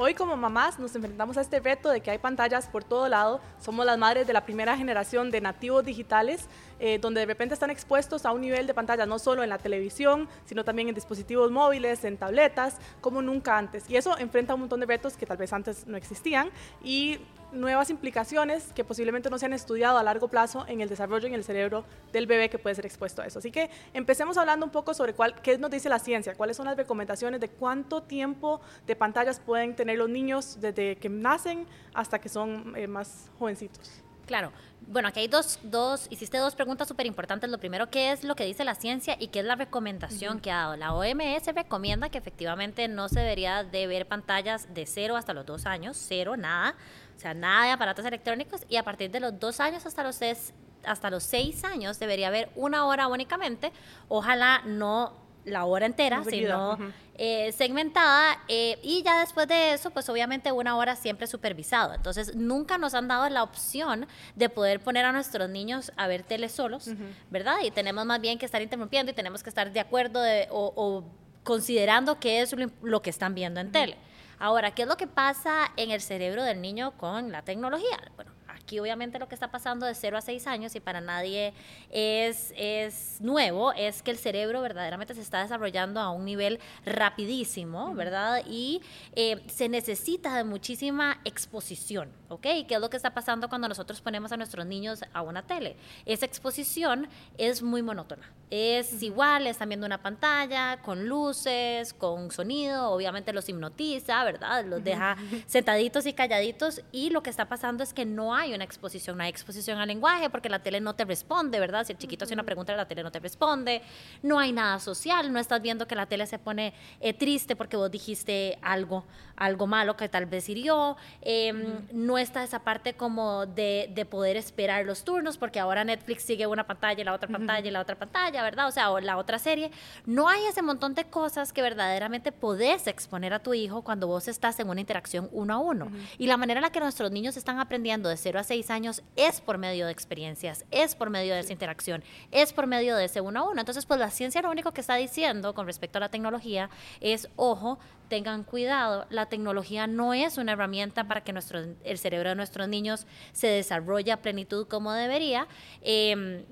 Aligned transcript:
Hoy 0.00 0.14
como 0.14 0.36
mamás 0.36 0.78
nos 0.78 0.94
enfrentamos 0.94 1.36
a 1.38 1.40
este 1.40 1.58
reto 1.58 1.90
de 1.90 2.00
que 2.00 2.12
hay 2.12 2.18
pantallas 2.18 2.68
por 2.68 2.84
todo 2.84 3.08
lado. 3.08 3.40
Somos 3.60 3.84
las 3.84 3.98
madres 3.98 4.28
de 4.28 4.32
la 4.32 4.44
primera 4.44 4.76
generación 4.76 5.32
de 5.32 5.40
nativos 5.40 5.84
digitales, 5.84 6.46
eh, 6.78 7.00
donde 7.00 7.18
de 7.18 7.26
repente 7.26 7.54
están 7.54 7.70
expuestos 7.70 8.24
a 8.24 8.30
un 8.30 8.40
nivel 8.40 8.68
de 8.68 8.74
pantalla 8.74 9.06
no 9.06 9.18
solo 9.18 9.42
en 9.42 9.48
la 9.48 9.58
televisión, 9.58 10.28
sino 10.44 10.62
también 10.62 10.86
en 10.86 10.94
dispositivos 10.94 11.50
móviles, 11.50 12.04
en 12.04 12.16
tabletas, 12.16 12.76
como 13.00 13.22
nunca 13.22 13.58
antes. 13.58 13.90
Y 13.90 13.96
eso 13.96 14.16
enfrenta 14.18 14.54
un 14.54 14.60
montón 14.60 14.78
de 14.78 14.86
retos 14.86 15.16
que 15.16 15.26
tal 15.26 15.36
vez 15.36 15.52
antes 15.52 15.84
no 15.88 15.96
existían 15.96 16.48
y 16.80 17.18
nuevas 17.52 17.90
implicaciones 17.90 18.72
que 18.74 18.84
posiblemente 18.84 19.30
no 19.30 19.38
se 19.38 19.46
han 19.46 19.52
estudiado 19.52 19.98
a 19.98 20.02
largo 20.02 20.28
plazo 20.28 20.64
en 20.68 20.80
el 20.80 20.88
desarrollo 20.88 21.26
en 21.26 21.34
el 21.34 21.44
cerebro 21.44 21.84
del 22.12 22.26
bebé 22.26 22.50
que 22.50 22.58
puede 22.58 22.74
ser 22.74 22.86
expuesto 22.86 23.22
a 23.22 23.26
eso. 23.26 23.38
Así 23.38 23.50
que 23.50 23.70
empecemos 23.94 24.36
hablando 24.36 24.66
un 24.66 24.72
poco 24.72 24.94
sobre 24.94 25.14
cuál, 25.14 25.34
qué 25.40 25.58
nos 25.58 25.70
dice 25.70 25.88
la 25.88 25.98
ciencia, 25.98 26.34
cuáles 26.34 26.56
son 26.56 26.66
las 26.66 26.76
recomendaciones 26.76 27.40
de 27.40 27.48
cuánto 27.48 28.02
tiempo 28.02 28.60
de 28.86 28.96
pantallas 28.96 29.40
pueden 29.40 29.74
tener 29.74 29.98
los 29.98 30.08
niños 30.08 30.58
desde 30.60 30.96
que 30.96 31.08
nacen 31.08 31.66
hasta 31.94 32.18
que 32.20 32.28
son 32.28 32.74
eh, 32.76 32.86
más 32.86 33.30
jovencitos. 33.38 34.02
Claro. 34.28 34.52
Bueno, 34.86 35.08
aquí 35.08 35.20
hay 35.20 35.28
dos, 35.28 35.58
dos 35.62 36.06
hiciste 36.10 36.36
dos 36.36 36.54
preguntas 36.54 36.86
súper 36.86 37.06
importantes. 37.06 37.48
Lo 37.48 37.58
primero, 37.58 37.88
¿qué 37.88 38.12
es 38.12 38.24
lo 38.24 38.36
que 38.36 38.44
dice 38.44 38.62
la 38.62 38.74
ciencia 38.74 39.16
y 39.18 39.28
qué 39.28 39.40
es 39.40 39.44
la 39.44 39.54
recomendación 39.54 40.40
que 40.40 40.50
ha 40.50 40.58
dado? 40.58 40.76
La 40.76 40.92
OMS 40.94 41.46
recomienda 41.54 42.10
que 42.10 42.18
efectivamente 42.18 42.88
no 42.88 43.08
se 43.08 43.20
debería 43.20 43.64
de 43.64 43.86
ver 43.86 44.06
pantallas 44.06 44.72
de 44.74 44.84
cero 44.84 45.16
hasta 45.16 45.32
los 45.32 45.46
dos 45.46 45.64
años, 45.64 45.96
cero, 45.98 46.36
nada, 46.36 46.74
o 47.18 47.20
sea, 47.20 47.34
nada 47.34 47.64
de 47.64 47.70
aparatos 47.72 48.06
electrónicos 48.06 48.64
y 48.68 48.76
a 48.76 48.84
partir 48.84 49.10
de 49.10 49.18
los 49.18 49.40
dos 49.40 49.58
años 49.58 49.84
hasta 49.84 50.04
los 50.04 50.14
seis, 50.14 50.54
hasta 50.84 51.10
los 51.10 51.24
seis 51.24 51.64
años 51.64 51.98
debería 51.98 52.28
haber 52.28 52.48
una 52.54 52.86
hora 52.86 53.08
únicamente. 53.08 53.72
Ojalá 54.06 54.62
no 54.64 55.14
la 55.44 55.64
hora 55.64 55.86
entera, 55.86 56.22
sino 56.22 56.78
eh, 57.16 57.50
segmentada. 57.50 58.38
Eh, 58.46 58.78
y 58.84 59.02
ya 59.02 59.18
después 59.18 59.48
de 59.48 59.72
eso, 59.72 59.90
pues 59.90 60.08
obviamente 60.08 60.52
una 60.52 60.76
hora 60.76 60.94
siempre 60.94 61.26
supervisado. 61.26 61.92
Entonces, 61.92 62.36
nunca 62.36 62.78
nos 62.78 62.94
han 62.94 63.08
dado 63.08 63.28
la 63.30 63.42
opción 63.42 64.06
de 64.36 64.48
poder 64.48 64.78
poner 64.78 65.04
a 65.04 65.10
nuestros 65.10 65.50
niños 65.50 65.90
a 65.96 66.06
ver 66.06 66.22
tele 66.22 66.48
solos, 66.48 66.88
¿verdad? 67.30 67.56
Y 67.64 67.72
tenemos 67.72 68.06
más 68.06 68.20
bien 68.20 68.38
que 68.38 68.46
estar 68.46 68.62
interrumpiendo 68.62 69.10
y 69.10 69.14
tenemos 69.16 69.42
que 69.42 69.48
estar 69.48 69.72
de 69.72 69.80
acuerdo 69.80 70.20
o, 70.50 71.02
considerando 71.42 72.20
qué 72.20 72.42
es 72.42 72.54
lo, 72.82 73.02
que 73.02 73.10
están 73.10 73.34
viendo 73.34 73.58
en 73.58 73.72
tele. 73.72 73.96
Ahora, 74.38 74.72
¿qué 74.72 74.82
es 74.82 74.88
lo 74.88 74.96
que 74.96 75.08
pasa 75.08 75.72
en 75.76 75.90
el 75.90 76.00
cerebro 76.00 76.44
del 76.44 76.60
niño 76.60 76.92
con 76.96 77.32
la 77.32 77.42
tecnología? 77.42 77.98
Bueno, 78.14 78.32
Aquí 78.68 78.80
obviamente 78.80 79.18
lo 79.18 79.28
que 79.28 79.34
está 79.34 79.50
pasando 79.50 79.86
de 79.86 79.94
0 79.94 80.18
a 80.18 80.20
6 80.20 80.46
años 80.46 80.74
y 80.76 80.80
para 80.80 81.00
nadie 81.00 81.54
es, 81.90 82.52
es 82.54 83.16
nuevo, 83.18 83.72
es 83.72 84.02
que 84.02 84.10
el 84.10 84.18
cerebro 84.18 84.60
verdaderamente 84.60 85.14
se 85.14 85.22
está 85.22 85.40
desarrollando 85.40 86.00
a 86.00 86.10
un 86.10 86.26
nivel 86.26 86.60
rapidísimo, 86.84 87.94
¿verdad? 87.94 88.42
Y 88.46 88.82
eh, 89.14 89.42
se 89.46 89.70
necesita 89.70 90.36
de 90.36 90.44
muchísima 90.44 91.18
exposición, 91.24 92.10
¿ok? 92.28 92.42
¿Qué 92.42 92.74
es 92.74 92.78
lo 92.78 92.90
que 92.90 92.98
está 92.98 93.14
pasando 93.14 93.48
cuando 93.48 93.68
nosotros 93.68 94.02
ponemos 94.02 94.32
a 94.32 94.36
nuestros 94.36 94.66
niños 94.66 95.00
a 95.14 95.22
una 95.22 95.46
tele? 95.46 95.74
Esa 96.04 96.26
exposición 96.26 97.08
es 97.38 97.62
muy 97.62 97.80
monótona. 97.80 98.30
Es 98.50 99.02
igual, 99.02 99.46
están 99.46 99.68
viendo 99.68 99.86
una 99.86 100.02
pantalla 100.02 100.80
con 100.82 101.06
luces, 101.06 101.92
con 101.94 102.30
sonido, 102.30 102.90
obviamente 102.90 103.32
los 103.32 103.48
hipnotiza, 103.48 104.24
¿verdad? 104.24 104.64
Los 104.64 104.84
deja 104.84 105.16
sentaditos 105.46 106.04
y 106.06 106.12
calladitos 106.12 106.82
y 106.92 107.10
lo 107.10 107.22
que 107.22 107.30
está 107.30 107.48
pasando 107.48 107.82
es 107.82 107.92
que 107.92 108.04
no 108.04 108.34
hay 108.34 108.54
una 108.54 108.57
exposición, 108.64 109.16
no 109.16 109.22
hay 109.22 109.30
exposición 109.30 109.78
al 109.78 109.88
lenguaje 109.88 110.30
porque 110.30 110.48
la 110.48 110.60
tele 110.60 110.80
no 110.80 110.94
te 110.94 111.04
responde, 111.04 111.60
¿verdad? 111.60 111.84
Si 111.84 111.92
el 111.92 111.98
chiquito 111.98 112.24
hace 112.24 112.34
una 112.34 112.42
pregunta, 112.42 112.74
la 112.76 112.86
tele 112.86 113.02
no 113.02 113.10
te 113.10 113.20
responde, 113.20 113.82
no 114.22 114.38
hay 114.38 114.52
nada 114.52 114.78
social, 114.78 115.32
no 115.32 115.38
estás 115.38 115.60
viendo 115.62 115.86
que 115.86 115.94
la 115.94 116.06
tele 116.06 116.26
se 116.26 116.38
pone 116.38 116.74
eh, 117.00 117.12
triste 117.12 117.56
porque 117.56 117.76
vos 117.76 117.90
dijiste 117.90 118.58
algo, 118.62 119.04
algo 119.36 119.66
malo 119.66 119.96
que 119.96 120.08
tal 120.08 120.26
vez 120.26 120.48
hirió, 120.48 120.96
em, 121.22 121.86
no 121.92 122.18
está 122.18 122.42
esa 122.42 122.60
parte 122.60 122.94
como 122.94 123.46
de, 123.46 123.90
de, 123.94 124.04
poder 124.04 124.36
esperar 124.36 124.84
los 124.84 125.04
turnos 125.04 125.36
porque 125.36 125.60
ahora 125.60 125.84
Netflix 125.84 126.22
sigue 126.22 126.46
una 126.46 126.66
pantalla, 126.66 127.04
la 127.04 127.12
otra 127.12 127.28
pantalla 127.28 127.68
y 127.68 127.70
la 127.70 127.80
otra 127.80 127.96
pantalla, 127.96 128.42
¿verdad? 128.42 128.68
O 128.68 128.70
sea, 128.70 128.90
o 128.90 129.00
la 129.00 129.16
otra 129.16 129.38
serie. 129.38 129.70
No 130.06 130.28
hay 130.28 130.44
ese 130.46 130.62
montón 130.62 130.94
de 130.94 131.04
cosas 131.04 131.52
que 131.52 131.62
verdaderamente 131.62 132.32
podés 132.32 132.86
exponer 132.86 133.32
a 133.34 133.38
tu 133.40 133.54
hijo 133.54 133.82
cuando 133.82 134.06
vos 134.06 134.28
estás 134.28 134.58
en 134.60 134.68
una 134.68 134.80
interacción 134.80 135.28
uno 135.32 135.54
a 135.54 135.58
uno. 135.58 135.90
Y 136.18 136.26
la 136.26 136.36
manera 136.36 136.58
en 136.58 136.62
la 136.62 136.72
que 136.72 136.80
nuestros 136.80 137.10
niños 137.10 137.36
están 137.36 137.58
aprendiendo 137.60 138.08
de 138.08 138.16
0 138.16 138.38
a 138.38 138.44
6 138.48 138.70
años 138.70 139.02
es 139.14 139.40
por 139.40 139.58
medio 139.58 139.86
de 139.86 139.92
experiencias, 139.92 140.64
es 140.70 140.94
por 140.94 141.10
medio 141.10 141.34
de 141.34 141.40
esa 141.40 141.52
interacción, 141.52 142.02
es 142.32 142.52
por 142.52 142.66
medio 142.66 142.96
de 142.96 143.04
ese 143.04 143.20
uno 143.20 143.40
a 143.40 143.50
uno. 143.50 143.60
Entonces, 143.60 143.86
pues 143.86 144.00
la 144.00 144.10
ciencia 144.10 144.42
lo 144.42 144.50
único 144.50 144.72
que 144.72 144.80
está 144.80 144.96
diciendo 144.96 145.54
con 145.54 145.66
respecto 145.66 145.98
a 145.98 146.00
la 146.00 146.08
tecnología 146.08 146.70
es, 147.00 147.28
ojo, 147.36 147.78
tengan 148.08 148.42
cuidado, 148.42 149.06
la 149.10 149.26
tecnología 149.26 149.86
no 149.86 150.14
es 150.14 150.38
una 150.38 150.52
herramienta 150.52 151.04
para 151.04 151.22
que 151.22 151.32
nuestro, 151.32 151.60
el 151.84 151.98
cerebro 151.98 152.30
de 152.30 152.34
nuestros 152.34 152.68
niños 152.68 153.06
se 153.32 153.48
desarrolle 153.48 154.12
a 154.12 154.22
plenitud 154.22 154.66
como 154.66 154.92
debería. 154.92 155.46
Em, 155.82 156.44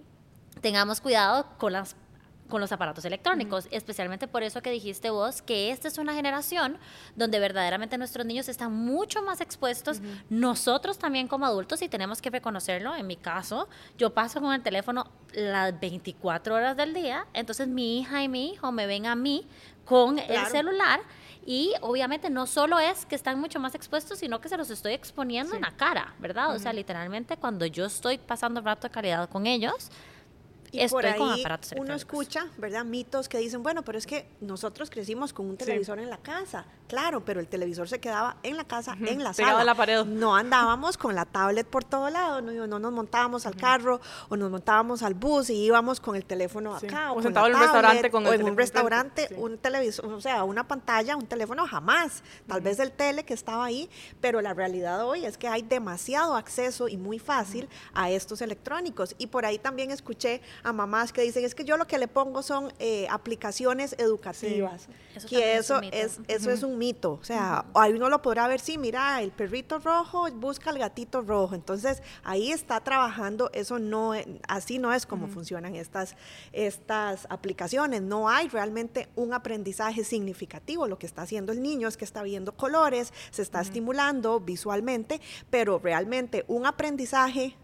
tengamos 0.61 1.01
cuidado 1.01 1.47
con 1.59 1.73
las 1.73 1.97
con 2.49 2.61
los 2.61 2.73
aparatos 2.73 3.05
electrónicos, 3.05 3.69
especialmente 3.71 4.29
por 4.29 4.43
eso 4.43 4.63
que 4.63 4.71
dijiste 4.71 5.11
vos 5.11 5.43
que 5.43 5.71
esta 5.71 5.89
es 5.89 5.99
una 5.99 6.15
generación 6.15 6.79
donde 7.15 7.39
verdaderamente 7.39 7.99
nuestros 7.99 8.27
niños 8.27 8.49
están 8.49 8.73
mucho 8.73 9.23
más 9.23 9.41
expuestos, 9.41 10.01
nosotros 10.31 10.99
también 10.99 11.29
como 11.29 11.47
adultos 11.47 11.83
y 11.83 11.89
tenemos 11.89 12.23
que 12.23 12.31
reconocerlo, 12.31 12.95
en 12.95 13.07
mi 13.07 13.17
caso, 13.17 13.69
yo 13.99 14.15
paso 14.15 14.41
con 14.41 14.53
el 14.55 14.63
teléfono 14.63 15.11
las 15.35 15.79
24 15.79 16.55
horas 16.55 16.77
del 16.77 16.95
día, 16.95 17.27
entonces 17.35 17.69
mi 17.69 18.01
hija 18.01 18.23
y 18.23 18.29
mi 18.29 18.53
hijo 18.53 18.73
me 18.73 18.87
ven 18.87 19.07
a 19.07 19.15
mí 19.15 19.47
con 19.85 20.19
el 20.19 20.47
celular 20.47 21.01
y 21.47 21.73
obviamente 21.81 22.29
no 22.29 22.47
solo 22.47 22.79
es 22.81 23.07
que 23.07 23.15
están 23.15 23.39
mucho 23.39 23.61
más 23.61 23.75
expuestos, 23.77 24.19
sino 24.19 24.41
que 24.41 24.49
se 24.49 24.57
los 24.57 24.69
estoy 24.69 24.95
exponiendo 24.95 25.55
en 25.55 25.63
la 25.63 25.71
cara, 25.71 26.15
¿verdad? 26.19 26.55
O 26.55 26.59
sea, 26.59 26.73
literalmente 26.73 27.37
cuando 27.37 27.67
yo 27.67 27.87
estoy 27.87 28.19
pasando 28.19 28.61
rato 28.61 28.89
de 28.89 28.93
calidad 28.93 29.29
con 29.31 29.47
ellos, 29.47 29.91
y 30.73 30.87
por 30.89 31.07
ahí 31.07 31.45
uno 31.77 31.95
escucha, 31.95 32.49
¿verdad? 32.59 32.85
Mitos 32.85 33.29
que 33.29 33.39
dicen, 33.39 33.63
bueno, 33.63 33.83
pero 33.83 33.99
es 33.99 34.07
que 34.07 34.29
nosotros 34.41 34.91
crecimos 34.91 35.33
con 35.33 35.47
un 35.47 35.57
televisor 35.57 35.99
en 35.99 36.11
la 36.11 36.19
casa. 36.19 36.67
Claro, 36.89 37.25
pero 37.25 37.41
el 37.41 37.49
televisor 37.49 37.89
se 37.89 37.99
quedaba 37.99 38.37
en 38.43 38.57
la 38.57 38.65
casa, 38.65 38.97
en 39.01 39.23
la 39.23 39.33
sala. 39.33 39.65
la 39.65 39.75
pared. 39.75 40.05
No 40.05 40.37
andábamos 40.37 40.97
con 40.97 41.15
la 41.15 41.25
tablet 41.25 41.67
por 41.67 41.85
todo 41.85 42.11
lado, 42.11 42.41
no, 42.41 42.67
no 42.67 42.79
nos 42.79 42.93
montábamos 42.93 43.47
al 43.47 43.57
carro 43.57 44.01
o 44.29 44.37
nos 44.37 44.51
montábamos 44.51 45.03
al 45.03 45.15
bus 45.15 45.51
y 45.51 45.65
íbamos 45.65 46.01
con 46.01 46.15
el 46.15 46.25
teléfono 46.25 46.75
acá. 46.77 47.13
O, 47.13 47.17
o 47.17 47.21
en 47.21 47.27
un 47.27 47.35
restaurante 47.35 48.11
con 48.11 48.27
o 48.27 48.33
en 48.33 48.43
un 48.45 48.57
restaurante, 48.57 49.29
un 49.37 49.59
televisor, 49.59 50.07
o 50.07 50.21
sea, 50.21 50.45
una 50.45 50.67
pantalla, 50.69 51.17
un 51.17 51.27
teléfono 51.27 51.67
jamás. 51.67 52.23
Tal 52.47 52.61
vez 52.61 52.79
el 52.79 52.93
tele 52.93 53.25
que 53.25 53.35
estaba 53.35 53.65
ahí, 53.65 53.91
pero 54.21 54.41
la 54.41 54.55
realidad 54.55 55.05
hoy 55.05 55.25
es 55.25 55.37
que 55.39 55.49
hay 55.49 55.63
demasiado 55.63 56.37
acceso 56.37 56.89
y 56.89 56.97
muy 56.97 57.19
fácil 57.19 57.69
a 57.95 58.11
estos 58.11 58.41
electrónicos. 58.43 59.15
Y 59.19 59.27
por 59.27 59.45
ahí 59.45 59.59
también 59.59 59.91
escuché 59.91 60.41
a 60.63 60.73
mamás 60.73 61.13
que 61.13 61.23
dicen, 61.23 61.45
es 61.45 61.55
que 61.55 61.65
yo 61.65 61.77
lo 61.77 61.87
que 61.87 61.99
le 61.99 62.09
pongo 62.09 62.43
son 62.43 62.73
eh, 62.79 63.07
aplicaciones 63.11 63.95
educativas. 63.99 64.89
Eso 65.15 65.29
que 65.29 65.57
eso 65.57 65.81
es, 65.93 66.21
eso 66.29 66.51
es 66.51 66.63
un 66.63 66.79
mito. 66.79 67.13
O 67.13 67.25
sea, 67.25 67.65
ahí 67.75 67.93
uno 67.93 68.09
lo 68.09 68.21
podrá 68.23 68.47
ver, 68.49 68.61
sí, 68.61 68.79
mira, 68.79 69.23
el 69.23 69.31
perrito 69.31 69.79
rojo 69.79 70.31
busca 70.33 70.71
al 70.71 70.79
gatito 70.79 71.23
rojo. 71.23 71.55
Entonces, 71.55 72.03
ahí 72.23 72.53
está 72.53 72.81
trabajando, 72.81 73.51
eso 73.53 73.79
no, 73.79 74.13
así 74.49 74.79
no 74.79 74.93
es 74.93 75.07
como 75.07 75.29
funcionan 75.29 75.75
estas, 75.75 76.17
estas 76.53 77.27
aplicaciones. 77.31 78.03
No 78.03 78.29
hay 78.29 78.49
realmente 78.49 79.09
un 79.17 79.33
aprendizaje 79.33 80.05
significativo. 80.05 80.87
Lo 80.87 80.99
que 80.99 81.07
está 81.07 81.23
haciendo 81.23 81.53
el 81.53 81.63
niño 81.63 81.89
es 81.89 81.97
que 81.97 82.05
está 82.05 82.23
viendo 82.23 82.53
colores, 82.53 83.13
se 83.31 83.43
está 83.43 83.61
estimulando 83.61 84.41
visualmente, 84.41 85.21
pero 85.51 85.79
realmente 85.79 86.45
un 86.49 86.67
aprendizaje 86.67 87.57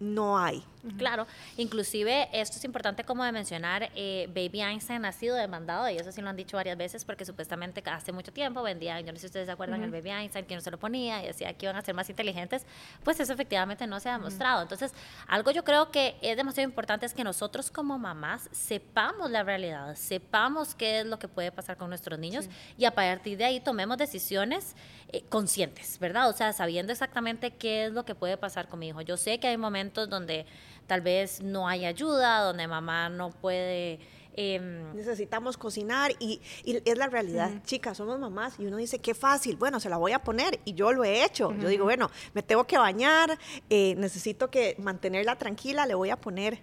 no 0.00 0.38
hay. 0.38 0.64
Claro, 0.96 1.26
inclusive 1.58 2.28
esto 2.32 2.56
es 2.56 2.64
importante 2.64 3.04
como 3.04 3.22
de 3.22 3.32
mencionar, 3.32 3.90
eh, 3.94 4.26
Baby 4.28 4.62
Einstein 4.62 5.04
ha 5.04 5.12
sido 5.12 5.36
demandado, 5.36 5.90
y 5.90 5.98
eso 5.98 6.10
sí 6.10 6.22
lo 6.22 6.30
han 6.30 6.36
dicho 6.36 6.56
varias 6.56 6.78
veces, 6.78 7.04
porque 7.04 7.26
supuestamente 7.26 7.82
hace 7.84 8.12
mucho 8.12 8.32
tiempo 8.32 8.62
vendían, 8.62 9.04
yo 9.04 9.12
no 9.12 9.16
sé 9.16 9.20
si 9.20 9.26
ustedes 9.26 9.46
se 9.46 9.52
acuerdan, 9.52 9.82
el 9.82 9.90
Baby 9.90 10.10
Einstein, 10.10 10.46
que 10.46 10.54
no 10.54 10.62
se 10.62 10.70
lo 10.70 10.78
ponía 10.78 11.22
y 11.22 11.26
decía 11.26 11.52
que 11.52 11.66
iban 11.66 11.76
a 11.76 11.82
ser 11.82 11.94
más 11.94 12.08
inteligentes, 12.08 12.64
pues 13.04 13.20
eso 13.20 13.32
efectivamente 13.34 13.86
no 13.86 14.00
se 14.00 14.08
ha 14.08 14.12
demostrado. 14.12 14.62
Entonces, 14.62 14.94
algo 15.26 15.50
yo 15.50 15.64
creo 15.64 15.90
que 15.90 16.16
es 16.22 16.34
demasiado 16.36 16.66
importante 16.66 17.04
es 17.04 17.12
que 17.12 17.24
nosotros 17.24 17.70
como 17.70 17.98
mamás 17.98 18.48
sepamos 18.50 19.30
la 19.30 19.42
realidad, 19.42 19.94
sepamos 19.96 20.74
qué 20.74 21.00
es 21.00 21.06
lo 21.06 21.18
que 21.18 21.28
puede 21.28 21.52
pasar 21.52 21.76
con 21.76 21.90
nuestros 21.90 22.18
niños 22.18 22.48
y 22.78 22.86
a 22.86 22.94
partir 22.94 23.36
de 23.36 23.44
ahí 23.44 23.60
tomemos 23.60 23.98
decisiones 23.98 24.74
eh, 25.12 25.24
conscientes, 25.28 25.98
¿verdad? 25.98 26.28
O 26.28 26.32
sea, 26.32 26.52
sabiendo 26.52 26.92
exactamente 26.92 27.50
qué 27.50 27.86
es 27.86 27.92
lo 27.92 28.04
que 28.04 28.14
puede 28.14 28.36
pasar 28.36 28.68
con 28.68 28.78
mi 28.78 28.88
hijo. 28.88 29.00
Yo 29.00 29.16
sé 29.16 29.40
que 29.40 29.48
hay 29.48 29.56
momentos 29.56 30.08
donde 30.08 30.46
tal 30.86 31.00
vez 31.00 31.42
no 31.42 31.66
hay 31.66 31.84
ayuda, 31.84 32.40
donde 32.40 32.68
mamá 32.68 33.08
no 33.08 33.30
puede... 33.30 33.98
Em, 34.34 34.94
Necesitamos 34.94 35.56
cocinar 35.56 36.12
y, 36.20 36.40
es 36.64 36.96
la 36.96 37.08
realidad. 37.08 37.50
Chicas, 37.64 37.96
somos 37.96 38.20
mamás 38.20 38.54
y 38.60 38.66
uno 38.66 38.76
dice, 38.76 39.00
qué 39.00 39.12
fácil, 39.14 39.56
bueno, 39.56 39.80
se 39.80 39.88
la 39.88 39.96
voy 39.96 40.12
a 40.12 40.20
poner 40.22 40.60
y 40.64 40.74
yo 40.74 40.92
lo 40.92 41.02
he 41.02 41.24
hecho. 41.24 41.52
Yo 41.58 41.68
digo, 41.68 41.84
bueno, 41.84 42.08
me 42.32 42.42
tengo 42.42 42.64
que 42.64 42.78
bañar, 42.78 43.36
eh, 43.68 43.96
necesito 43.96 44.48
que 44.48 44.76
mantenerla 44.78 45.36
tranquila, 45.36 45.86
le 45.86 45.94
voy 45.94 46.10
a 46.10 46.16
poner 46.16 46.62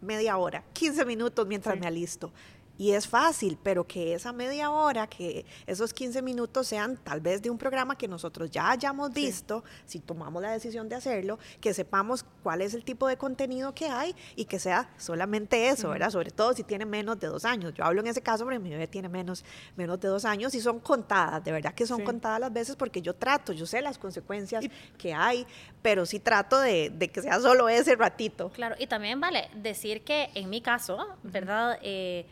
media 0.00 0.38
hora, 0.38 0.64
15 0.72 1.04
minutos 1.04 1.46
mientras 1.46 1.78
me 1.78 1.86
alisto 1.86 2.32
y 2.76 2.92
es 2.92 3.06
fácil, 3.06 3.58
pero 3.62 3.86
que 3.86 4.14
esa 4.14 4.32
media 4.32 4.70
hora, 4.70 5.06
que 5.06 5.44
esos 5.66 5.94
15 5.94 6.22
minutos 6.22 6.66
sean 6.66 6.96
tal 6.96 7.20
vez 7.20 7.40
de 7.40 7.50
un 7.50 7.58
programa 7.58 7.96
que 7.96 8.08
nosotros 8.08 8.50
ya 8.50 8.70
hayamos 8.70 9.12
visto, 9.12 9.62
si 9.86 10.00
tomamos 10.00 10.42
la 10.42 10.50
decisión 10.50 10.88
de 10.88 10.96
hacerlo, 10.96 11.38
que 11.60 11.72
sepamos 11.72 12.24
cuál 12.42 12.62
es 12.62 12.74
el 12.74 12.84
tipo 12.84 13.06
de 13.06 13.16
contenido 13.16 13.74
que 13.74 13.86
hay 13.86 14.14
y 14.34 14.44
que 14.46 14.58
sea 14.58 14.90
solamente 14.96 15.68
eso, 15.68 15.90
¿verdad? 15.90 16.10
Sobre 16.10 16.30
todo 16.30 16.52
si 16.52 16.64
tiene 16.64 16.84
menos 16.84 17.18
de 17.20 17.28
dos 17.28 17.44
años. 17.44 17.72
Yo 17.74 17.84
hablo 17.84 18.00
en 18.00 18.08
ese 18.08 18.22
caso 18.22 18.44
porque 18.44 18.58
mi 18.58 18.70
bebé 18.70 18.88
tiene 18.88 19.08
menos, 19.08 19.44
menos 19.76 20.00
de 20.00 20.08
dos 20.08 20.24
años 20.24 20.54
y 20.54 20.60
son 20.60 20.80
contadas, 20.80 21.44
de 21.44 21.52
verdad 21.52 21.74
que 21.74 21.86
son 21.86 22.02
contadas 22.02 22.40
las 22.40 22.52
veces 22.52 22.76
porque 22.76 23.00
yo 23.00 23.14
trato, 23.14 23.52
yo 23.52 23.66
sé 23.66 23.80
las 23.82 23.98
consecuencias 23.98 24.64
que 24.98 25.14
hay, 25.14 25.46
pero 25.82 26.06
sí 26.06 26.18
trato 26.18 26.58
de, 26.58 26.92
que 27.12 27.22
sea 27.22 27.38
solo 27.40 27.68
ese 27.68 27.94
ratito. 27.94 28.50
Claro, 28.50 28.74
y 28.78 28.86
también 28.86 29.20
vale 29.20 29.48
decir 29.54 30.02
que 30.02 30.30
en 30.34 30.50
mi 30.50 30.60
caso, 30.60 31.06
¿verdad? 31.22 31.78
Eh, 31.82 32.26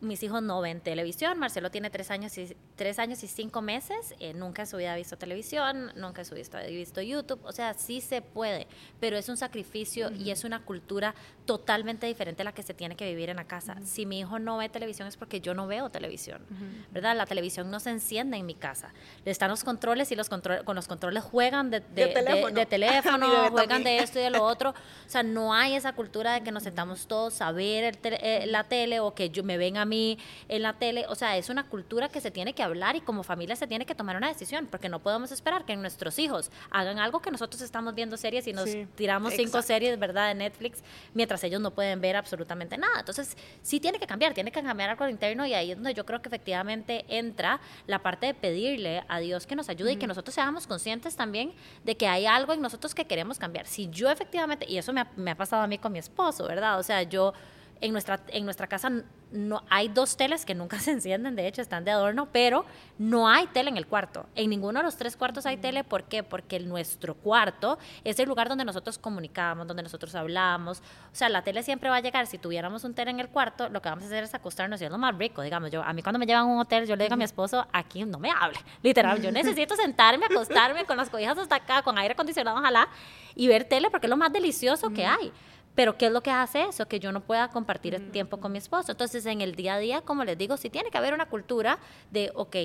mis 0.00 0.22
hijos 0.22 0.42
no 0.42 0.60
ven 0.60 0.80
televisión. 0.80 1.38
Marcelo 1.38 1.70
tiene 1.70 1.90
tres 1.90 2.10
años 2.10 2.36
y, 2.36 2.54
tres 2.76 2.98
años 2.98 3.22
y 3.22 3.28
cinco 3.28 3.62
meses. 3.62 4.14
Eh, 4.20 4.34
nunca 4.34 4.62
en 4.62 4.68
su 4.68 4.76
vida 4.76 4.92
ha 4.92 4.96
visto 4.96 5.16
televisión, 5.16 5.92
nunca 5.96 6.22
en 6.22 6.26
su 6.26 6.34
vida 6.34 6.58
ha 6.58 6.66
visto 6.66 7.00
YouTube. 7.00 7.40
O 7.44 7.52
sea, 7.52 7.74
sí 7.74 8.00
se 8.00 8.20
puede, 8.20 8.66
pero 9.00 9.16
es 9.16 9.28
un 9.28 9.36
sacrificio 9.36 10.10
y 10.10 10.30
es 10.30 10.44
una 10.44 10.64
cultura 10.64 11.14
totalmente 11.46 12.06
diferente 12.06 12.42
a 12.42 12.44
la 12.44 12.52
que 12.52 12.62
se 12.62 12.74
tiene 12.74 12.94
que 12.94 13.08
vivir 13.08 13.30
en 13.30 13.36
la 13.36 13.44
casa. 13.44 13.76
Si 13.84 14.06
mi 14.06 14.20
hijo 14.20 14.38
no 14.38 14.58
ve 14.58 14.68
televisión 14.68 15.08
es 15.08 15.16
porque 15.16 15.40
yo 15.40 15.54
no 15.54 15.66
veo 15.66 15.88
televisión, 15.90 16.44
¿verdad? 16.90 17.16
La 17.16 17.26
televisión 17.26 17.70
no 17.70 17.80
se 17.80 17.90
enciende 17.90 18.36
en 18.36 18.46
mi 18.46 18.54
casa. 18.54 18.92
Están 19.24 19.50
los 19.50 19.64
controles 19.64 20.12
y 20.12 20.16
los 20.16 20.28
con 20.28 20.76
los 20.76 20.88
controles 20.88 21.24
juegan 21.24 21.70
de, 21.70 21.80
teléfono, 21.80 23.26
juegan 23.50 23.82
de 23.82 23.98
esto 23.98 24.18
y 24.18 24.22
de 24.22 24.30
lo 24.30 24.44
otro. 24.44 24.70
O 24.70 25.08
sea, 25.08 25.22
no 25.22 25.54
hay 25.54 25.74
esa 25.74 25.94
cultura 25.94 26.34
de 26.34 26.42
que 26.42 26.52
nos 26.52 26.62
sentamos 26.62 27.06
todos 27.06 27.40
a 27.40 27.50
ver 27.52 27.98
eh, 28.02 28.44
la 28.46 28.64
tele 28.64 29.00
o 29.00 29.14
que 29.14 29.30
yo 29.30 29.42
me 29.42 29.56
ve 29.56 29.69
a 29.76 29.84
mí 29.84 30.18
en 30.48 30.62
la 30.62 30.74
tele. 30.74 31.06
O 31.08 31.14
sea, 31.14 31.36
es 31.36 31.48
una 31.48 31.64
cultura 31.68 32.08
que 32.08 32.20
se 32.20 32.30
tiene 32.30 32.52
que 32.52 32.62
hablar 32.62 32.96
y 32.96 33.00
como 33.00 33.22
familia 33.22 33.56
se 33.56 33.66
tiene 33.66 33.86
que 33.86 33.94
tomar 33.94 34.16
una 34.16 34.28
decisión, 34.28 34.66
porque 34.66 34.88
no 34.88 35.00
podemos 35.00 35.32
esperar 35.32 35.64
que 35.64 35.76
nuestros 35.76 36.18
hijos 36.18 36.50
hagan 36.70 36.98
algo 36.98 37.20
que 37.20 37.30
nosotros 37.30 37.62
estamos 37.62 37.94
viendo 37.94 38.16
series 38.16 38.46
y 38.46 38.52
nos 38.52 38.68
tiramos 38.94 39.34
cinco 39.34 39.62
series, 39.62 39.98
¿verdad?, 39.98 40.28
de 40.28 40.34
Netflix, 40.34 40.82
mientras 41.14 41.42
ellos 41.44 41.60
no 41.60 41.72
pueden 41.72 42.00
ver 42.00 42.16
absolutamente 42.16 42.76
nada. 42.76 43.00
Entonces, 43.00 43.36
sí 43.62 43.80
tiene 43.80 43.98
que 43.98 44.06
cambiar, 44.06 44.34
tiene 44.34 44.52
que 44.52 44.62
cambiar 44.62 44.90
algo 44.90 45.08
interno 45.08 45.46
y 45.46 45.54
ahí 45.54 45.72
es 45.72 45.76
donde 45.76 45.94
yo 45.94 46.04
creo 46.06 46.22
que 46.22 46.28
efectivamente 46.28 47.04
entra 47.08 47.60
la 47.86 48.00
parte 48.00 48.26
de 48.26 48.34
pedirle 48.34 49.04
a 49.08 49.20
Dios 49.20 49.46
que 49.46 49.56
nos 49.56 49.68
ayude 49.68 49.92
y 49.92 49.96
que 49.96 50.06
nosotros 50.06 50.34
seamos 50.34 50.66
conscientes 50.66 51.16
también 51.16 51.52
de 51.84 51.96
que 51.96 52.06
hay 52.06 52.26
algo 52.26 52.52
en 52.52 52.60
nosotros 52.60 52.94
que 52.94 53.04
queremos 53.04 53.38
cambiar. 53.38 53.66
Si 53.66 53.88
yo 53.90 54.10
efectivamente, 54.10 54.66
y 54.68 54.78
eso 54.78 54.92
me 54.92 55.02
ha, 55.02 55.10
me 55.16 55.30
ha 55.30 55.36
pasado 55.36 55.62
a 55.62 55.66
mí 55.66 55.78
con 55.78 55.92
mi 55.92 55.98
esposo, 55.98 56.46
¿verdad? 56.46 56.78
O 56.78 56.82
sea, 56.82 57.02
yo 57.02 57.32
en 57.80 57.92
nuestra, 57.92 58.20
en 58.28 58.44
nuestra 58.44 58.66
casa 58.66 58.90
no 59.32 59.62
hay 59.70 59.88
dos 59.88 60.16
teles 60.16 60.44
que 60.44 60.54
nunca 60.54 60.78
se 60.80 60.90
encienden, 60.90 61.36
de 61.36 61.46
hecho 61.46 61.62
están 61.62 61.84
de 61.84 61.90
adorno, 61.90 62.28
pero 62.32 62.64
no 62.98 63.28
hay 63.28 63.46
tele 63.48 63.70
en 63.70 63.76
el 63.76 63.86
cuarto. 63.86 64.26
En 64.34 64.50
ninguno 64.50 64.80
de 64.80 64.84
los 64.84 64.96
tres 64.96 65.16
cuartos 65.16 65.46
hay 65.46 65.56
tele, 65.56 65.84
¿por 65.84 66.04
qué? 66.04 66.22
Porque 66.22 66.60
nuestro 66.60 67.14
cuarto 67.14 67.78
es 68.04 68.18
el 68.18 68.28
lugar 68.28 68.48
donde 68.48 68.64
nosotros 68.64 68.98
comunicamos, 68.98 69.66
donde 69.66 69.82
nosotros 69.82 70.14
hablamos. 70.14 70.80
O 70.80 71.14
sea, 71.14 71.28
la 71.28 71.42
tele 71.42 71.62
siempre 71.62 71.88
va 71.88 71.96
a 71.96 72.00
llegar. 72.00 72.26
Si 72.26 72.38
tuviéramos 72.38 72.84
un 72.84 72.94
tele 72.94 73.10
en 73.10 73.20
el 73.20 73.28
cuarto, 73.28 73.68
lo 73.68 73.80
que 73.80 73.88
vamos 73.88 74.04
a 74.04 74.06
hacer 74.08 74.24
es 74.24 74.34
acostarnos 74.34 74.80
y 74.80 74.84
es 74.84 74.90
lo 74.90 74.98
más 74.98 75.16
rico, 75.16 75.42
digamos. 75.42 75.70
Yo, 75.70 75.82
a 75.82 75.92
mí 75.92 76.02
cuando 76.02 76.18
me 76.18 76.26
llevan 76.26 76.42
a 76.42 76.46
un 76.46 76.58
hotel, 76.58 76.86
yo 76.86 76.96
le 76.96 77.04
digo 77.04 77.14
a 77.14 77.16
mi 77.16 77.24
esposo, 77.24 77.66
aquí 77.72 78.04
no 78.04 78.18
me 78.18 78.30
hable, 78.30 78.58
literal. 78.82 79.20
Yo 79.22 79.30
necesito 79.30 79.76
sentarme, 79.76 80.26
acostarme 80.26 80.84
con 80.84 80.96
las 80.96 81.08
cobijas 81.08 81.38
hasta 81.38 81.56
acá, 81.56 81.82
con 81.82 81.98
aire 81.98 82.12
acondicionado, 82.12 82.58
ojalá, 82.58 82.88
y 83.34 83.46
ver 83.46 83.64
tele 83.64 83.90
porque 83.90 84.06
es 84.06 84.10
lo 84.10 84.16
más 84.16 84.32
delicioso 84.32 84.90
que 84.90 85.06
hay. 85.06 85.32
Pero 85.74 85.96
¿qué 85.96 86.06
es 86.06 86.12
lo 86.12 86.22
que 86.22 86.30
hace 86.30 86.64
eso? 86.64 86.86
Que 86.88 87.00
yo 87.00 87.12
no 87.12 87.20
pueda 87.20 87.48
compartir 87.48 87.94
el 87.94 88.10
tiempo 88.10 88.38
con 88.38 88.52
mi 88.52 88.58
esposo. 88.58 88.92
Entonces, 88.92 89.24
en 89.26 89.40
el 89.40 89.54
día 89.54 89.74
a 89.74 89.78
día, 89.78 90.00
como 90.02 90.24
les 90.24 90.36
digo, 90.36 90.56
sí 90.56 90.68
tiene 90.68 90.90
que 90.90 90.98
haber 90.98 91.14
una 91.14 91.26
cultura 91.26 91.78
de, 92.10 92.32
ok, 92.34 92.56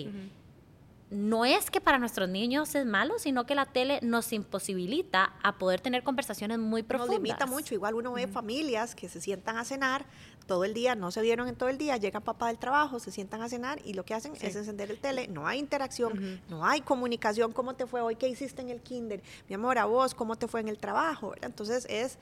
no 1.15 1.45
es 1.45 1.71
que 1.71 1.81
para 1.81 1.97
nuestros 1.97 2.29
niños 2.29 2.75
es 2.75 2.85
malo, 2.85 3.17
sino 3.17 3.45
que 3.45 3.55
la 3.55 3.65
tele 3.65 3.99
nos 4.01 4.33
imposibilita 4.33 5.33
a 5.41 5.57
poder 5.57 5.79
tener 5.79 6.03
conversaciones 6.03 6.59
muy 6.59 6.83
profundas. 6.83 7.17
Nos 7.17 7.23
limita 7.23 7.45
mucho. 7.45 7.73
Igual 7.73 7.95
uno 7.95 8.13
ve 8.13 8.27
familias 8.27 8.95
que 8.95 9.07
se 9.07 9.21
sientan 9.21 9.57
a 9.57 9.65
cenar 9.65 10.05
todo 10.45 10.63
el 10.63 10.73
día, 10.73 10.95
no 10.95 11.11
se 11.11 11.21
vieron 11.21 11.47
en 11.47 11.55
todo 11.55 11.69
el 11.69 11.77
día, 11.77 11.97
llega 11.97 12.19
papá 12.19 12.47
del 12.47 12.57
trabajo, 12.57 12.99
se 12.99 13.11
sientan 13.11 13.41
a 13.41 13.49
cenar 13.49 13.79
y 13.83 13.93
lo 13.93 14.05
que 14.05 14.13
hacen 14.13 14.33
es 14.39 14.55
encender 14.55 14.91
el 14.91 14.99
tele, 14.99 15.27
no 15.27 15.47
hay 15.47 15.59
interacción, 15.59 16.41
no 16.49 16.65
hay 16.65 16.81
comunicación, 16.81 17.51
¿cómo 17.51 17.73
te 17.75 17.85
fue 17.85 18.01
hoy? 18.01 18.15
¿Qué 18.15 18.27
hiciste 18.27 18.61
en 18.61 18.69
el 18.69 18.81
kinder? 18.81 19.21
Mi 19.49 19.55
amor, 19.55 19.77
a 19.77 19.85
vos, 19.85 20.13
¿cómo 20.13 20.35
te 20.35 20.47
fue 20.47 20.61
en 20.61 20.67
el 20.67 20.77
trabajo? 20.77 21.33
Entonces 21.41 21.85
es, 21.89 22.17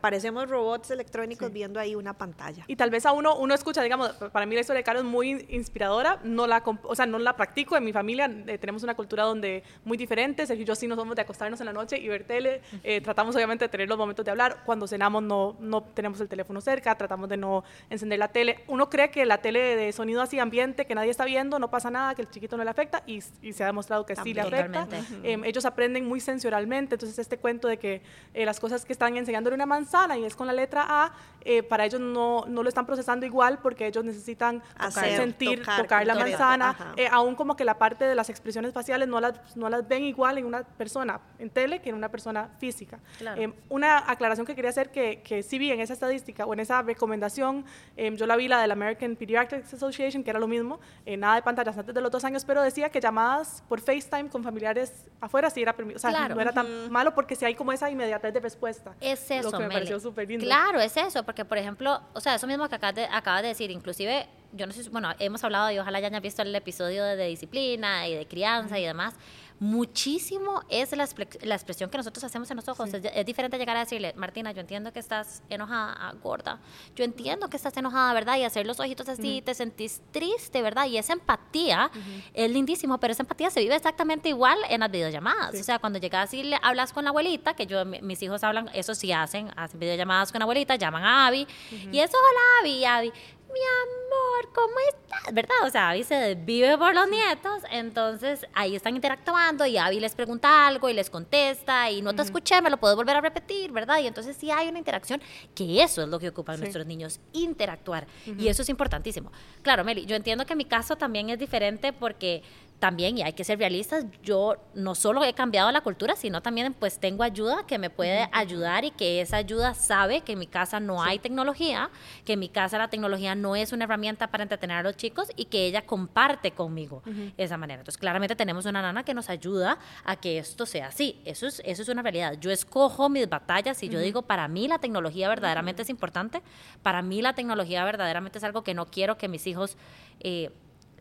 parecemos 0.00 0.48
robots 0.48 0.90
electrónicos 0.90 1.52
viendo 1.52 1.78
ahí 1.78 1.94
una 1.94 2.14
pantalla. 2.14 2.64
Y 2.66 2.76
tal 2.76 2.90
vez 2.90 3.04
a 3.06 3.12
uno, 3.12 3.36
uno 3.36 3.54
escucha, 3.54 3.82
digamos, 3.82 4.10
para 4.12 4.46
mí 4.46 4.54
la 4.54 4.62
historia 4.62 4.78
de 4.78 4.84
Carlos 4.84 5.04
es 5.04 5.10
muy 5.10 5.46
inspiradora, 5.50 6.20
no 6.24 6.46
la, 6.46 6.62
o 6.82 6.94
sea, 6.94 7.06
no 7.06 7.18
la 7.18 7.36
practico 7.36 7.76
en 7.76 7.84
mi 7.84 7.92
familia, 7.92 8.26
eh, 8.46 8.58
tenemos 8.58 8.82
una 8.82 8.94
cultura 8.94 9.24
donde 9.24 9.62
muy 9.84 9.96
diferente, 9.96 10.46
Sergio 10.46 10.62
y 10.62 10.66
yo 10.66 10.74
sí 10.74 10.86
nos 10.86 10.96
somos 10.96 11.14
de 11.14 11.22
acostarnos 11.22 11.60
en 11.60 11.66
la 11.66 11.72
noche 11.72 11.98
y 11.98 12.08
ver 12.08 12.24
tele, 12.24 12.62
eh, 12.82 13.00
tratamos 13.00 13.34
obviamente 13.36 13.64
de 13.64 13.68
tener 13.68 13.88
los 13.88 13.98
momentos 13.98 14.24
de 14.24 14.30
hablar, 14.30 14.62
cuando 14.64 14.86
cenamos 14.86 15.22
no, 15.22 15.56
no 15.60 15.82
tenemos 15.82 16.20
el 16.20 16.28
teléfono 16.28 16.60
cerca, 16.60 16.94
tratamos 16.96 17.28
de 17.28 17.36
no 17.36 17.64
encender 17.90 18.18
la 18.18 18.28
tele. 18.28 18.64
Uno 18.66 18.88
cree 18.88 19.10
que 19.10 19.24
la 19.26 19.38
tele 19.38 19.76
de 19.76 19.92
sonido 19.92 20.22
así 20.22 20.38
ambiente, 20.38 20.86
que 20.86 20.94
nadie 20.94 21.10
está 21.10 21.24
viendo, 21.24 21.58
no 21.58 21.70
pasa 21.70 21.90
nada, 21.90 22.14
que 22.14 22.22
el 22.22 22.30
chiquito 22.30 22.56
no 22.56 22.64
le 22.64 22.70
afecta 22.70 23.02
y, 23.06 23.20
se 23.20 23.62
ha 23.62 23.66
demostrado 23.66 24.04
que 24.04 24.16
sí 24.16 24.34
le 24.34 24.40
afecta. 24.40 24.88
Em, 25.22 25.44
ellos 25.44 25.64
aprenden 25.64 26.06
muy 26.06 26.20
sensorialmente, 26.20 26.94
entonces 26.94 27.18
este 27.18 27.38
cuento 27.38 27.68
de 27.68 27.78
que 27.78 28.02
eh, 28.34 28.44
las 28.44 28.60
cosas 28.60 28.84
que 28.84 28.92
están 28.92 29.16
enseñándole 29.16 29.54
una 29.54 29.66
manzana 29.66 30.16
y 30.18 30.24
es 30.24 30.34
con 30.34 30.46
la 30.46 30.52
letra 30.52 30.84
A, 30.88 31.12
eh, 31.48 31.62
para 31.62 31.84
ellos 31.84 32.00
no, 32.00 32.44
no, 32.48 32.64
lo 32.64 32.68
están 32.68 32.86
procesando 32.86 33.24
igual 33.24 33.60
porque 33.62 33.86
ellos 33.86 34.04
necesitan 34.04 34.60
sentir, 34.90 35.62
tocar, 35.64 36.04
la 36.04 36.16
manzana, 36.16 36.92
eh, 36.96 37.06
aún 37.08 37.36
como 37.36 37.54
que 37.54 37.64
la 37.64 37.78
parte 37.78 38.04
de 38.04 38.15
las 38.16 38.30
expresiones 38.30 38.72
faciales 38.72 39.08
no 39.08 39.20
las, 39.20 39.56
no 39.56 39.68
las 39.68 39.86
ven 39.86 40.04
igual 40.04 40.38
en 40.38 40.46
una 40.46 40.62
persona 40.64 41.20
en 41.38 41.50
tele 41.50 41.80
que 41.80 41.90
en 41.90 41.96
una 41.96 42.10
persona 42.10 42.48
física. 42.58 42.98
Em, 43.36 43.52
una 43.68 44.10
aclaración 44.10 44.46
que 44.46 44.54
quería 44.54 44.70
hacer 44.70 44.90
que, 44.90 45.22
que 45.22 45.42
sí 45.42 45.58
vi 45.58 45.70
en 45.70 45.80
esa 45.80 45.92
estadística 45.92 46.44
o 46.46 46.54
en 46.54 46.60
esa 46.60 46.82
recomendación 46.82 47.64
Em, 47.96 48.16
yo 48.16 48.26
la 48.26 48.36
vi 48.36 48.48
la 48.48 48.60
de 48.60 48.66
la 48.66 48.74
American 48.74 49.16
Pediatrics 49.16 49.74
Association, 49.74 50.22
que 50.22 50.30
era 50.30 50.38
lo 50.38 50.48
mismo, 50.48 50.80
eh, 51.04 51.16
nada 51.16 51.36
de 51.36 51.42
pantallas 51.42 51.76
antes 51.76 51.94
de 51.94 52.00
los 52.00 52.10
dos 52.10 52.24
años, 52.24 52.44
pero 52.44 52.62
decía 52.62 52.88
que 52.88 53.00
llamadas 53.00 53.62
por 53.68 53.80
FaceTime 53.80 54.28
con 54.28 54.42
familiares 54.42 55.06
afuera 55.20 55.50
sí 55.50 55.62
era 55.62 55.74
permitido. 55.74 55.96
O 55.96 56.10
sea, 56.10 56.28
no 56.28 56.40
era 56.40 56.52
tan 56.52 56.90
malo 56.90 57.14
porque 57.14 57.36
sí 57.36 57.44
hay 57.44 57.54
como 57.54 57.72
esa 57.72 57.90
inmediatez 57.90 58.32
de 58.32 58.40
respuesta. 58.40 58.94
Es 59.00 59.30
eso, 59.30 59.50
lo 59.50 59.58
que 59.58 59.64
me 59.64 59.70
pareció 59.70 60.00
súper 60.00 60.28
lindo. 60.28 60.44
Claro, 60.44 60.80
es 60.80 60.96
eso, 60.96 61.22
porque 61.24 61.44
por 61.44 61.58
ejemplo, 61.58 62.00
o 62.12 62.20
sea, 62.20 62.34
eso 62.34 62.46
mismo 62.46 62.68
que 62.68 62.74
acabas 62.74 62.96
de, 62.96 63.04
acabas 63.06 63.42
de 63.42 63.48
decir, 63.48 63.70
inclusive, 63.70 64.26
yo 64.52 64.66
no 64.66 64.72
sé, 64.72 64.88
bueno, 64.90 65.10
hemos 65.18 65.42
hablado 65.44 65.70
y 65.70 65.78
ojalá 65.78 66.00
ya 66.00 66.08
hayan 66.08 66.22
visto 66.22 66.42
el 66.42 66.54
episodio 66.54 67.04
de, 67.04 67.26
disciplina 67.26 68.06
y 68.08 68.14
de 68.14 68.26
crianza 68.26 68.78
y 68.78 68.84
demás 68.84 69.14
muchísimo 69.58 70.62
es 70.68 70.92
la, 70.92 71.08
la, 71.42 71.54
expresión 71.54 71.88
que 71.88 71.96
nosotros 71.96 72.22
hacemos 72.24 72.50
en 72.50 72.56
los 72.56 72.68
ojos. 72.68 72.90
Es, 72.92 73.26
diferente 73.26 73.58
llegar 73.58 73.76
a 73.76 73.80
decirle, 73.80 74.12
Martina, 74.16 74.52
yo 74.52 74.60
entiendo 74.60 74.92
que 74.92 74.98
estás 74.98 75.42
enojada, 75.48 75.96
ah, 75.98 76.12
gorda. 76.22 76.60
Yo 76.94 77.04
entiendo 77.04 77.48
que 77.48 77.56
estás 77.56 77.76
enojada, 77.76 78.12
¿verdad? 78.12 78.36
Y 78.36 78.44
hacer 78.44 78.66
los 78.66 78.80
ojitos 78.80 79.08
así, 79.08 79.42
te 79.42 79.54
sentís 79.54 80.02
triste, 80.10 80.62
¿verdad? 80.62 80.86
Y 80.86 80.98
esa 80.98 81.14
empatía 81.14 81.90
es 82.34 82.50
lindísimo, 82.50 82.98
pero 82.98 83.12
esa 83.12 83.22
empatía 83.22 83.50
se 83.50 83.60
vive 83.60 83.74
exactamente 83.74 84.28
igual 84.28 84.58
en 84.68 84.80
las 84.80 84.90
videollamadas. 84.90 85.58
O 85.58 85.64
sea, 85.64 85.78
cuando 85.78 85.98
llegas 85.98 86.32
y 86.34 86.42
le 86.42 86.58
hablas 86.62 86.92
con 86.92 87.04
la 87.04 87.10
abuelita, 87.10 87.54
que 87.54 87.66
yo, 87.66 87.84
mis 87.84 88.22
hijos 88.22 88.44
hablan, 88.44 88.68
eso 88.74 88.94
sí 88.94 89.12
hacen, 89.12 89.50
hacen 89.56 89.80
videollamadas 89.80 90.32
con 90.32 90.40
la 90.40 90.44
abuelita, 90.44 90.76
llaman 90.76 91.04
a 91.04 91.26
Abby, 91.28 91.46
y 91.92 91.98
eso, 91.98 92.16
hola 92.16 92.40
Abby, 92.60 92.84
Abby 92.84 93.12
mi 93.56 93.62
amor, 93.62 94.52
¿cómo 94.54 94.74
estás? 94.88 95.34
¿Verdad? 95.34 95.56
O 95.64 95.70
sea, 95.70 95.90
Abby 95.90 96.04
se 96.04 96.34
vive 96.34 96.76
por 96.76 96.94
los 96.94 97.08
nietos, 97.08 97.62
entonces 97.70 98.46
ahí 98.52 98.76
están 98.76 98.94
interactuando 98.94 99.64
y 99.64 99.78
Abby 99.78 99.98
les 99.98 100.14
pregunta 100.14 100.66
algo 100.66 100.90
y 100.90 100.92
les 100.92 101.08
contesta 101.08 101.90
y 101.90 102.02
no 102.02 102.14
te 102.14 102.22
escuché, 102.22 102.60
me 102.60 102.68
lo 102.68 102.76
puedo 102.76 102.94
volver 102.96 103.16
a 103.16 103.20
repetir, 103.22 103.72
¿verdad? 103.72 103.98
Y 104.00 104.06
entonces 104.06 104.36
sí 104.36 104.50
hay 104.50 104.68
una 104.68 104.78
interacción, 104.78 105.22
que 105.54 105.82
eso 105.82 106.02
es 106.02 106.08
lo 106.08 106.18
que 106.18 106.28
ocupan 106.28 106.60
nuestros 106.60 106.86
niños, 106.86 107.18
interactuar. 107.32 108.06
Y 108.26 108.48
eso 108.48 108.62
es 108.62 108.68
importantísimo. 108.68 109.32
Claro, 109.62 109.84
Meli, 109.84 110.04
yo 110.04 110.16
entiendo 110.16 110.44
que 110.44 110.54
mi 110.54 110.66
caso 110.66 110.96
también 110.96 111.30
es 111.30 111.38
diferente 111.38 111.92
porque 111.92 112.42
también, 112.78 113.16
y 113.16 113.22
hay 113.22 113.32
que 113.32 113.44
ser 113.44 113.58
realistas, 113.58 114.04
yo 114.22 114.56
no 114.74 114.94
solo 114.94 115.24
he 115.24 115.32
cambiado 115.32 115.72
la 115.72 115.80
cultura, 115.80 116.14
sino 116.14 116.42
también 116.42 116.74
pues 116.74 116.98
tengo 116.98 117.22
ayuda 117.22 117.64
que 117.66 117.78
me 117.78 117.88
puede 117.88 118.28
ayudar 118.32 118.84
y 118.84 118.90
que 118.90 119.20
esa 119.20 119.38
ayuda 119.38 119.74
sabe 119.74 120.20
que 120.20 120.32
en 120.32 120.38
mi 120.38 120.46
casa 120.46 120.78
no 120.78 121.02
hay 121.02 121.18
tecnología, 121.18 121.90
que 122.24 122.34
en 122.34 122.40
mi 122.40 122.48
casa 122.48 122.76
la 122.76 122.88
tecnología 122.88 123.34
no 123.34 123.56
es 123.56 123.72
una 123.72 123.84
herramienta 123.84 124.26
para 124.28 124.42
entretener 124.42 124.76
a 124.76 124.82
los 124.82 124.96
chicos 124.96 125.28
y 125.36 125.46
que 125.46 125.66
ella 125.66 125.86
comparte 125.86 126.50
conmigo 126.50 127.02
esa 127.38 127.56
manera. 127.56 127.80
Entonces, 127.80 127.98
claramente 127.98 128.36
tenemos 128.36 128.66
una 128.66 128.82
nana 128.82 129.04
que 129.04 129.14
nos 129.14 129.30
ayuda 129.30 129.78
a 130.04 130.16
que 130.16 130.38
esto 130.38 130.66
sea 130.66 130.88
así. 130.88 131.20
Eso 131.24 131.46
es, 131.46 131.62
eso 131.64 131.82
es 131.82 131.88
una 131.88 132.02
realidad. 132.02 132.36
Yo 132.38 132.50
escojo 132.50 133.08
mis 133.08 133.28
batallas 133.28 133.82
y 133.82 133.88
yo 133.88 133.98
digo, 134.00 134.22
para 134.22 134.48
mí 134.48 134.68
la 134.68 134.78
tecnología 134.78 135.28
verdaderamente 135.28 135.82
es 135.82 135.88
importante, 135.88 136.42
para 136.82 137.00
mí 137.00 137.22
la 137.22 137.34
tecnología 137.34 137.84
verdaderamente 137.84 138.38
es 138.38 138.44
algo 138.44 138.62
que 138.62 138.74
no 138.74 138.86
quiero 138.86 139.16
que 139.16 139.28
mis 139.28 139.46
hijos... 139.46 139.76
Eh, 140.20 140.50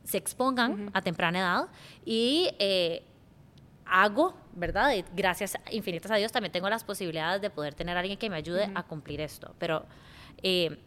se 0.06 0.18
expongan 0.18 0.90
a 0.94 1.02
temprana 1.02 1.40
edad 1.40 1.68
y 2.06 2.50
eh, 2.60 3.04
hago, 3.86 4.36
¿verdad? 4.54 4.94
gracias 5.16 5.58
infinitas 5.72 6.12
a 6.12 6.16
Dios 6.16 6.32
también 6.32 6.52
tengo 6.52 6.70
las 6.70 6.84
posibilidades 6.84 7.42
de 7.42 7.50
poder 7.50 7.74
tener 7.76 7.98
a 7.98 8.00
alguien 8.00 8.18
que 8.18 8.30
me 8.30 8.38
ayude 8.38 8.72
a 8.74 8.84
cumplir 8.84 9.20
esto. 9.22 9.54
Pero 9.60 9.86
eh, 10.42 10.78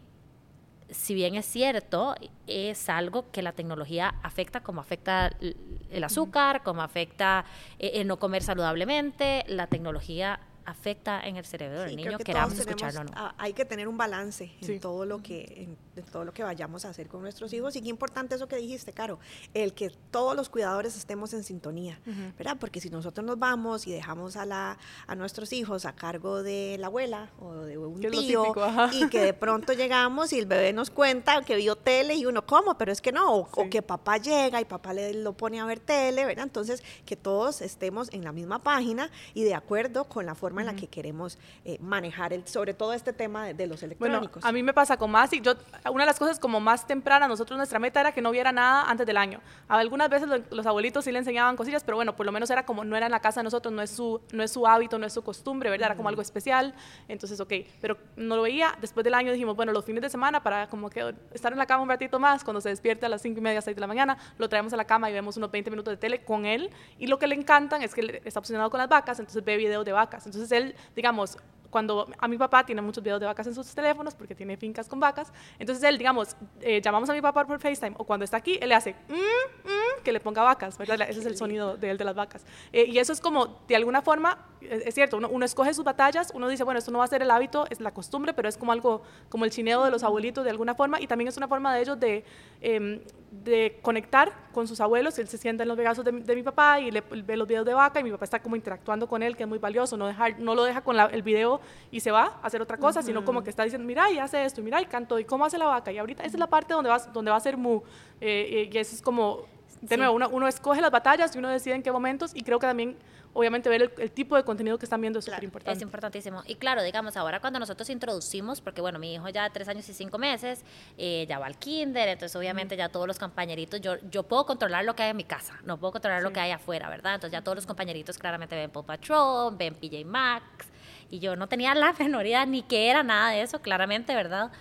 si 0.89 1.13
bien 1.13 1.35
es 1.35 1.45
cierto, 1.45 2.15
es 2.47 2.89
algo 2.89 3.31
que 3.31 3.41
la 3.41 3.51
tecnología 3.51 4.15
afecta 4.23 4.61
como 4.61 4.81
afecta 4.81 5.31
el 5.39 6.03
azúcar, 6.03 6.63
como 6.63 6.81
afecta 6.81 7.45
eh, 7.77 7.91
el 7.95 8.07
no 8.07 8.17
comer 8.17 8.41
saludablemente, 8.41 9.43
la 9.47 9.67
tecnología 9.67 10.39
afecta 10.69 11.21
en 11.21 11.37
el 11.37 11.45
cerebro 11.45 11.81
del 11.81 11.95
niño, 11.95 12.17
que 12.17 12.23
queramos 12.23 12.57
escucharlo 12.57 13.01
o 13.01 13.03
no. 13.03 13.33
hay 13.37 13.53
que 13.53 13.65
tener 13.65 13.87
un 13.87 13.97
balance 13.97 14.51
en 14.61 14.79
todo 14.79 15.05
lo 15.05 15.21
que 15.21 15.67
en, 15.95 16.03
todo 16.11 16.23
lo 16.23 16.33
que 16.33 16.43
vayamos 16.43 16.85
a 16.85 16.89
hacer 16.89 17.07
con 17.07 17.21
nuestros 17.21 17.51
hijos 17.51 17.75
y 17.75 17.81
qué 17.81 17.89
importante 17.89 18.35
eso 18.35 18.47
que 18.47 18.55
dijiste, 18.55 18.93
Caro, 18.93 19.19
el 19.53 19.73
que 19.73 19.91
todos 20.11 20.35
los 20.35 20.47
cuidadores 20.49 20.95
estemos 20.95 21.33
en 21.33 21.43
sintonía, 21.43 21.99
¿verdad? 22.37 22.57
Porque 22.59 22.79
si 22.79 22.89
nosotros 22.89 23.25
nos 23.25 23.37
vamos 23.37 23.85
y 23.85 23.91
dejamos 23.91 24.37
a 24.37 24.45
la 24.45 24.77
a 25.07 25.15
nuestros 25.15 25.51
hijos 25.51 25.85
a 25.85 25.93
cargo 25.93 26.41
de 26.43 26.77
la 26.79 26.87
abuela 26.87 27.29
o 27.39 27.53
de 27.53 27.77
un 27.77 27.99
tío 27.99 28.53
y 28.93 29.09
que 29.09 29.21
de 29.21 29.33
pronto 29.33 29.73
llegamos 29.73 30.31
y 30.33 30.39
el 30.39 30.45
bebé 30.45 30.73
nos 30.73 30.89
cuenta 30.89 31.41
que 31.41 31.55
vio 31.55 31.75
tele 31.75 32.15
y 32.15 32.25
uno 32.25 32.45
cómo, 32.45 32.77
pero 32.77 32.91
es 32.91 33.01
que 33.01 33.11
no, 33.11 33.35
o, 33.35 33.69
que 33.69 33.81
papá 33.81 34.17
llega 34.17 34.61
y 34.61 34.65
papá 34.65 34.93
le 34.93 35.13
lo 35.13 35.33
pone 35.33 35.59
a 35.59 35.65
ver 35.65 35.79
tele, 35.79 36.25
¿verdad? 36.25 36.43
Entonces, 36.43 36.83
que 37.05 37.15
todos 37.15 37.61
estemos 37.61 38.09
en 38.13 38.23
la 38.23 38.31
misma 38.31 38.59
página 38.59 39.09
y 39.33 39.43
de 39.43 39.55
acuerdo 39.55 40.05
con 40.05 40.25
la 40.25 40.35
forma 40.35 40.58
en 40.61 40.67
la 40.67 40.75
que 40.75 40.87
queremos 40.87 41.37
eh, 41.65 41.77
manejar, 41.81 42.33
el, 42.33 42.47
sobre 42.47 42.73
todo 42.73 42.93
este 42.93 43.13
tema 43.13 43.47
de, 43.47 43.67
los 43.67 43.83
electrónicos. 43.83 44.41
Bueno, 44.41 44.47
a 44.47 44.51
mí 44.51 44.63
me 44.63 44.73
pasa 44.73 44.97
con 44.97 45.11
más, 45.11 45.31
y 45.33 45.41
yo, 45.41 45.53
una 45.91 46.03
de 46.03 46.07
las 46.07 46.19
cosas 46.19 46.39
como 46.39 46.59
más 46.59 46.87
temprana, 46.87 47.27
nosotros 47.27 47.57
nuestra 47.57 47.79
meta 47.79 47.99
era 47.99 48.11
que 48.11 48.21
no 48.21 48.29
hubiera 48.29 48.51
nada 48.51 48.89
antes 48.89 49.05
del 49.05 49.17
año. 49.17 49.41
Algunas 49.67 50.09
veces 50.09 50.29
los 50.49 50.65
abuelitos 50.65 51.05
sí 51.05 51.11
le 51.11 51.19
enseñaban 51.19 51.55
cosillas, 51.55 51.83
pero 51.83 51.97
bueno, 51.97 52.15
por 52.15 52.25
lo 52.25 52.31
menos 52.31 52.49
era 52.49 52.65
como, 52.65 52.83
no 52.83 52.95
era 52.95 53.05
en 53.07 53.11
la 53.11 53.19
casa 53.19 53.41
de 53.41 53.45
nosotros, 53.45 53.73
no 53.73 53.81
es 53.81 53.91
su, 53.91 54.21
no 54.31 54.43
es 54.43 54.51
su 54.51 54.65
hábito, 54.65 54.97
no 54.97 55.05
es 55.05 55.13
su 55.13 55.23
costumbre, 55.23 55.69
¿verdad? 55.69 55.87
Era 55.87 55.95
como 55.95 56.09
algo 56.09 56.21
especial, 56.21 56.73
entonces, 57.07 57.39
ok, 57.39 57.53
pero 57.81 57.97
no 58.15 58.35
lo 58.35 58.43
veía, 58.43 58.77
después 58.81 59.03
del 59.03 59.13
año 59.13 59.31
dijimos, 59.31 59.55
bueno, 59.55 59.71
los 59.71 59.85
fines 59.85 60.01
de 60.01 60.09
semana 60.09 60.41
para 60.41 60.67
como 60.67 60.89
que 60.89 61.13
estar 61.33 61.51
en 61.51 61.57
la 61.57 61.65
cama 61.65 61.83
un 61.83 61.89
ratito 61.89 62.19
más, 62.19 62.43
cuando 62.43 62.61
se 62.61 62.69
despierte 62.69 63.05
a 63.05 63.09
las 63.09 63.21
5 63.21 63.37
y 63.37 63.41
media, 63.41 63.61
6 63.61 63.75
de 63.75 63.81
la 63.81 63.87
mañana, 63.87 64.17
lo 64.37 64.49
traemos 64.49 64.73
a 64.73 64.77
la 64.77 64.85
cama 64.85 65.09
y 65.09 65.13
vemos 65.13 65.37
unos 65.37 65.51
20 65.51 65.69
minutos 65.69 65.91
de 65.91 65.97
tele 65.97 66.23
con 66.23 66.45
él, 66.45 66.69
y 66.97 67.07
lo 67.07 67.19
que 67.19 67.27
le 67.27 67.35
encantan 67.35 67.81
es 67.81 67.93
que 67.93 68.21
está 68.23 68.39
obsesionado 68.39 68.69
con 68.69 68.79
las 68.79 68.89
vacas, 68.89 69.19
entonces 69.19 69.43
ve 69.43 69.57
videos 69.57 69.85
de 69.85 69.91
vacas, 69.91 70.25
entonces 70.25 70.38
él 70.51 70.75
digamos, 70.95 71.37
cuando 71.69 72.07
a 72.17 72.27
mi 72.27 72.37
papá 72.37 72.65
tiene 72.65 72.81
muchos 72.81 73.03
videos 73.03 73.19
de 73.19 73.25
vacas 73.25 73.47
en 73.47 73.53
sus 73.55 73.73
teléfonos 73.73 74.15
porque 74.15 74.35
tiene 74.35 74.57
fincas 74.57 74.87
con 74.87 74.99
vacas, 74.99 75.31
entonces 75.59 75.83
él, 75.83 75.97
digamos, 75.97 76.35
eh, 76.61 76.81
llamamos 76.81 77.09
a 77.09 77.13
mi 77.13 77.21
papá 77.21 77.45
por 77.45 77.59
FaceTime 77.59 77.95
o 77.97 78.03
cuando 78.03 78.23
está 78.23 78.37
aquí, 78.37 78.57
él 78.61 78.69
le 78.69 78.75
hace 78.75 78.95
mm, 79.07 79.13
mm", 79.13 79.88
que 80.01 80.11
le 80.11 80.19
ponga 80.19 80.43
vacas, 80.43 80.77
¿verdad? 80.77 81.01
Ese 81.09 81.19
es 81.19 81.25
el 81.25 81.37
sonido 81.37 81.77
de 81.77 81.91
él 81.91 81.97
de 81.97 82.05
las 82.05 82.15
vacas. 82.15 82.45
Eh, 82.71 82.85
y 82.85 82.99
eso 82.99 83.13
es 83.13 83.21
como, 83.21 83.59
de 83.67 83.75
alguna 83.75 84.01
forma, 84.01 84.45
es, 84.61 84.93
cierto, 84.93 85.17
uno, 85.17 85.45
escoge 85.45 85.73
sus 85.73 85.83
batallas, 85.85 86.31
uno 86.33 86.47
dice, 86.47 86.63
bueno, 86.63 86.79
esto 86.79 86.91
no 86.91 86.99
va 86.99 87.05
a 87.05 87.07
ser 87.07 87.21
el 87.21 87.31
hábito, 87.31 87.65
es 87.69 87.79
la 87.79 87.91
costumbre, 87.91 88.33
pero 88.33 88.49
es 88.49 88.57
como 88.57 88.71
algo, 88.71 89.01
como 89.29 89.45
el 89.45 89.51
chineo 89.51 89.83
de 89.83 89.91
los 89.91 90.03
abuelitos 90.03 90.43
de 90.43 90.49
alguna 90.49 90.75
forma 90.75 90.99
y 90.99 91.07
también 91.07 91.27
es 91.27 91.37
una 91.37 91.47
forma 91.47 91.73
de 91.73 91.81
ellos 91.81 91.99
de, 91.99 92.23
em, 92.61 92.99
de 93.31 93.79
conectar 93.81 94.33
con 94.53 94.67
sus 94.67 94.81
abuelos, 94.81 95.17
él 95.19 95.27
se 95.27 95.37
sienta 95.37 95.63
en 95.63 95.69
los 95.69 95.77
brazos 95.77 96.03
de, 96.03 96.11
mi 96.11 96.43
papá 96.43 96.79
y 96.79 96.91
le, 96.91 97.01
ve 97.01 97.37
los 97.37 97.47
videos 97.47 97.65
de 97.65 97.73
vaca 97.73 97.99
y 97.99 98.03
mi 98.03 98.11
papá 98.11 98.25
está 98.25 98.41
como 98.41 98.55
interactuando 98.55 99.07
con 99.07 99.21
él, 99.23 99.35
que 99.35 99.43
es 99.43 99.49
muy 99.49 99.59
valioso, 99.59 99.97
no, 99.97 100.07
dejar, 100.07 100.39
no 100.39 100.55
lo 100.55 100.63
deja 100.63 100.81
con 100.81 100.99
el 100.99 101.21
video 101.21 101.61
y 101.91 101.99
se 101.99 102.11
va 102.11 102.39
a 102.41 102.47
hacer 102.47 102.61
otra 102.61 102.77
cosa, 102.77 103.01
sino 103.01 103.23
como 103.23 103.43
que 103.43 103.49
está 103.49 103.63
diciendo, 103.63 103.87
mira, 103.87 104.11
y 104.11 104.17
hace 104.17 104.43
esto, 104.43 104.61
y 104.61 104.63
mira, 104.63 104.81
y 104.81 104.85
canto, 104.85 105.19
y 105.19 105.25
cómo 105.25 105.45
hace 105.45 105.57
la 105.57 105.65
vaca, 105.65 105.91
y 105.91 105.97
ahorita 105.97 106.23
esa 106.23 106.35
es 106.35 106.39
la 106.39 106.47
parte 106.47 106.73
donde 106.73 106.89
va, 106.89 106.97
donde 106.97 107.31
va 107.31 107.37
a 107.37 107.41
ser 107.41 107.55
mu, 107.57 107.81
eh, 108.19 108.47
eh, 108.49 108.69
y 108.71 108.77
eso 108.77 108.95
es 108.95 109.01
como, 109.01 109.45
de 109.81 109.97
nuevo, 109.97 110.13
uno, 110.13 110.29
uno 110.29 110.47
escoge 110.47 110.81
las 110.81 110.91
batallas 110.91 111.35
y 111.35 111.39
uno 111.39 111.49
decide 111.49 111.75
en 111.75 111.83
qué 111.83 111.91
momentos, 111.91 112.31
y 112.33 112.41
creo 112.41 112.59
que 112.59 112.67
también 112.67 112.97
obviamente 113.33 113.69
ver 113.69 113.93
el, 113.97 114.11
tipo 114.11 114.35
de 114.35 114.43
contenido 114.43 114.77
que 114.77 114.85
están 114.85 115.01
viendo 115.01 115.19
es 115.19 115.25
súper 115.25 115.43
importante. 115.43 115.77
Es 115.77 115.81
importantísimo. 115.81 116.43
Y 116.45 116.55
claro, 116.55 116.83
digamos, 116.83 117.15
ahora 117.17 117.39
cuando 117.39 117.59
nosotros 117.59 117.89
introducimos, 117.89 118.61
porque 118.61 118.81
bueno, 118.81 118.99
mi 118.99 119.13
hijo 119.13 119.29
ya 119.29 119.43
de 119.43 119.49
tres 119.49 119.67
años 119.67 119.87
y 119.89 119.93
cinco 119.93 120.17
meses, 120.17 120.63
eh, 120.97 121.25
ya 121.29 121.39
va 121.39 121.45
al 121.45 121.57
kinder, 121.57 122.09
entonces 122.09 122.35
obviamente 122.35 122.75
ya 122.75 122.89
todos 122.89 123.07
los 123.07 123.19
compañeritos, 123.19 123.81
yo, 123.81 123.95
yo 124.09 124.23
puedo 124.23 124.45
controlar 124.45 124.85
lo 124.85 124.95
que 124.95 125.03
hay 125.03 125.11
en 125.11 125.17
mi 125.17 125.23
casa, 125.23 125.59
no 125.63 125.77
puedo 125.77 125.93
controlar 125.93 126.21
lo 126.23 126.33
que 126.33 126.39
hay 126.39 126.51
afuera, 126.51 126.89
¿verdad? 126.89 127.15
Entonces 127.15 127.31
ya 127.31 127.43
todos 127.43 127.55
los 127.55 127.65
compañeritos 127.65 128.17
claramente 128.17 128.55
ven 128.55 128.71
Paw 128.71 128.83
Patrol, 128.83 129.55
ven 129.55 129.75
PJ 129.75 130.05
Maxx, 130.05 130.67
y 131.11 131.19
yo 131.19 131.35
no 131.35 131.47
tenía 131.47 131.73
la 131.75 131.93
menor 131.99 132.25
ni 132.47 132.63
que 132.63 132.89
era 132.89 133.03
nada 133.03 133.31
de 133.31 133.41
eso, 133.41 133.61
claramente, 133.61 134.15
¿verdad? 134.15 134.51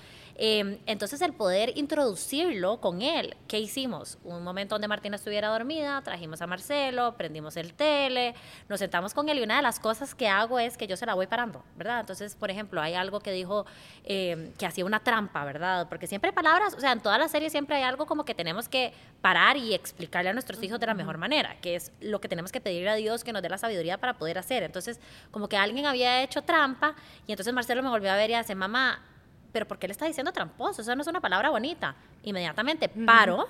Em, 0.40 0.78
entonces 0.86 1.20
el 1.20 1.32
poder 1.32 1.76
introducirlo 1.76 2.80
con 2.80 3.02
él, 3.02 3.36
¿qué 3.48 3.58
hicimos? 3.58 4.18
Un 4.22 4.44
momento 4.44 4.76
donde 4.76 4.86
Martina 4.86 5.16
estuviera 5.16 5.48
dormida, 5.48 6.00
trajimos 6.02 6.40
a 6.40 6.46
Marcelo, 6.46 7.16
prendimos 7.16 7.56
el 7.56 7.74
tele, 7.74 8.36
nos 8.68 8.78
sentamos 8.78 9.14
con 9.14 9.28
él 9.28 9.40
y 9.40 9.42
una 9.42 9.56
de 9.56 9.62
las 9.62 9.80
cosas 9.80 10.14
que 10.14 10.28
hago 10.28 10.60
es 10.60 10.76
que 10.76 10.86
yo 10.86 10.96
se 10.96 11.06
la 11.06 11.14
voy 11.14 11.26
parando, 11.26 11.64
¿verdad? 11.76 11.98
Entonces, 11.98 12.36
por 12.36 12.52
ejemplo, 12.52 12.80
hay 12.80 12.94
algo 12.94 13.18
que 13.18 13.32
dijo 13.32 13.66
em, 14.04 14.52
que 14.52 14.64
hacía 14.64 14.84
una 14.84 15.00
trampa, 15.00 15.44
¿verdad? 15.44 15.88
Porque 15.88 16.06
siempre 16.06 16.28
hay 16.28 16.34
palabras, 16.36 16.72
o 16.72 16.78
sea, 16.78 16.92
en 16.92 17.00
toda 17.00 17.18
la 17.18 17.26
serie 17.26 17.50
siempre 17.50 17.74
hay 17.74 17.82
algo 17.82 18.06
como 18.06 18.24
que 18.24 18.36
tenemos 18.36 18.68
que 18.68 18.92
parar 19.20 19.56
y 19.56 19.74
explicarle 19.74 20.30
a 20.30 20.34
nuestros 20.34 20.62
hijos 20.62 20.78
de 20.78 20.86
la 20.86 20.94
mejor 20.94 21.18
manera, 21.18 21.56
que 21.60 21.74
es 21.74 21.90
lo 22.00 22.20
que 22.20 22.28
tenemos 22.28 22.52
que 22.52 22.60
pedirle 22.60 22.90
a 22.90 22.94
Dios 22.94 23.24
que 23.24 23.32
nos 23.32 23.42
dé 23.42 23.48
la 23.48 23.58
sabiduría 23.58 23.98
para 23.98 24.16
poder 24.16 24.38
hacer. 24.38 24.62
Entonces, 24.62 25.00
como 25.32 25.48
que 25.48 25.56
alguien 25.56 25.86
había 25.86 26.22
hecho 26.22 26.42
trampa 26.42 26.94
y 27.26 27.32
entonces 27.32 27.52
Marcelo 27.52 27.82
me 27.82 27.88
volvió 27.88 28.12
a 28.12 28.14
ver 28.14 28.30
y 28.30 28.34
hace, 28.34 28.54
mamá, 28.54 29.02
pero 29.52 29.66
¿por 29.66 29.78
qué 29.78 29.88
le 29.88 29.92
está 29.92 30.06
diciendo 30.06 30.32
tramposo? 30.32 30.82
Eso 30.82 30.94
no 30.94 31.02
es 31.02 31.08
una 31.08 31.20
palabra 31.20 31.50
bonita. 31.50 31.94
Inmediatamente 32.22 32.88
paro 32.88 33.48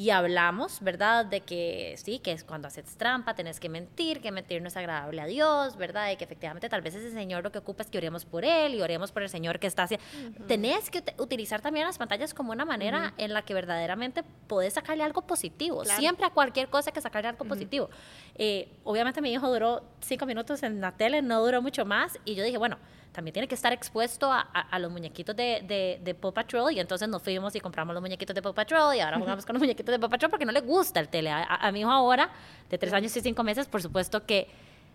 y 0.00 0.08
hablamos, 0.08 0.80
¿verdad? 0.80 1.26
De 1.26 1.42
que 1.42 1.94
sí, 2.02 2.20
que 2.20 2.32
es 2.32 2.42
cuando 2.42 2.68
haces 2.68 2.96
trampa, 2.96 3.34
tenés 3.34 3.60
que 3.60 3.68
mentir, 3.68 4.22
que 4.22 4.30
mentir 4.30 4.62
no 4.62 4.68
es 4.68 4.76
agradable 4.78 5.20
a 5.20 5.26
Dios, 5.26 5.76
¿verdad? 5.76 6.10
Y 6.10 6.16
que 6.16 6.24
efectivamente 6.24 6.70
tal 6.70 6.80
vez 6.80 6.94
ese 6.94 7.10
Señor 7.10 7.42
lo 7.42 7.52
que 7.52 7.58
ocupa 7.58 7.82
es 7.82 7.90
que 7.90 7.98
oremos 7.98 8.24
por 8.24 8.46
Él 8.46 8.74
y 8.74 8.80
oremos 8.80 9.12
por 9.12 9.22
el 9.22 9.28
Señor 9.28 9.58
que 9.58 9.66
está 9.66 9.82
haciendo. 9.82 10.06
Tenés 10.46 10.88
que 10.88 11.02
utilizar 11.18 11.60
también 11.60 11.84
las 11.84 11.98
pantallas 11.98 12.32
como 12.32 12.52
una 12.52 12.64
manera 12.64 13.12
en 13.18 13.34
la 13.34 13.42
que 13.42 13.52
verdaderamente 13.52 14.22
podés 14.46 14.72
sacarle 14.72 15.04
algo 15.04 15.20
positivo. 15.20 15.84
Siempre 15.84 16.24
a 16.24 16.30
cualquier 16.30 16.68
cosa 16.68 16.92
que 16.92 17.02
sacarle 17.02 17.28
algo 17.28 17.44
positivo. 17.44 17.90
Eh, 18.36 18.72
obviamente 18.84 19.20
mi 19.20 19.32
hijo 19.32 19.52
duró 19.52 19.82
cinco 20.00 20.24
minutos 20.24 20.62
en 20.62 20.80
la 20.80 20.92
tele, 20.92 21.20
no 21.20 21.44
duró 21.44 21.60
mucho 21.60 21.84
más 21.84 22.18
y 22.24 22.36
yo 22.36 22.42
dije, 22.42 22.56
bueno, 22.56 22.78
también 23.12 23.32
tiene 23.32 23.48
que 23.48 23.54
estar 23.54 23.72
expuesto 23.72 24.30
a, 24.30 24.40
a, 24.40 24.78
los 24.78 24.90
muñequitos 24.90 25.34
de, 25.34 25.62
de, 25.66 26.00
de, 26.02 26.14
Paw 26.14 26.32
Patrol. 26.32 26.72
Y 26.72 26.80
entonces 26.80 27.08
nos 27.08 27.22
fuimos 27.22 27.54
y 27.56 27.60
compramos 27.60 27.94
los 27.94 28.00
muñequitos 28.02 28.34
de 28.34 28.42
Paw 28.42 28.54
Patrol 28.54 28.94
y 28.94 29.00
ahora 29.00 29.18
jugamos 29.18 29.44
con 29.44 29.54
los 29.54 29.60
muñequitos 29.60 29.92
de 29.92 29.98
Paw 29.98 30.08
Patrol 30.10 30.30
porque 30.30 30.44
no 30.44 30.52
le 30.52 30.60
gusta 30.60 31.00
el 31.00 31.08
tele. 31.08 31.30
a 31.30 31.70
mi 31.72 31.80
hijo 31.80 31.90
ahora, 31.90 32.30
de 32.68 32.78
tres 32.78 32.92
años 32.92 33.16
y 33.16 33.20
cinco 33.20 33.42
meses, 33.42 33.66
por 33.66 33.82
supuesto 33.82 34.24
que 34.24 34.48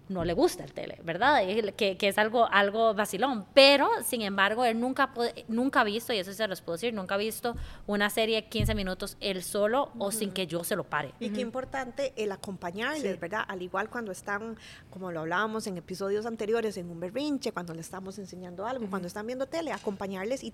no 0.07 0.23
le 0.23 0.33
gusta 0.33 0.63
el 0.63 0.73
tele, 0.73 0.99
¿verdad? 1.03 1.41
Que, 1.75 1.97
que, 1.97 2.07
es 2.07 2.17
algo, 2.17 2.47
algo 2.51 2.93
vacilón. 2.93 3.45
Pero, 3.53 3.89
sin 4.03 4.21
embargo, 4.21 4.65
él 4.65 4.79
nunca, 4.79 5.11
nunca 5.47 5.81
ha 5.81 5.83
visto, 5.83 6.13
y 6.13 6.17
eso 6.17 6.33
se 6.33 6.47
los 6.47 6.61
puedo 6.61 6.75
decir, 6.75 6.93
nunca 6.93 7.15
ha 7.15 7.17
visto 7.17 7.55
una 7.87 8.09
serie 8.09 8.35
de 8.35 8.47
15 8.47 8.75
minutos 8.75 9.17
él 9.19 9.43
solo 9.43 9.91
o 9.97 10.11
sin 10.11 10.31
que 10.31 10.47
yo 10.47 10.63
se 10.63 10.75
lo 10.75 10.83
pare. 10.83 11.13
Y 11.19 11.29
qué 11.29 11.41
importante 11.41 12.13
el 12.15 12.31
acompañarles, 12.31 13.19
¿verdad? 13.19 13.43
Al 13.47 13.61
igual 13.61 13.89
cuando 13.89 14.11
están, 14.11 14.57
como 14.89 15.11
lo 15.11 15.21
hablábamos 15.21 15.67
en 15.67 15.77
episodios 15.77 16.25
anteriores, 16.25 16.77
en 16.77 16.89
un 16.89 16.99
berrinche, 16.99 17.51
cuando 17.51 17.73
le 17.73 17.81
estamos 17.81 18.19
enseñando 18.19 18.65
algo, 18.65 18.87
cuando 18.89 19.07
están 19.07 19.25
viendo 19.25 19.47
tele, 19.47 19.71
acompañarles 19.71 20.43
y 20.43 20.53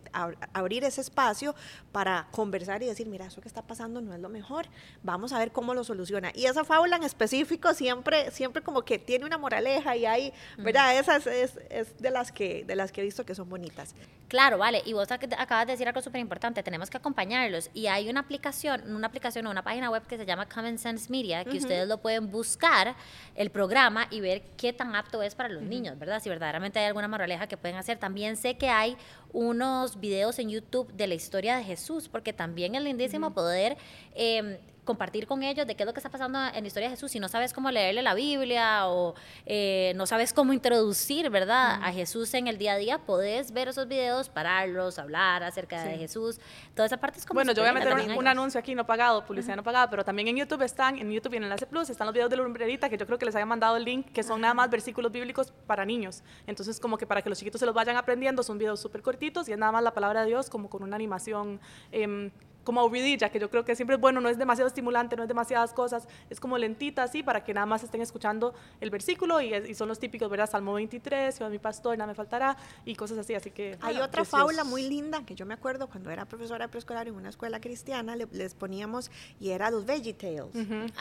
abrir 0.54 0.84
ese 0.84 1.02
espacio 1.02 1.56
para 1.92 2.28
conversar 2.32 2.84
y 2.84 2.86
decir, 2.86 3.08
mira, 3.08 3.26
eso 3.26 3.42
que 3.42 3.48
está 3.48 3.62
pasando 3.62 4.02
no 4.02 4.14
es 4.14 4.20
lo 4.20 4.30
mejor, 4.30 4.68
vamos 5.04 5.34
a 5.34 5.40
ver 5.40 5.52
cómo 5.52 5.74
lo 5.74 5.84
soluciona. 5.84 6.32
Y 6.34 6.46
esa 6.46 6.64
fábula 6.64 6.96
en 6.96 7.04
específico 7.04 7.74
siempre, 7.74 8.32
siempre 8.32 8.62
como 8.62 8.84
que 8.84 9.00
tiene 9.00 9.26
una 9.26 9.38
moraleja 9.42 9.96
y 9.98 10.06
hay, 10.06 10.34
¿verdad? 10.58 10.98
Esas 10.98 11.28
es, 11.28 11.60
es, 11.70 11.98
de, 12.00 12.12
las 12.12 12.32
que, 12.32 12.64
de 12.64 12.76
las 12.76 12.92
que 12.92 13.02
he 13.02 13.04
visto 13.04 13.26
que 13.26 13.36
son 13.36 13.50
bonitas. 13.50 13.94
Claro, 14.32 14.58
vale. 14.58 14.82
Y 14.86 14.94
vos 14.94 15.12
acabas 15.12 15.68
de 15.68 15.74
decir 15.74 15.90
algo 15.90 16.02
súper 16.02 16.22
importante. 16.22 16.64
Tenemos 16.64 16.90
que 16.90 16.96
acompañarlos. 16.96 17.70
Y 17.74 17.88
hay 17.88 18.10
una 18.10 18.22
aplicación, 18.22 18.96
una 18.96 19.08
aplicación 19.08 19.46
o 19.46 19.52
una 19.52 19.62
página 19.62 19.90
web 19.90 20.08
que 20.08 20.16
se 20.16 20.26
llama 20.26 20.48
Common 20.48 20.78
Sense 20.78 21.12
Media, 21.12 21.44
que 21.44 21.58
ustedes 21.58 21.86
lo 21.86 21.98
pueden 21.98 22.32
buscar, 22.32 22.96
el 23.36 23.50
programa, 23.50 24.08
y 24.10 24.22
ver 24.22 24.42
qué 24.56 24.72
tan 24.72 24.96
apto 24.96 25.22
es 25.22 25.36
para 25.36 25.50
los 25.50 25.64
niños, 25.64 26.00
¿verdad? 26.00 26.22
Si 26.24 26.30
verdaderamente 26.30 26.80
hay 26.80 26.86
alguna 26.86 27.10
moraleja 27.10 27.48
que 27.48 27.58
pueden 27.58 27.76
hacer. 27.76 27.98
También 27.98 28.38
sé 28.38 28.56
que 28.56 28.70
hay 28.70 28.96
unos 29.34 30.00
videos 30.00 30.40
en 30.40 30.50
YouTube 30.50 30.94
de 30.94 31.08
la 31.08 31.16
historia 31.16 31.58
de 31.58 31.66
Jesús, 31.66 32.08
porque 32.08 32.32
también 32.32 32.76
es 32.76 32.84
lindísimo 32.84 33.34
poder 33.34 33.76
eh, 34.16 34.62
compartir 34.84 35.28
con 35.28 35.44
ellos 35.44 35.68
de 35.68 35.76
qué 35.76 35.84
es 35.84 35.88
lo 35.88 35.94
que 35.94 36.00
está 36.00 36.10
pasando 36.10 36.40
en 36.40 36.62
la 36.62 36.68
historia 36.68 36.90
de 36.90 36.96
Jesús. 36.96 37.12
Si 37.12 37.20
no 37.20 37.28
sabes 37.28 37.54
cómo 37.54 37.70
leerle 37.72 38.02
la 38.02 38.14
Biblia 38.14 38.88
o 38.88 39.16
eh, 39.46 39.94
no 39.96 40.06
sabes 40.08 40.34
cómo 40.34 40.54
introducir, 40.54 41.30
¿verdad?, 41.30 41.80
a 41.84 41.92
Jesús 41.92 42.34
en 42.34 42.48
el 42.48 42.58
día 42.58 42.74
a 42.74 42.78
día, 42.78 42.98
podés 43.00 43.52
ver 43.52 43.68
esos 43.68 43.88
videos, 43.88 44.30
pararlos, 44.30 44.98
hablar 45.00 45.44
acerca 45.44 45.84
de 45.84 45.98
Jesús. 45.98 46.40
Toda 46.76 46.88
esa 46.88 46.98
parte 46.98 47.20
es 47.20 47.26
como... 47.26 47.38
Bueno, 47.38 47.54
yo 47.54 47.62
voy 47.62 47.70
a 47.70 47.74
meter 47.74 48.18
un, 48.18 48.28
anuncio 48.28 48.60
aquí 48.60 48.76
no 48.76 48.86
pagado, 48.86 49.26
publicidad 49.26 49.56
no 49.56 49.64
pagada, 49.64 49.90
pero 49.90 50.04
también 50.04 50.28
en 50.28 50.38
YouTube 50.38 50.62
están, 50.64 50.98
en 50.98 51.12
YouTube 51.12 51.34
y 51.34 51.38
en 51.38 51.44
Enlace 51.44 51.68
Plus, 51.68 51.90
están 51.90 52.08
los 52.08 52.14
videos 52.14 52.30
de 52.30 52.38
la 52.38 52.44
lumbrerita, 52.44 52.90
que 52.90 52.98
yo 52.98 53.06
creo 53.06 53.18
que 53.18 53.26
les 53.26 53.36
había 53.36 53.46
mandado 53.46 53.78
el 53.78 53.84
link, 53.84 54.12
que 54.12 54.24
son 54.24 54.42
nada 54.42 54.54
más 54.54 54.70
versículos 54.70 55.12
bíblicos 55.12 55.54
para 55.68 55.86
niños. 55.86 56.24
Entonces, 56.48 56.80
como 56.80 56.98
que 56.98 57.06
para 57.06 57.22
que 57.22 57.30
los 57.30 57.38
chiquitos 57.38 57.60
se 57.60 57.66
los 57.66 57.76
vayan 57.76 57.98
aprendiendo, 57.98 58.44
son 58.44 58.58
videos 58.58 58.80
súper 58.80 59.02
cortitos 59.02 59.48
y 59.50 59.52
es 59.52 59.58
nada 59.58 59.72
más 59.72 59.84
la 59.84 59.94
palabra 59.94 60.22
de 60.22 60.28
Dios, 60.28 60.50
como 60.50 60.70
con 60.70 60.84
una 60.84 60.96
animación... 60.96 61.60
Eh, 61.92 62.32
como 62.72 62.80
aburridilla, 62.80 63.30
que 63.30 63.38
yo 63.38 63.50
creo 63.50 63.66
que 63.66 63.76
siempre 63.76 63.98
es 63.98 64.02
bueno, 64.02 64.22
no 64.22 64.30
es 64.30 64.38
demasiado 64.38 64.66
estimulante, 64.66 65.18
no 65.18 65.24
es 65.24 65.28
demasiadas 65.28 65.74
cosas, 65.74 66.08
es 66.30 66.40
como 66.40 66.58
lentita 66.58 67.04
así 67.04 67.22
para 67.22 67.44
que 67.44 67.54
nada 67.54 67.66
más 67.66 67.84
estén 67.84 68.00
escuchando 68.00 68.54
el 68.80 68.90
versículo 68.90 69.42
y, 69.42 69.76
son 69.76 69.90
los 69.90 70.00
típicos, 70.00 70.30
¿verdad? 70.30 70.50
Salmo 70.50 70.72
23, 70.76 71.38
Jehová 71.38 71.50
mi 71.50 71.60
pastor, 71.60 71.98
nada 71.98 72.08
me 72.08 72.16
faltará 72.16 72.56
y 72.86 72.96
cosas 72.96 73.18
así, 73.18 73.34
así 73.34 73.52
que... 73.52 73.78
Hay 73.82 73.98
otra 73.98 74.24
fábula 74.24 74.64
muy 74.64 74.88
linda 74.88 75.26
que 75.26 75.36
yo 75.36 75.46
me 75.46 75.54
acuerdo 75.54 75.90
cuando 75.90 76.12
era 76.12 76.24
profesora 76.24 76.70
preescolar 76.70 77.10
en 77.10 77.16
una 77.16 77.28
escuela 77.28 77.60
cristiana, 77.60 78.16
les 78.16 78.54
poníamos 78.54 79.12
y 79.42 79.50
era 79.50 79.70
los 79.70 79.86
Veggie 79.86 80.14
Tales, 80.14 80.46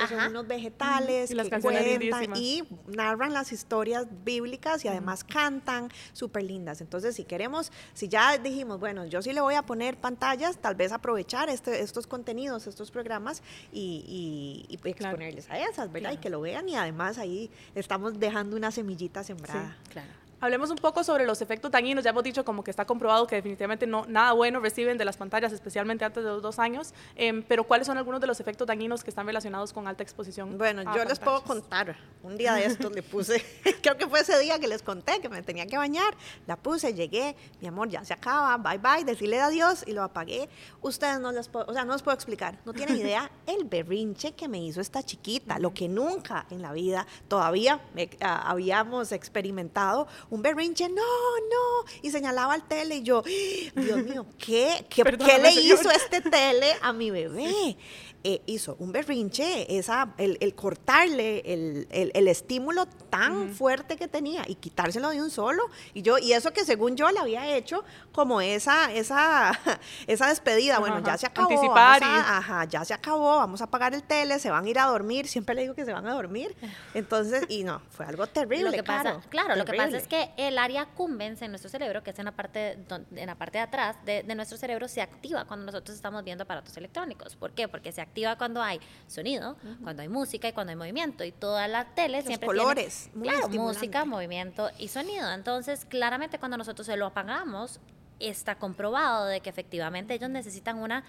son 0.09 0.29
unos 0.29 0.49
vegetales 0.49 1.31
y 1.31 1.37
que 1.37 1.61
cuentan 1.61 2.35
y 2.35 2.65
narran 2.89 3.33
las 3.33 3.53
historias 3.53 4.09
bíblicas 4.25 4.85
y 4.85 4.89
además 4.89 5.23
cantan, 5.23 5.89
súper 6.15 6.43
lindas. 6.43 6.81
Entonces, 6.81 7.15
si 7.15 7.23
queremos, 7.23 7.71
si 7.95 8.09
ya 8.09 8.39
dijimos, 8.39 8.81
bueno, 8.81 9.07
yo 9.07 9.23
sí 9.23 9.33
le 9.33 9.41
voy 9.41 9.55
a 9.55 9.63
poner 9.63 9.97
pantallas, 9.99 10.59
tal 10.59 10.75
vez 10.75 10.91
aprovechar 10.91 11.49
este, 11.61 11.83
estos 11.83 12.07
contenidos, 12.07 12.67
estos 12.67 12.91
programas 12.91 13.43
y, 13.71 14.67
y, 14.71 14.89
exponerles 14.89 15.51
a 15.51 15.59
esas, 15.59 15.93
¿verdad? 15.93 16.13
Y 16.13 16.17
que 16.17 16.31
lo 16.31 16.41
vean 16.41 16.67
y 16.71 16.75
además 16.75 17.19
ahí 17.19 17.51
estamos 17.75 18.19
dejando 18.19 18.57
una 18.57 18.71
semillita 18.71 19.23
sembrada. 19.23 19.77
claro. 19.91 20.09
Hablemos 20.43 20.71
un 20.71 20.77
poco 20.77 21.05
sobre 21.05 21.27
los 21.27 21.43
efectos 21.43 21.71
dañinos. 21.71 22.03
Ya 22.03 22.11
hemos 22.11 22.25
dicho 22.25 22.47
como 22.47 22.65
que 22.65 22.71
está 22.71 22.87
comprobado 22.87 23.27
que 23.27 23.37
definitivamente 23.37 23.87
no, 23.87 24.07
nada 24.07 24.33
bueno 24.33 24.59
reciben 24.59 24.97
de 24.97 25.05
las 25.05 25.19
pantallas, 25.19 25.53
especialmente 25.53 26.03
antes 26.03 26.25
de 26.25 26.31
los 26.31 26.41
dos 26.41 26.59
años. 26.59 26.95
Em, 27.15 27.43
pero 27.43 27.65
¿cuáles 27.65 27.87
son 27.87 27.99
algunos 27.99 28.23
de 28.23 28.27
los 28.27 28.41
efectos 28.41 28.67
dañinos 28.67 29.05
que 29.05 29.11
están 29.11 29.27
relacionados 29.27 29.75
con 29.75 29.87
alta 29.87 30.03
exposición? 30.03 30.57
Bueno, 30.57 30.83
yo 30.95 31.05
les 31.05 31.19
puedo 31.19 31.43
contar. 31.43 31.95
Un 32.23 32.39
día 32.39 32.55
de 32.55 32.65
estos 32.65 32.91
le 32.93 33.03
puse, 33.03 33.45
creo 33.83 33.99
que 33.99 34.07
fue 34.07 34.21
ese 34.21 34.39
día 34.39 34.59
que 34.59 34.67
les 34.67 34.83
conté 34.83 35.21
que 35.21 35.29
me 35.29 35.43
tenía 35.43 35.67
que 35.67 35.77
bañar. 35.77 36.15
La 36.47 36.57
puse, 36.57 36.95
llegué, 36.95 37.37
mi 37.61 37.69
amor, 37.69 37.91
ya 37.91 38.03
se 38.05 38.15
acaba, 38.15 38.57
bye 38.57 38.79
bye, 38.79 39.05
decirle 39.05 39.41
adiós 39.41 39.85
y 39.87 39.93
lo 39.93 40.03
apagué. 40.03 40.49
Ustedes 40.81 41.21
no 41.21 41.33
les 41.33 41.49
puedo, 41.49 41.67
o 41.67 41.75
sea, 41.75 41.85
no 41.85 41.93
les 41.93 42.03
puedo 42.03 42.15
explicar. 42.15 42.59
No 42.65 42.73
tienen 42.73 42.97
idea 43.01 43.31
el 43.47 43.65
berrinche 43.65 44.33
que 44.33 44.49
me 44.49 44.59
hizo 44.65 44.81
esta 44.81 45.03
chiquita, 45.03 45.59
lo 45.59 45.75
que 45.75 45.87
nunca 45.87 46.47
en 46.49 46.63
la 46.63 46.73
vida 46.73 47.07
todavía 47.29 47.81
ah, 48.23 48.51
habíamos 48.51 49.13
experimentado 49.13 50.09
un 50.31 50.43
berrinche, 50.43 50.89
no, 50.89 50.95
no, 50.95 51.91
y 52.03 52.11
señalaba 52.11 52.55
al 52.55 52.67
tele 52.67 52.97
y 52.97 53.03
yo, 53.03 53.23
Dios 53.23 54.03
mío, 54.05 54.27
¿qué, 54.39 54.87
qué, 54.89 55.03
¿qué 55.27 55.39
le 55.39 55.53
hizo 55.53 55.91
este 55.91 56.21
tele 56.21 56.73
a 56.83 56.93
mi 56.93 57.11
bebé? 57.11 57.77
Eh, 58.23 58.43
hizo 58.45 58.77
un 58.81 58.93
berrinche, 58.93 59.79
esa, 59.79 60.13
el, 60.19 60.37
el 60.43 60.55
cortarle 60.55 61.43
el, 61.47 61.89
el, 61.91 62.29
estímulo 62.29 62.85
tan 62.85 63.49
fuerte 63.55 63.97
que 63.97 64.09
tenía 64.09 64.45
y 64.47 64.57
quitárselo 64.57 65.09
de 65.09 65.23
un 65.23 65.31
solo. 65.31 65.63
Y 65.95 66.03
yo, 66.03 66.19
y 66.19 66.35
eso 66.35 66.53
que 66.53 66.67
según 66.67 66.97
yo 66.97 67.11
le 67.11 67.19
había 67.19 67.57
hecho 67.57 67.83
como 68.13 68.43
esa, 68.43 68.93
esa, 68.93 69.59
esa 70.07 70.29
despedida. 70.29 70.81
bueno, 70.81 71.03
ya 71.03 71.17
se 71.17 71.27
acabó. 71.27 71.49
Vamos 71.49 72.03
ajá, 72.03 72.65
ya 72.67 72.85
se 72.85 72.93
acabó, 72.93 73.37
vamos 73.37 73.63
a 73.63 73.65
apagar 73.65 73.95
el 73.95 74.03
tele, 74.03 74.39
se 74.39 74.51
van 74.51 74.67
a 74.67 74.69
ir 74.69 74.79
a 74.79 74.85
dormir. 74.85 75.27
Siempre 75.27 75.55
le 75.55 75.63
digo 75.63 75.75
que 75.75 75.87
se 75.87 75.93
van 75.95 76.07
a 76.07 76.13
dormir. 76.13 76.55
Entonces, 76.93 77.47
y 77.49 77.65
no, 77.65 77.81
fue 77.89 78.05
algo 78.05 78.27
terrible. 78.27 78.65
Lo 78.65 78.73
que 78.73 78.85
pasa, 78.85 79.19
claro, 79.31 79.57
lo 79.57 79.65
que 79.65 79.73
pasa 79.73 79.97
es 79.97 80.07
que 80.07 80.29
el 80.37 80.59
área 80.59 80.85
cumbens 80.85 81.41
en 81.41 81.53
nuestro 81.53 81.71
cerebro, 81.71 82.03
que 82.03 82.11
es 82.11 82.19
en 82.19 82.27
la 82.27 82.33
parte, 82.33 82.73
en 83.17 83.27
la 83.27 83.35
parte 83.37 83.57
de 83.57 83.65
atrás 83.65 83.97
de, 84.05 84.25
de 84.25 84.35
nuestro 84.35 84.59
cerebro, 84.59 84.89
se 84.89 85.01
activa 85.01 85.47
cuando 85.47 85.65
nosotros 85.65 85.97
estamos 85.97 86.23
viendo 86.23 86.45
aparatos 86.45 86.77
electrónicos. 86.77 87.35
¿Por 87.35 87.53
qué? 87.53 87.67
Porque 87.67 87.93
se 87.93 88.03
activa 88.03 88.10
cuando 88.39 88.63
hay 88.63 88.81
sonido, 89.07 89.57
cuando 89.83 90.03
hay 90.03 90.09
música 90.09 90.49
y 90.49 90.53
cuando 90.53 90.71
hay 90.71 90.77
movimiento. 90.77 91.25
Y 91.25 91.33
toda 91.33 91.69
la 91.69 91.85
tele 91.95 92.19
Los 92.19 92.27
siempre 92.27 92.47
colores, 92.47 93.11
tiene, 93.13 93.29
claro, 93.29 93.49
música, 93.49 94.05
movimiento 94.05 94.71
y 94.79 94.89
sonido. 94.89 95.33
Entonces, 95.33 95.85
claramente 95.85 96.39
cuando 96.39 96.57
nosotros 96.57 96.87
se 96.87 96.97
lo 96.97 97.07
apagamos, 97.07 97.81
está 98.21 98.57
comprobado 98.57 99.27
de 99.27 99.41
que 99.41 99.49
efectivamente 99.49 100.15
ellos 100.15 100.29
necesitan 100.29 100.79
una, 100.79 101.05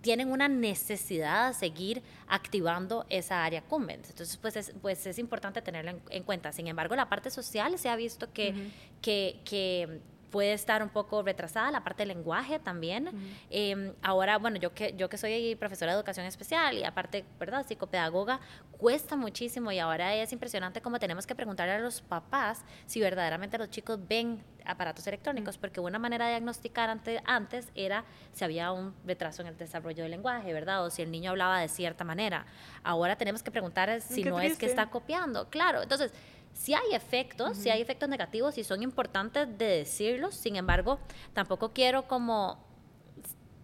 tienen 0.00 0.32
una 0.32 0.48
necesidad 0.48 1.48
de 1.48 1.54
seguir 1.54 2.02
activando 2.26 3.04
esa 3.10 3.44
área 3.44 3.62
cumbens. 3.62 4.10
Entonces, 4.10 4.36
pues 4.38 4.56
es, 4.56 4.72
pues 4.80 5.06
es 5.06 5.18
importante 5.18 5.60
tenerlo 5.60 6.00
en, 6.08 6.22
cuenta. 6.22 6.52
Sin 6.52 6.66
embargo, 6.66 6.96
la 6.96 7.08
parte 7.08 7.30
social 7.30 7.78
se 7.78 7.88
ha 7.88 7.96
visto 7.96 8.32
que, 8.32 8.54
que, 9.02 9.40
que 9.44 10.00
puede 10.36 10.52
estar 10.52 10.82
un 10.82 10.90
poco 10.90 11.22
retrasada, 11.22 11.70
la 11.70 11.82
parte 11.82 12.02
del 12.02 12.08
lenguaje 12.08 12.58
también. 12.58 13.08
Em, 13.48 13.94
ahora, 14.02 14.36
bueno, 14.36 14.58
yo 14.58 14.74
que, 14.74 14.92
yo 14.94 15.08
que 15.08 15.16
soy 15.16 15.56
profesora 15.56 15.92
de 15.92 15.96
educación 15.96 16.26
especial 16.26 16.76
y 16.76 16.84
aparte, 16.84 17.24
¿verdad?, 17.40 17.64
psicopedagoga, 17.66 18.38
cuesta 18.72 19.16
muchísimo 19.16 19.72
y 19.72 19.78
ahora 19.78 20.14
es 20.14 20.30
impresionante 20.34 20.82
cómo 20.82 20.98
tenemos 20.98 21.26
que 21.26 21.34
preguntarle 21.34 21.72
a 21.72 21.78
los 21.78 22.02
papás 22.02 22.66
si 22.84 23.00
verdaderamente 23.00 23.56
los 23.56 23.70
chicos 23.70 23.98
ven 24.06 24.44
aparatos 24.66 25.06
electrónicos, 25.06 25.56
porque 25.56 25.80
una 25.80 25.98
manera 25.98 26.26
de 26.26 26.32
diagnosticar 26.32 26.90
antes, 26.90 27.22
antes 27.24 27.70
era 27.74 28.04
si 28.34 28.44
había 28.44 28.72
un 28.72 28.94
retraso 29.06 29.40
en 29.40 29.48
el 29.48 29.56
desarrollo 29.56 30.02
del 30.02 30.10
lenguaje, 30.10 30.52
¿verdad? 30.52 30.84
O 30.84 30.90
si 30.90 31.00
el 31.00 31.10
niño 31.10 31.30
hablaba 31.30 31.60
de 31.60 31.68
cierta 31.68 32.04
manera. 32.04 32.44
Ahora 32.82 33.16
tenemos 33.16 33.42
que 33.42 33.50
preguntar 33.50 34.02
si 34.02 34.22
no 34.22 34.38
es 34.38 34.58
que 34.58 34.66
está 34.66 34.90
copiando. 34.90 35.48
Claro, 35.48 35.82
entonces 35.82 36.12
si 36.56 36.72
hay 36.72 36.94
efectos, 36.94 37.58
si 37.58 37.68
hay 37.68 37.82
efectos 37.82 38.08
negativos 38.08 38.56
y 38.56 38.64
son 38.64 38.82
importantes 38.82 39.46
de 39.58 39.66
decirlos, 39.66 40.34
sin 40.34 40.56
embargo, 40.56 40.98
tampoco 41.34 41.72
quiero 41.72 42.08
como 42.08 42.58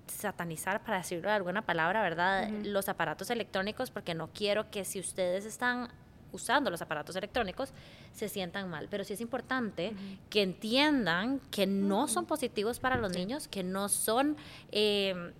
satanizar, 0.07 0.85
para 0.85 0.99
decirlo 0.99 1.29
de 1.29 1.35
alguna 1.35 1.63
palabra, 1.63 2.03
¿verdad? 2.03 2.51
Los 2.65 2.91
aparatos 2.91 3.31
electrónicos, 3.31 3.91
porque 3.91 4.15
no 4.15 4.29
quiero 4.29 4.71
que 4.71 4.85
si 4.85 5.01
ustedes 5.01 5.47
están 5.47 5.89
usando 6.33 6.71
los 6.71 6.83
aparatos 6.83 7.17
electrónicos 7.17 7.73
se 8.13 8.29
sientan 8.29 8.69
mal. 8.69 8.89
Pero 8.91 9.05
sí 9.05 9.15
es 9.15 9.21
importante 9.23 9.95
que 10.29 10.43
entiendan 10.43 11.41
que 11.51 11.67
no 11.67 12.09
son 12.09 12.27
positivos 12.27 12.79
para 12.79 12.97
los 12.99 13.13
niños, 13.13 13.49
que 13.49 13.63
no 13.63 13.89
son... 13.89 14.37
Eh, 14.71 15.33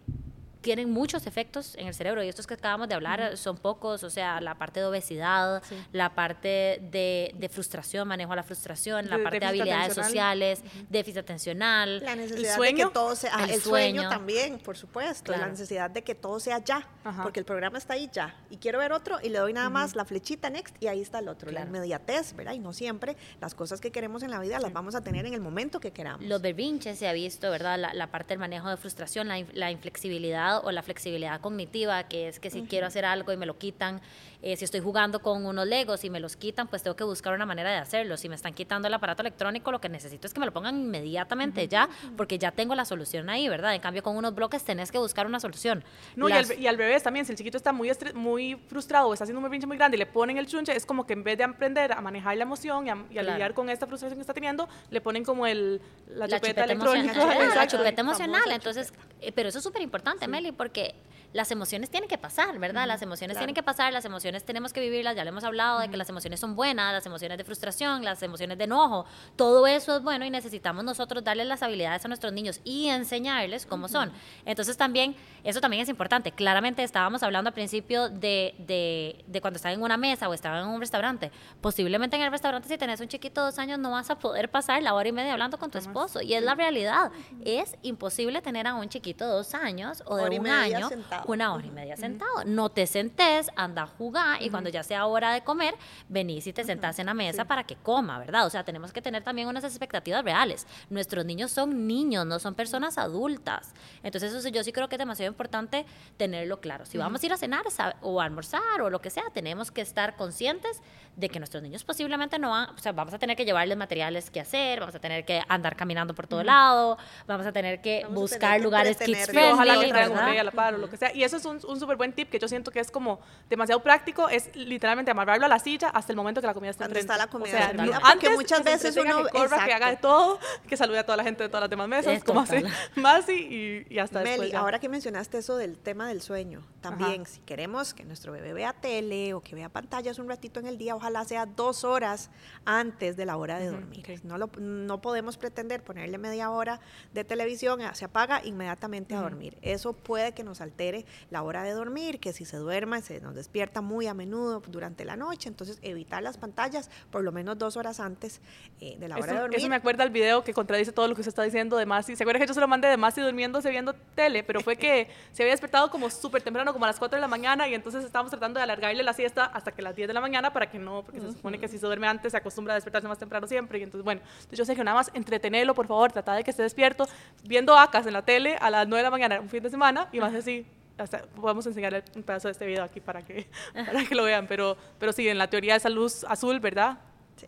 tienen 0.63 0.91
muchos 0.91 1.27
efectos 1.27 1.75
en 1.77 1.89
el 1.89 1.95
cerebro 1.95 2.23
y 2.23 2.29
estos 2.29 2.47
que 2.47 2.55
acabamos 2.55 2.89
de 2.89 2.95
hablar 2.95 3.37
son 3.37 3.59
pocos, 3.59 4.03
o 4.05 4.11
sea, 4.11 4.41
la 4.41 4.55
parte 4.55 4.81
de 4.81 4.87
obesidad, 4.87 5.63
la 5.93 6.15
parte 6.15 6.81
de, 6.91 7.51
frustración, 7.53 8.09
manejo 8.09 8.33
a 8.33 8.37
la 8.37 8.43
frustración, 8.43 9.11
la 9.11 9.23
parte 9.23 9.41
de 9.41 9.47
habilidades 9.47 9.95
sociales, 9.95 10.63
déficit 10.89 11.19
atencional, 11.19 12.03
la 12.03 12.17
necesidad 12.17 12.59
de 12.59 12.75
que 12.75 12.87
todo 12.87 13.15
sea, 13.17 13.45
el, 13.51 13.61
sueño. 13.61 14.09
también, 14.09 14.59
por 14.59 14.77
supuesto, 14.77 15.33
la 15.33 15.49
necesidad 15.49 15.91
de 15.91 16.03
que 16.03 16.15
todo 16.15 16.41
sea 16.41 16.59
ya, 16.59 16.87
porque 17.23 17.41
el 17.41 17.45
programa 17.45 17.79
está 17.79 17.95
ahí 17.95 18.09
ya, 18.13 18.35
y 18.49 18.57
quiero 18.57 18.79
ver 18.79 18.93
otro 18.93 19.19
y 19.23 19.29
le 19.29 19.39
doy 19.39 19.53
nada 19.53 19.69
más 19.69 19.97
la 19.97 20.05
flechita 20.05 20.49
next 20.49 20.77
y 20.81 20.87
ahí 20.87 21.01
está 21.01 21.19
el 21.19 21.29
otro, 21.29 21.51
la 21.51 21.63
inmediatez, 21.63 22.35
¿verdad? 22.35 22.53
Y 22.53 22.61
no 22.61 22.73
siempre 22.73 23.17
las 23.41 23.55
cosas 23.55 23.81
que 23.81 23.91
queremos 23.91 24.23
en 24.23 24.31
la 24.31 24.39
vida 24.39 24.59
las 24.61 24.73
vamos 24.73 24.95
a 24.95 25.01
tener 25.01 25.27
en 25.27 25.35
el 25.35 25.41
momento 25.41 25.81
que 25.81 25.91
queramos. 25.91 26.25
Los 26.25 26.41
berrinches 26.41 26.99
se 26.99 27.09
ha 27.09 27.13
visto, 27.13 27.51
¿verdad? 27.51 27.79
La, 27.93 28.13
parte 28.13 28.35
del 28.35 28.39
manejo 28.39 28.69
de 28.69 28.77
frustración, 28.77 29.29
la, 29.29 29.43
la 29.55 29.71
inflexibilidad 29.71 30.52
o 30.61 30.71
la 30.73 30.83
flexibilidad 30.83 31.41
cognitiva, 31.41 32.05
que 32.05 32.29
es 32.29 32.41
que 32.41 32.51
si 32.51 32.63
quiero 32.63 32.87
hacer 32.87 33.05
algo 33.05 33.33
y 33.33 33.37
me 33.37 33.47
lo 33.47 33.59
quitan, 33.59 34.01
eh, 34.43 34.57
si 34.57 34.65
estoy 34.65 34.81
jugando 34.81 35.21
con 35.21 35.47
unos 35.47 35.67
legos 35.67 36.03
y 36.05 36.11
me 36.11 36.19
los 36.19 36.37
quitan, 36.37 36.67
pues 36.67 36.83
tengo 36.83 36.97
que 36.97 37.05
buscar 37.05 37.33
una 37.33 37.47
manera 37.47 37.71
de 37.71 37.77
hacerlo. 37.77 38.17
Si 38.17 38.29
me 38.29 38.35
están 38.35 38.53
quitando 38.53 38.89
el 38.89 38.95
aparato 38.95 39.23
electrónico, 39.23 39.71
lo 39.71 39.81
que 39.81 39.89
necesito 39.89 40.27
es 40.27 40.35
que 40.35 40.41
me 40.41 40.47
lo 40.47 40.53
pongan 40.53 40.81
inmediatamente 40.81 41.69
ya, 41.69 41.89
porque 42.17 42.39
ya 42.39 42.51
tengo 42.51 42.75
la 42.75 42.85
solución 42.85 43.31
ahí, 43.31 43.49
¿verdad? 43.49 43.75
En 43.75 43.81
cambio, 43.81 44.03
con 44.03 44.17
unos 44.17 44.35
bloques 44.35 44.65
tenés 44.65 44.91
que 44.91 44.99
buscar 44.99 45.27
una 45.27 45.39
solución. 45.39 45.85
No, 46.17 46.29
y, 46.29 46.33
al, 46.33 46.59
y, 46.59 46.67
al, 46.67 46.77
revés 46.77 47.05
también, 47.05 47.25
si 47.25 47.33
el 47.33 47.39
chiquito 47.39 47.57
está 47.57 47.73
muy, 47.73 47.91
muy 48.15 48.57
frustrado 48.67 49.09
o 49.09 49.13
está 49.13 49.25
haciendo 49.25 49.39
un 49.39 49.45
berrinche 49.45 49.67
muy 49.67 49.77
grande 49.77 49.97
y 49.97 49.99
le 49.99 50.07
ponen 50.07 50.39
el 50.39 50.47
chunche, 50.47 50.75
es 50.75 50.85
como 50.85 51.07
que 51.07 51.13
en 51.13 51.23
vez 51.23 51.39
de 51.39 51.45
aprender 51.45 51.93
a 51.93 52.01
manejar 52.01 52.37
la 52.37 52.43
emoción 52.43 52.87
y 52.87 53.19
a, 53.19 53.23
lidiar 53.23 53.55
con 53.55 53.71
esta 53.71 53.87
frustración 53.87 54.19
que 54.19 54.23
está 54.23 54.35
teniendo, 54.35 54.69
le 54.91 55.01
ponen 55.01 55.25
como 55.25 55.47
el, 55.47 55.81
la, 56.09 56.29
chupeta, 56.29 56.65
electrónica. 56.65 57.15
la 57.55 57.67
chupeta 57.69 58.01
emocional. 58.01 58.51
Entonces, 58.51 58.93
eh, 59.21 59.31
pero 59.33 59.51
eso 59.51 59.59
es 59.59 59.65
súper 59.65 59.83
importante, 59.83 60.27
Meli, 60.27 60.51
porque 60.51 60.95
las 61.33 61.51
emociones 61.51 61.91
tienen 61.91 62.09
que 62.09 62.19
pasar, 62.19 62.59
¿verdad? 62.59 62.87
Las 62.87 63.03
emociones 63.03 63.37
tienen 63.37 63.55
que 63.55 63.63
pasar, 63.63 63.93
las 63.93 64.05
emociones 64.05 64.45
tenemos 64.45 64.73
que 64.73 64.81
vivirlas, 64.81 65.17
ya 65.17 65.25
le 65.25 65.31
hemos 65.31 65.45
hablado 65.45 65.81
de 65.81 65.89
que 65.89 65.97
las 65.97 66.09
emociones 66.09 66.41
son 66.41 66.55
buenas, 66.55 66.93
las 66.93 67.07
emociones 67.07 67.39
de 67.39 67.45
frustración, 67.45 68.05
las 68.05 68.23
emociones 68.23 68.59
de 68.59 68.65
enojo, 68.65 69.07
todo 69.37 69.67
eso 69.67 69.97
es 69.97 70.03
bueno 70.03 70.25
y 70.25 70.31
necesitamos 70.31 70.85
nosotros 70.85 71.25
darles 71.25 71.47
las 71.47 71.63
habilidades 71.63 72.05
a 72.05 72.09
nuestros 72.09 72.33
niños 72.33 72.61
y 72.65 72.89
enseñarles 72.89 73.67
cómo 73.67 73.89
son. 73.89 74.13
Entonces 74.45 74.77
también, 74.77 75.17
eso 75.45 75.61
también 75.61 75.83
es 75.83 75.89
importante. 75.89 76.33
Claramente 76.33 76.83
estábamos 76.83 77.23
hablando 77.23 77.49
al 77.49 77.55
principio 77.55 78.09
de, 78.09 78.55
de, 78.59 79.25
de 79.27 79.41
cuando 79.41 79.57
están 79.57 79.73
en 79.73 79.83
una 79.83 79.97
mesa 79.97 80.29
o 80.29 80.35
estaban 80.35 80.63
en 80.63 80.69
un 80.69 80.81
restaurante. 80.81 81.31
Posiblemente 81.61 82.17
en 82.17 82.23
el 82.23 82.31
restaurante 82.31 82.69
si 82.69 82.77
tenés 82.77 83.01
un 83.01 83.09
chiquito 83.09 83.41
de 83.41 83.47
dos 83.47 83.59
años 83.59 83.79
no 83.79 83.91
vas 83.93 84.11
a 84.11 84.19
poder 84.19 84.51
pasar 84.51 84.83
la 84.83 84.95
hora 84.95 85.09
y 85.09 85.13
media 85.13 85.33
hablando 85.33 85.59
con 85.59 85.71
tu 85.71 85.79
esposo. 85.79 86.21
Y 86.21 86.35
es 86.35 86.43
la 86.43 86.55
realidad. 86.55 87.11
Es 87.45 87.77
imposible 87.83 88.43
tener 88.43 88.67
a 88.67 88.75
un 88.75 88.89
chiquito 88.89 89.25
de 89.25 89.33
dos 89.33 89.55
años 89.55 90.03
o 90.07 90.17
de 90.17 90.39
un 90.39 90.47
año 90.47 90.89
sentado. 90.89 91.22
Una 91.27 91.55
hora 91.55 91.67
y 91.67 91.71
media 91.71 91.97
sentado. 91.97 92.45
No 92.45 92.69
te 92.69 92.87
sentes, 92.87 93.51
anda 93.57 93.83
a 93.83 93.87
jugar 93.87 94.43
y 94.43 94.51
cuando 94.51 94.71
ya 94.71 94.83
sea 94.83 95.07
hora 95.07 95.33
de 95.33 95.43
comer, 95.43 95.75
venís 96.09 96.47
y 96.47 96.53
te 96.53 96.65
sentás 96.65 96.99
en 96.99 97.07
la 97.07 97.15
mesa 97.15 97.45
para 97.45 97.65
que 97.65 97.77
coma, 97.77 98.19
¿verdad? 98.19 98.47
O 98.47 98.51
sea, 98.51 98.65
tenemos 98.65 98.93
que 98.93 99.03
tener 99.03 99.23
también 99.23 99.49
unas 99.49 99.65
expectativas 99.65 100.25
reales. 100.25 100.67
Nuestros 100.91 101.25
niños 101.25 101.51
son 101.51 101.87
niños, 101.87 102.27
no 102.27 102.39
son 102.39 102.55
personas 102.55 102.99
adultas. 102.99 103.75
Entonces, 104.03 104.33
eso 104.33 104.49
yo 104.49 104.63
sí 104.65 104.73
creo 104.73 104.89
que 104.89 104.97
es 104.97 104.99
demasiado 104.99 105.31
importante 105.31 105.87
tenerlo 106.17 106.61
claro. 106.61 106.87
Si 106.87 106.99
vamos 106.99 107.23
a 107.23 107.27
ir 107.27 107.33
a 107.33 107.37
cenar 107.37 107.65
o 108.01 108.21
a 108.21 108.25
almorzar 108.25 108.81
o 108.81 108.91
lo 108.91 109.01
que 109.01 109.11
sea, 109.11 109.25
tenemos 109.33 109.71
que 109.71 109.81
estar 109.81 110.17
conscientes 110.17 110.81
de 111.17 111.29
que 111.29 111.39
nuestros 111.39 111.63
niños 111.63 111.85
posiblemente 111.85 112.39
no 112.39 112.51
van, 112.51 112.71
o 112.71 112.79
sea, 112.79 112.93
vamos 112.93 113.13
a 113.13 113.19
tener 113.19 113.37
que 113.37 113.45
llevarles 113.45 113.77
materiales 113.77 114.31
que 114.31 114.41
hacer, 114.41 114.81
vamos 114.81 114.95
a 114.95 114.99
tener 114.99 115.25
que 115.25 115.43
andar 115.49 115.77
caminando 115.77 116.15
por 116.15 116.27
todo 116.27 116.43
lado, 116.43 116.97
vamos 117.27 117.47
a 117.47 117.53
tener 117.53 117.81
que 117.81 118.07
buscar 118.09 118.61
lugares 118.61 118.97
kids 118.97 119.27
friendly, 119.27 119.53
ojalá 119.53 119.79
que 119.79 119.89
traigan 119.89 120.13
un 120.13 120.19
a 120.19 120.45
la 120.45 120.51
par 120.51 120.75
o 120.75 120.79
lo 120.79 120.89
que 120.89 120.97
sea. 120.97 121.12
Y 121.15 121.25
eso 121.25 121.37
es 121.37 121.45
un, 121.45 121.61
un 121.67 121.81
súper 121.81 121.97
buen 121.97 122.13
tip 122.13 122.31
que 122.31 122.39
yo 122.39 122.49
siento 122.49 122.71
que 122.71 122.81
es 122.81 122.91
como 122.91 123.21
demasiado 123.51 123.83
práctico, 123.83 124.29
es 124.29 124.55
literalmente 124.55 125.11
amarrarlo 125.11 125.47
a 125.47 125.49
la 125.49 125.59
silla 125.59 125.89
hasta 125.89 126.13
el 126.13 126.17
momento 126.17 126.41
que 126.41 126.47
la 126.47 126.55
comida 126.55 126.71
está 126.71 126.87
está 126.87 127.17
la 127.17 127.27
comida. 127.27 127.73
O 127.73 127.85
sea, 127.85 128.01
antes 128.05 128.31
muchas 128.33 128.63
veces 128.63 128.97
uno 128.97 129.25
que 129.25 129.31
corra, 129.31 129.65
que 129.65 129.73
haga 129.73 129.91
de 129.91 129.97
todo, 129.97 130.39
que 130.67 130.77
salude 130.77 130.99
a 130.99 131.05
toda 131.05 131.17
la 131.17 131.25
gente 131.25 131.43
de 131.43 131.49
todas 131.49 131.63
las 131.63 131.71
demás 131.71 131.89
mesas, 131.89 132.23
como 132.25 132.41
hace 132.41 132.65
Masi 132.97 133.33
y, 133.33 133.95
y 133.95 133.99
hasta 133.99 134.21
Meli, 134.21 134.31
después 134.31 134.55
ahora 134.55 134.79
que 134.79 134.89
mencionaste 134.89 135.39
eso 135.39 135.57
del 135.57 135.79
tema 135.79 136.09
del 136.09 136.23
sueño, 136.23 136.67
también 136.81 137.27
si 137.27 137.41
queremos 137.41 137.95
que 137.95 138.05
nuestro 138.05 138.33
bebé 138.33 138.53
vea 138.53 138.73
tele 138.73 139.35
o 139.35 139.41
que 139.41 139.55
vea 139.55 139.69
pantallas 139.69 140.19
un 140.19 140.29
ratito 140.29 140.61
en 140.61 140.67
el 140.67 140.79
día, 140.79 140.95
ojalá 140.95 141.25
sea 141.25 141.47
dos 141.47 141.85
horas 141.85 142.31
antes 142.65 143.17
de 143.17 143.27
la 143.27 143.37
hora 143.37 143.59
de 143.59 143.71
dormir. 143.71 144.21
No, 144.25 144.39
lo, 144.39 144.51
no 144.59 145.01
podemos 145.01 145.37
pretender 145.37 145.83
ponerle 145.83 146.19
media 146.19 146.51
hora 146.51 146.81
de 147.13 147.25
televisión, 147.25 147.81
se 147.95 148.05
apaga 148.05 148.45
inmediatamente 148.45 149.15
a 149.15 149.21
dormir. 149.21 149.59
Eso 149.63 149.93
puede 149.93 150.33
que 150.33 150.45
nos 150.45 150.61
altere 150.61 151.02
la 151.31 151.43
hora 151.43 151.63
de 151.63 151.73
dormir, 151.73 152.21
que 152.21 152.33
si 152.33 152.45
se 152.45 152.57
duerma 152.57 153.01
se 153.01 153.21
nos 153.21 153.35
despierta 153.35 153.81
muy 153.81 154.07
a 154.07 154.15
menudo 154.15 154.63
durante 154.69 155.05
la 155.05 155.17
noche, 155.17 155.49
entonces 155.49 155.79
evitar 155.83 156.23
las 156.23 156.39
pantallas 156.39 156.91
por 157.11 157.23
lo 157.23 157.33
menos 157.33 157.59
dos 157.59 157.77
horas 157.77 158.01
antes 158.01 158.41
eh, 158.81 158.97
de 158.99 159.09
la 159.09 159.17
hora 159.17 159.33
de 159.33 159.41
dormir. 159.41 159.59
Eso 159.59 159.69
me 159.69 159.77
acuerda 159.77 160.05
el 160.05 160.11
video 160.11 160.45
que 160.45 160.55
contradice 160.55 160.93
todo 160.93 161.09
lo 161.09 161.15
que 161.15 161.21
usted 161.21 161.31
está 161.31 161.43
diciendo 161.43 161.77
de 161.77 161.87
Masi. 161.87 162.17
¿Se 162.17 162.25
acuerda 162.25 162.41
que 162.41 162.47
yo 162.47 162.55
se 162.55 162.61
lo 162.61 162.69
mandé 162.69 162.89
de 162.89 162.97
Masi 162.97 163.21
durmiéndose 163.21 163.71
viendo 163.71 163.95
tele? 164.15 164.43
Pero 164.43 164.61
fue 164.61 164.77
que 164.77 165.09
se 165.33 165.43
había 165.43 165.53
despertado 165.53 165.91
como 165.91 166.11
súper 166.11 166.43
temprano, 166.43 166.73
como 166.73 166.85
a 166.85 166.89
las 166.89 166.99
4 166.99 167.17
de 167.17 167.21
la 167.21 167.29
mañana, 167.29 167.69
y 167.69 167.75
entonces 167.75 168.05
estábamos 168.05 168.31
tratando 168.31 168.59
de 168.59 168.65
alargarle 168.65 169.03
la 169.03 169.13
siesta 169.13 169.45
hasta 169.47 169.73
que 169.73 169.83
las 169.83 169.95
10 169.97 170.09
de 170.09 170.15
la 170.15 170.21
mañana 170.21 170.53
para 170.53 170.71
que 170.71 170.79
no, 170.79 171.03
porque 171.03 171.21
se 171.21 171.33
supone 171.33 171.59
que 171.59 171.69
si 171.69 171.79
se 171.79 171.87
duerme 171.87 172.07
antes 172.07 172.33
se 172.33 172.39
acostumbra 172.39 172.75
a 172.75 172.77
despertarse 172.77 173.09
más 173.09 173.19
temprano 173.19 173.47
siempre. 173.47 173.79
Y 173.79 173.83
entonces, 173.83 174.05
bueno, 174.05 174.21
yo 174.51 174.65
sé 174.65 174.75
que 174.75 174.85
nada 174.85 174.97
más 174.97 175.11
entretenerlo, 175.15 175.75
por 175.75 175.87
favor, 175.87 176.13
trata 176.13 176.35
de 176.35 176.45
que 176.45 176.51
esté 176.51 176.63
despierto 176.63 177.07
viendo 177.45 177.77
acas 177.77 178.07
en 178.07 178.13
la 178.13 178.23
tele 178.23 178.57
a 178.57 178.71
las 178.71 178.87
9 178.87 178.99
de 178.99 179.05
la 179.05 179.11
mañana 179.11 179.41
un 179.41 179.49
fin 179.49 179.63
de 179.63 179.71
semana 179.71 180.09
y 180.13 180.21
más 180.21 180.35
así 180.35 180.67
hasta 181.03 181.23
podemos 181.23 181.67
enseñarle 181.67 182.05
un 182.15 182.23
pedazo 182.23 182.49
de 182.49 182.53
este 182.53 182.67
video 182.67 182.85
aquí 182.85 183.01
para 183.01 183.23
que, 183.23 183.49
para 183.75 184.05
que 184.05 184.15
lo 184.15 184.25
vean, 184.25 184.47
pero, 184.47 184.77
pero 184.99 185.13
sí, 185.13 185.29
en 185.29 185.39
la 185.39 185.49
teoría 185.49 185.75
de 185.75 185.79
esa 185.79 185.91
luz 185.91 186.25
azul, 186.25 186.61
¿verdad? 186.61 186.99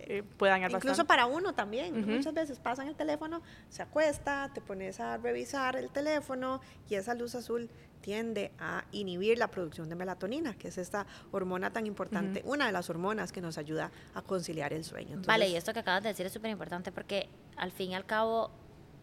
Eh, 0.00 0.22
puede 0.36 0.50
dañar 0.50 0.72
Incluso 0.72 1.04
para 1.04 1.26
uno 1.26 1.54
también. 1.54 2.06
Muchas 2.06 2.34
veces 2.34 2.58
pasan 2.58 2.88
el 2.88 2.96
teléfono, 2.96 3.42
se 3.68 3.82
acuesta, 3.82 4.50
te 4.52 4.60
pones 4.60 5.00
a 5.00 5.16
revisar 5.18 5.76
el 5.76 5.90
teléfono 5.90 6.60
y 6.88 6.94
esa 6.94 7.14
luz 7.14 7.34
azul 7.34 7.70
tiende 8.00 8.52
a 8.58 8.84
inhibir 8.92 9.38
la 9.38 9.48
producción 9.48 9.88
de 9.88 9.94
melatonina, 9.94 10.54
que 10.58 10.68
es 10.68 10.78
esta 10.78 11.06
hormona 11.32 11.72
tan 11.72 11.86
importante, 11.86 12.42
una 12.44 12.66
de 12.66 12.72
las 12.72 12.90
hormonas 12.90 13.32
que 13.32 13.40
nos 13.40 13.56
ayuda 13.56 13.90
a 14.14 14.20
conciliar 14.20 14.74
el 14.74 14.84
sueño. 14.84 15.22
vale, 15.26 15.48
y 15.48 15.56
esto 15.56 15.72
que 15.72 15.78
acabas 15.78 16.02
de 16.02 16.10
decir 16.10 16.26
es 16.26 16.32
súper 16.32 16.50
importante 16.50 16.92
porque 16.92 17.28
al 17.56 17.72
fin 17.72 17.92
y 17.92 17.94
al 17.94 18.04
cabo 18.04 18.50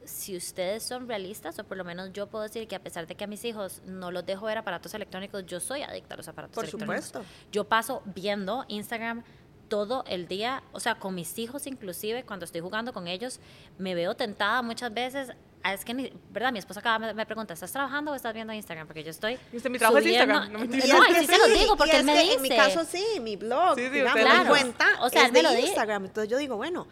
si 0.06 0.36
ustedes 0.36 0.84
son 0.84 1.08
realistas, 1.08 1.58
o 1.60 1.64
por 1.64 1.78
lo 1.78 1.84
menos 1.84 2.12
yo 2.14 2.28
puedo 2.28 2.44
decir 2.44 2.68
que 2.68 2.76
a 2.76 2.80
pesar 2.80 3.08
de 3.08 3.16
que 3.16 3.24
a 3.24 3.28
mis 3.28 3.44
hijos 3.46 3.82
no 3.86 4.12
los 4.12 4.26
dejo 4.26 4.46
ver 4.46 4.58
aparatos 4.58 4.94
electrónicos, 4.94 5.46
yo 5.46 5.60
soy 5.60 5.82
adicta 5.82 6.16
a 6.16 6.18
los 6.18 6.28
aparatos 6.28 6.56
por 6.56 6.64
electrónicos. 6.66 7.06
Supuesto. 7.06 7.32
Yo 7.52 7.66
paso 7.66 8.02
viendo 8.06 8.66
Instagram 8.68 9.24
todo 9.68 10.04
el 10.08 10.28
día, 10.28 10.64
o 10.74 10.80
sea, 10.80 10.96
con 10.96 11.16
mis 11.16 11.40
hijos 11.40 11.66
inclusive, 11.66 12.24
cuando 12.24 12.46
estoy 12.46 12.62
jugando 12.62 12.92
con 12.92 13.08
ellos, 13.08 13.40
me 13.78 13.96
veo 13.96 14.16
tentada 14.16 14.62
muchas 14.62 14.94
veces 14.94 15.30
ah, 15.64 15.74
es 15.74 15.86
que, 15.86 16.14
¿verdad? 16.30 16.52
Mi 16.52 16.60
esposa 16.60 16.80
acaba 16.80 17.14
me, 17.14 17.26
pregunta, 17.26 17.54
¿estás 17.54 17.72
trabajando 17.72 18.12
o 18.12 18.16
estás 18.16 18.34
viendo 18.34 18.54
Instagram? 18.54 18.88
Porque 18.88 19.04
yo 19.04 19.12
estoy. 19.12 19.38
¿Y 19.52 19.70
mi 19.70 19.78
trabajo 19.78 20.00
es 20.00 20.06
Instagram? 20.06 20.52
No, 20.52 20.60
no, 20.66 20.74
sí, 20.74 20.82
se 20.82 21.38
lo 21.38 21.48
digo, 21.60 21.78
porque 21.78 21.98
él 21.98 22.04
me 22.04 22.22
dice. 22.22 22.36
En 22.36 22.42
mi 22.42 22.50
caso, 22.50 22.84
sí, 22.86 23.04
mi 23.22 23.36
blog, 23.36 23.76
sí, 23.76 23.86
sí, 23.86 23.90
digamos, 23.90 24.22
claro. 24.22 24.50
cuenta. 24.50 24.88
O 25.02 25.10
sea, 25.10 25.26
es 25.26 25.32
me 25.32 25.42
de 25.42 25.44
lo 25.44 25.58
Instagram. 25.58 26.06
Entonces 26.06 26.30
yo 26.30 26.38
digo, 26.38 26.58
bueno, 26.58 26.88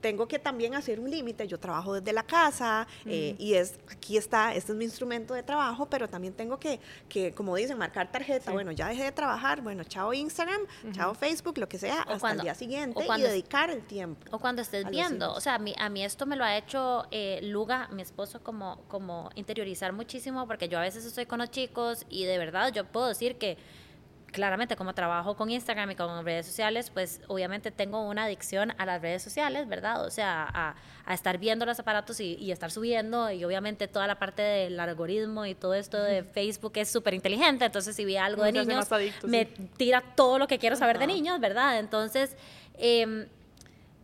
tengo 0.00 0.28
que 0.28 0.38
también 0.38 0.74
hacer 0.74 1.00
un 1.00 1.10
límite. 1.10 1.46
Yo 1.46 1.58
trabajo 1.58 1.94
desde 1.94 2.12
la 2.12 2.22
casa 2.22 2.86
eh, 3.04 3.34
y 3.38 3.54
es 3.54 3.78
aquí 3.90 4.16
está, 4.16 4.54
este 4.54 4.72
es 4.72 4.78
mi 4.78 4.84
instrumento 4.84 5.34
de 5.34 5.42
trabajo, 5.42 5.86
pero 5.86 6.08
también 6.08 6.34
tengo 6.34 6.58
que, 6.58 6.80
que 7.08 7.32
como 7.32 7.56
dicen, 7.56 7.78
marcar 7.78 8.10
tarjeta. 8.10 8.52
Bueno, 8.52 8.72
ya 8.72 8.88
dejé 8.88 9.04
de 9.04 9.12
trabajar, 9.12 9.60
bueno, 9.62 9.84
chao 9.84 10.12
Instagram, 10.12 10.60
chao 10.92 11.14
Facebook, 11.14 11.58
lo 11.58 11.68
que 11.68 11.78
sea, 11.78 12.02
hasta 12.02 12.32
el 12.32 12.40
día 12.40 12.54
siguiente 12.54 13.04
y 13.04 13.22
dedicar 13.22 13.70
el 13.70 13.82
tiempo. 13.82 14.26
O 14.30 14.38
cuando 14.38 14.62
estés 14.62 14.88
viendo, 14.90 15.32
o 15.32 15.40
sea, 15.40 15.54
a 15.54 15.58
mí, 15.58 15.74
a 15.78 15.88
mí 15.88 16.04
esto 16.04 16.26
me 16.26 16.36
lo 16.36 16.44
ha 16.44 16.56
hecho 16.56 17.06
eh, 17.10 17.40
Luga, 17.42 17.88
mi 17.92 18.02
esposo, 18.02 18.42
como, 18.42 18.80
como 18.88 19.30
interiorizar 19.34 19.92
muchísimo, 19.92 20.46
porque 20.46 20.68
yo 20.68 20.78
a 20.78 20.82
veces 20.82 21.04
estoy 21.04 21.26
con 21.26 21.38
los 21.38 21.50
chicos 21.50 22.06
y 22.08 22.24
de 22.24 22.38
verdad 22.38 22.72
yo 22.72 22.84
puedo 22.84 23.08
decir 23.08 23.36
que 23.36 23.56
claramente 24.36 24.76
como 24.76 24.92
trabajo 24.92 25.34
con 25.34 25.50
Instagram 25.50 25.92
y 25.92 25.94
con 25.94 26.22
redes 26.22 26.44
sociales, 26.44 26.90
pues 26.90 27.22
obviamente 27.26 27.70
tengo 27.70 28.06
una 28.06 28.24
adicción 28.24 28.74
a 28.76 28.84
las 28.84 29.00
redes 29.00 29.22
sociales, 29.22 29.66
¿verdad? 29.66 30.04
O 30.04 30.10
sea, 30.10 30.46
a, 30.52 30.76
a 31.06 31.14
estar 31.14 31.38
viendo 31.38 31.64
los 31.64 31.80
aparatos 31.80 32.20
y, 32.20 32.34
y, 32.34 32.52
estar 32.52 32.70
subiendo 32.70 33.30
y 33.30 33.42
obviamente 33.44 33.88
toda 33.88 34.06
la 34.06 34.18
parte 34.18 34.42
del 34.42 34.78
algoritmo 34.78 35.46
y 35.46 35.54
todo 35.54 35.72
esto 35.72 35.96
de 36.02 36.22
Facebook 36.22 36.72
es 36.74 36.90
súper 36.90 37.14
inteligente, 37.14 37.64
entonces 37.64 37.96
si 37.96 38.04
vi 38.04 38.18
algo 38.18 38.44
de 38.44 38.52
niños, 38.52 38.86
me 39.24 39.46
tira 39.46 40.02
todo 40.14 40.38
lo 40.38 40.46
que 40.46 40.58
quiero 40.58 40.76
saber 40.76 40.98
de 40.98 41.06
niños, 41.06 41.40
¿verdad? 41.40 41.78
Entonces... 41.78 42.36
Eh, 42.78 43.26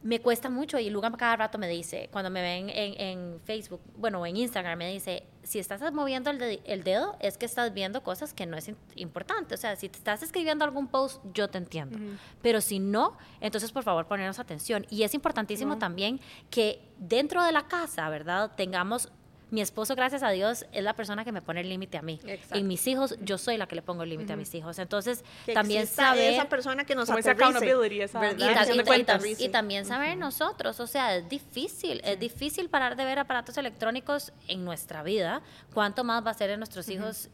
me 0.02 0.20
cuesta 0.20 0.50
mucho 0.50 0.80
y 0.80 0.90
Lugan 0.90 1.12
cada 1.14 1.36
rato 1.36 1.58
me 1.58 1.68
dice, 1.68 2.08
cuando 2.10 2.28
me 2.28 2.42
ven 2.42 2.70
en, 2.70 3.00
en 3.00 3.40
Facebook, 3.44 3.80
bueno, 3.96 4.26
en 4.26 4.36
Instagram, 4.36 4.76
me 4.76 4.90
dice, 4.90 5.22
si 5.42 5.58
estás 5.58 5.92
moviendo 5.92 6.30
el, 6.30 6.60
el, 6.64 6.84
dedo 6.84 7.16
es 7.20 7.36
que 7.36 7.46
estás 7.46 7.74
viendo 7.74 8.02
cosas 8.02 8.32
que 8.32 8.46
no 8.46 8.56
es 8.56 8.70
importante. 8.94 9.54
O 9.54 9.58
sea, 9.58 9.74
si 9.76 9.88
te 9.88 9.98
estás 9.98 10.22
escribiendo 10.22 10.64
algún 10.64 10.86
post, 10.86 11.22
yo 11.34 11.48
te 11.48 11.58
entiendo. 11.58 11.98
Pero 12.42 12.60
si 12.60 12.78
no, 12.78 13.16
entonces 13.40 13.72
por 13.72 13.82
favor 13.82 14.06
ponernos 14.06 14.38
atención. 14.38 14.86
Y 14.88 15.02
es 15.02 15.14
importantísimo 15.14 15.78
también 15.78 16.20
que 16.50 16.80
dentro 16.98 17.42
de 17.42 17.52
la 17.52 17.66
casa, 17.66 18.08
¿verdad? 18.08 18.52
Tengamos 18.56 19.10
mi 19.52 19.60
esposo, 19.60 19.94
gracias 19.94 20.22
a 20.22 20.30
Dios, 20.30 20.64
es 20.72 20.82
la 20.82 20.94
persona 20.94 21.24
que 21.24 21.30
me 21.30 21.42
pone 21.42 21.60
el 21.60 21.68
límite 21.68 21.98
a 21.98 22.02
mí. 22.02 22.18
Exacto. 22.26 22.58
Y 22.58 22.62
mis 22.62 22.86
hijos, 22.86 23.16
yo 23.20 23.36
soy 23.36 23.58
la 23.58 23.66
que 23.66 23.76
le 23.76 23.82
pongo 23.82 24.02
el 24.02 24.08
límite 24.08 24.32
a 24.32 24.36
mis 24.36 24.52
hijos. 24.54 24.78
Entonces, 24.78 25.24
también 25.52 25.86
saber... 25.86 26.32
esa 26.32 26.48
persona 26.48 26.84
que 26.84 26.94
nos 26.94 27.10
accountability. 27.10 28.00
Y, 29.44 29.48
también 29.50 29.84
saber 29.84 30.16
nosotros, 30.16 30.80
o 30.80 30.86
sea, 30.86 31.16
es 31.16 31.28
difícil, 31.28 32.00
es 32.02 32.18
difícil 32.18 32.70
parar 32.70 32.96
de 32.96 33.04
ver 33.04 33.18
aparatos 33.18 33.58
electrónicos 33.58 34.32
en 34.48 34.64
nuestra 34.64 35.02
vida. 35.02 35.42
¿Cuánto 35.74 36.02
más 36.02 36.24
va 36.24 36.30
a 36.30 36.34
ser 36.34 36.48
en 36.48 36.58
nuestros 36.58 36.88
hijos 36.88 37.28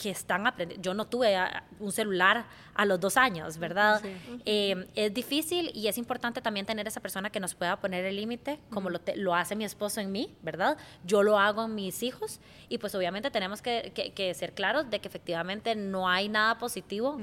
que 0.00 0.08
están 0.08 0.46
aprendiendo. 0.46 0.82
Yo 0.82 0.94
no 0.94 1.06
tuve 1.06 1.36
un 1.78 1.92
celular 1.92 2.46
a 2.74 2.86
los 2.86 2.98
dos 2.98 3.18
años, 3.18 3.58
¿verdad? 3.58 4.00
Eh, 4.46 4.88
es 4.94 5.12
difícil 5.12 5.70
y 5.74 5.88
es 5.88 5.98
importante 5.98 6.40
también 6.40 6.64
tener 6.64 6.88
esa 6.88 7.00
persona 7.00 7.28
que 7.28 7.38
nos 7.38 7.54
pueda 7.54 7.78
poner 7.78 8.06
el 8.06 8.16
límite, 8.16 8.58
como 8.70 8.88
lo, 8.88 8.98
lo, 9.16 9.34
hace 9.34 9.54
mi 9.56 9.64
esposo 9.64 10.00
en 10.00 10.10
mí, 10.10 10.34
¿verdad? 10.40 10.78
Yo 11.04 11.22
lo 11.22 11.38
hago 11.38 11.66
en 11.66 11.74
mis 11.74 12.02
hijos 12.02 12.40
y 12.70 12.78
pues 12.78 12.94
obviamente 12.94 13.30
tenemos 13.30 13.60
que, 13.60 13.92
que, 14.14 14.32
ser 14.32 14.54
claros 14.54 14.88
de 14.88 15.00
que 15.00 15.08
efectivamente 15.08 15.74
no 15.74 16.08
hay 16.08 16.30
nada 16.30 16.56
positivo. 16.56 17.20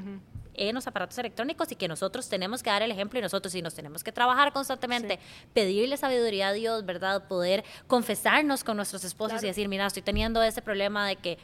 en 0.60 0.74
los 0.74 0.88
aparatos 0.88 1.16
electrónicos 1.20 1.72
y 1.72 1.76
que 1.76 1.88
nosotros 1.88 2.30
tenemos 2.30 2.64
que 2.64 2.72
dar 2.72 2.82
el 2.82 2.90
ejemplo 2.90 3.20
y 3.20 3.22
nosotros 3.22 3.54
sí 3.54 3.62
nos 3.62 3.76
tenemos 3.76 4.04
que 4.04 4.12
trabajar 4.12 4.52
constantemente, 4.54 5.20
pedirle 5.54 5.98
sabiduría 5.98 6.48
a 6.48 6.54
Dios, 6.54 6.84
¿verdad? 6.84 7.28
Poder 7.28 7.64
confesarnos 7.86 8.64
con 8.64 8.76
nuestros 8.76 9.04
esposos 9.04 9.34
claro. 9.34 9.46
y 9.46 9.50
decir, 9.50 9.68
mira, 9.68 9.86
estoy 9.86 10.02
teniendo 10.02 10.42
ese 10.42 10.64
problema 10.64 11.08
de 11.08 11.16
que 11.16 11.38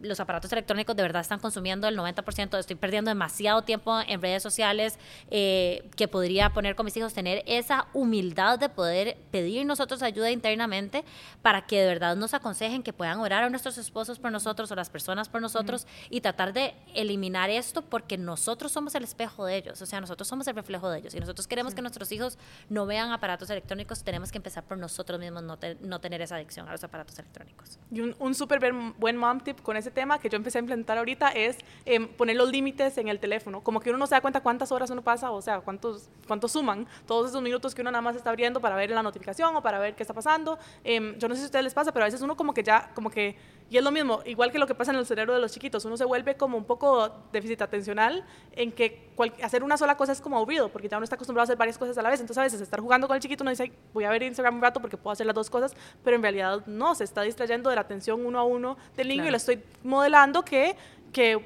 los 0.00 0.20
aparatos 0.20 0.52
electrónicos 0.52 0.94
de 0.96 1.02
verdad 1.02 1.20
están 1.20 1.40
consumiendo 1.40 1.88
el 1.88 1.96
90%, 1.96 2.58
estoy 2.58 2.76
perdiendo 2.76 3.10
demasiado 3.10 3.62
tiempo 3.62 3.98
en 4.06 4.20
redes 4.20 4.42
sociales, 4.42 4.98
eh, 5.30 5.88
que 5.96 6.08
podría 6.08 6.50
poner 6.50 6.76
con 6.76 6.84
mis 6.84 6.96
hijos, 6.96 7.14
tener 7.14 7.42
esa 7.46 7.86
humildad 7.92 8.58
de 8.58 8.68
poder 8.68 9.16
pedir 9.30 9.66
nosotros 9.66 10.02
ayuda 10.02 10.30
internamente 10.30 11.04
para 11.42 11.66
que 11.66 11.80
de 11.80 11.86
verdad 11.86 12.16
nos 12.16 12.34
aconsejen, 12.34 12.82
que 12.82 12.92
puedan 12.92 13.18
orar 13.20 13.42
a 13.42 13.50
nuestros 13.50 13.78
esposos 13.78 14.18
por 14.18 14.30
nosotros 14.30 14.70
o 14.70 14.74
las 14.74 14.90
personas 14.90 15.28
por 15.28 15.40
nosotros 15.40 15.86
y 16.10 16.20
tratar 16.20 16.52
de 16.52 16.74
eliminar 16.94 17.50
esto 17.50 17.82
porque 17.82 18.18
nosotros 18.18 18.72
somos 18.72 18.94
el 18.94 19.04
espejo 19.04 19.46
de 19.46 19.56
ellos, 19.56 19.82
o 19.82 19.86
sea, 19.86 20.00
nosotros 20.00 20.28
somos 20.28 20.46
el 20.46 20.54
reflejo 20.54 20.90
de 20.90 20.98
ellos 20.98 21.14
y 21.14 21.20
nosotros 21.20 21.46
queremos 21.46 21.72
sí. 21.72 21.76
que 21.76 21.82
nuestros 21.82 22.10
hijos 22.12 22.38
no 22.68 22.86
vean 22.86 23.10
aparatos 23.10 23.50
electrónicos, 23.50 24.02
tenemos 24.04 24.30
que 24.30 24.38
empezar 24.38 24.64
por 24.64 24.78
nosotros 24.78 25.18
mismos, 25.18 25.42
no, 25.42 25.58
te, 25.58 25.76
no 25.80 26.00
tener 26.00 26.22
esa 26.22 26.36
adicción 26.36 26.68
a 26.68 26.72
los 26.72 26.84
aparatos 26.84 27.18
electrónicos. 27.18 27.78
Y 27.90 28.00
un, 28.00 28.14
un 28.18 28.34
súper 28.34 28.58
buen 28.98 29.16
mom 29.16 29.40
tip 29.40 29.57
con 29.62 29.76
ese 29.76 29.90
tema 29.90 30.18
que 30.18 30.28
yo 30.28 30.36
empecé 30.36 30.58
a 30.58 30.60
implementar 30.60 30.98
ahorita 30.98 31.28
es 31.28 31.58
em, 31.84 32.08
poner 32.08 32.36
los 32.36 32.50
límites 32.50 32.98
en 32.98 33.08
el 33.08 33.18
teléfono. 33.18 33.62
Como 33.62 33.80
que 33.80 33.90
uno 33.90 33.98
no 33.98 34.06
se 34.06 34.14
da 34.14 34.20
cuenta 34.20 34.40
cuántas 34.40 34.72
horas 34.72 34.90
uno 34.90 35.02
pasa, 35.02 35.30
o 35.30 35.42
sea, 35.42 35.60
cuántos, 35.60 36.08
cuántos 36.26 36.52
suman 36.52 36.86
todos 37.06 37.30
esos 37.30 37.42
minutos 37.42 37.74
que 37.74 37.82
uno 37.82 37.90
nada 37.90 38.02
más 38.02 38.16
está 38.16 38.30
abriendo 38.30 38.60
para 38.60 38.76
ver 38.76 38.90
la 38.90 39.02
notificación 39.02 39.54
o 39.56 39.62
para 39.62 39.78
ver 39.78 39.94
qué 39.94 40.02
está 40.02 40.14
pasando. 40.14 40.58
Em, 40.84 41.18
yo 41.18 41.28
no 41.28 41.34
sé 41.34 41.40
si 41.40 41.44
a 41.44 41.46
ustedes 41.46 41.64
les 41.64 41.74
pasa, 41.74 41.92
pero 41.92 42.04
a 42.04 42.08
veces 42.08 42.22
uno 42.22 42.36
como 42.36 42.54
que 42.54 42.62
ya, 42.62 42.90
como 42.94 43.10
que, 43.10 43.36
y 43.70 43.76
es 43.76 43.84
lo 43.84 43.90
mismo, 43.90 44.20
igual 44.24 44.50
que 44.50 44.58
lo 44.58 44.66
que 44.66 44.74
pasa 44.74 44.92
en 44.92 44.98
el 44.98 45.06
cerebro 45.06 45.34
de 45.34 45.40
los 45.40 45.52
chiquitos, 45.52 45.84
uno 45.84 45.96
se 45.96 46.04
vuelve 46.04 46.36
como 46.36 46.56
un 46.56 46.64
poco 46.64 47.12
déficit 47.32 47.62
atencional 47.62 48.24
en 48.52 48.72
que 48.72 49.08
hacer 49.42 49.62
una 49.62 49.76
sola 49.76 49.96
cosa 49.96 50.12
es 50.12 50.20
como 50.20 50.36
aburrido, 50.36 50.68
porque 50.70 50.88
ya 50.88 50.96
uno 50.96 51.04
está 51.04 51.16
acostumbrado 51.16 51.42
a 51.42 51.44
hacer 51.44 51.56
varias 51.56 51.76
cosas 51.78 51.98
a 51.98 52.02
la 52.02 52.10
vez. 52.10 52.20
Entonces 52.20 52.38
a 52.38 52.44
veces 52.44 52.60
estar 52.60 52.80
jugando 52.80 53.06
con 53.06 53.16
el 53.16 53.22
chiquito 53.22 53.42
uno 53.42 53.50
dice, 53.50 53.72
voy 53.92 54.04
a 54.04 54.10
ver 54.10 54.22
Instagram 54.22 54.56
un 54.56 54.62
rato 54.62 54.80
porque 54.80 54.96
puedo 54.96 55.12
hacer 55.12 55.26
las 55.26 55.34
dos 55.34 55.50
cosas, 55.50 55.74
pero 56.04 56.16
en 56.16 56.22
realidad 56.22 56.64
no, 56.66 56.94
se 56.94 57.04
está 57.04 57.22
distrayendo 57.22 57.70
de 57.70 57.76
la 57.76 57.82
atención 57.82 58.24
uno 58.24 58.38
a 58.38 58.44
uno 58.44 58.76
del 58.96 59.08
niño 59.08 59.26
y 59.26 59.30
le 59.30 59.36
estoy 59.52 59.64
modelando 59.82 60.44
que, 60.44 60.76
que 61.12 61.40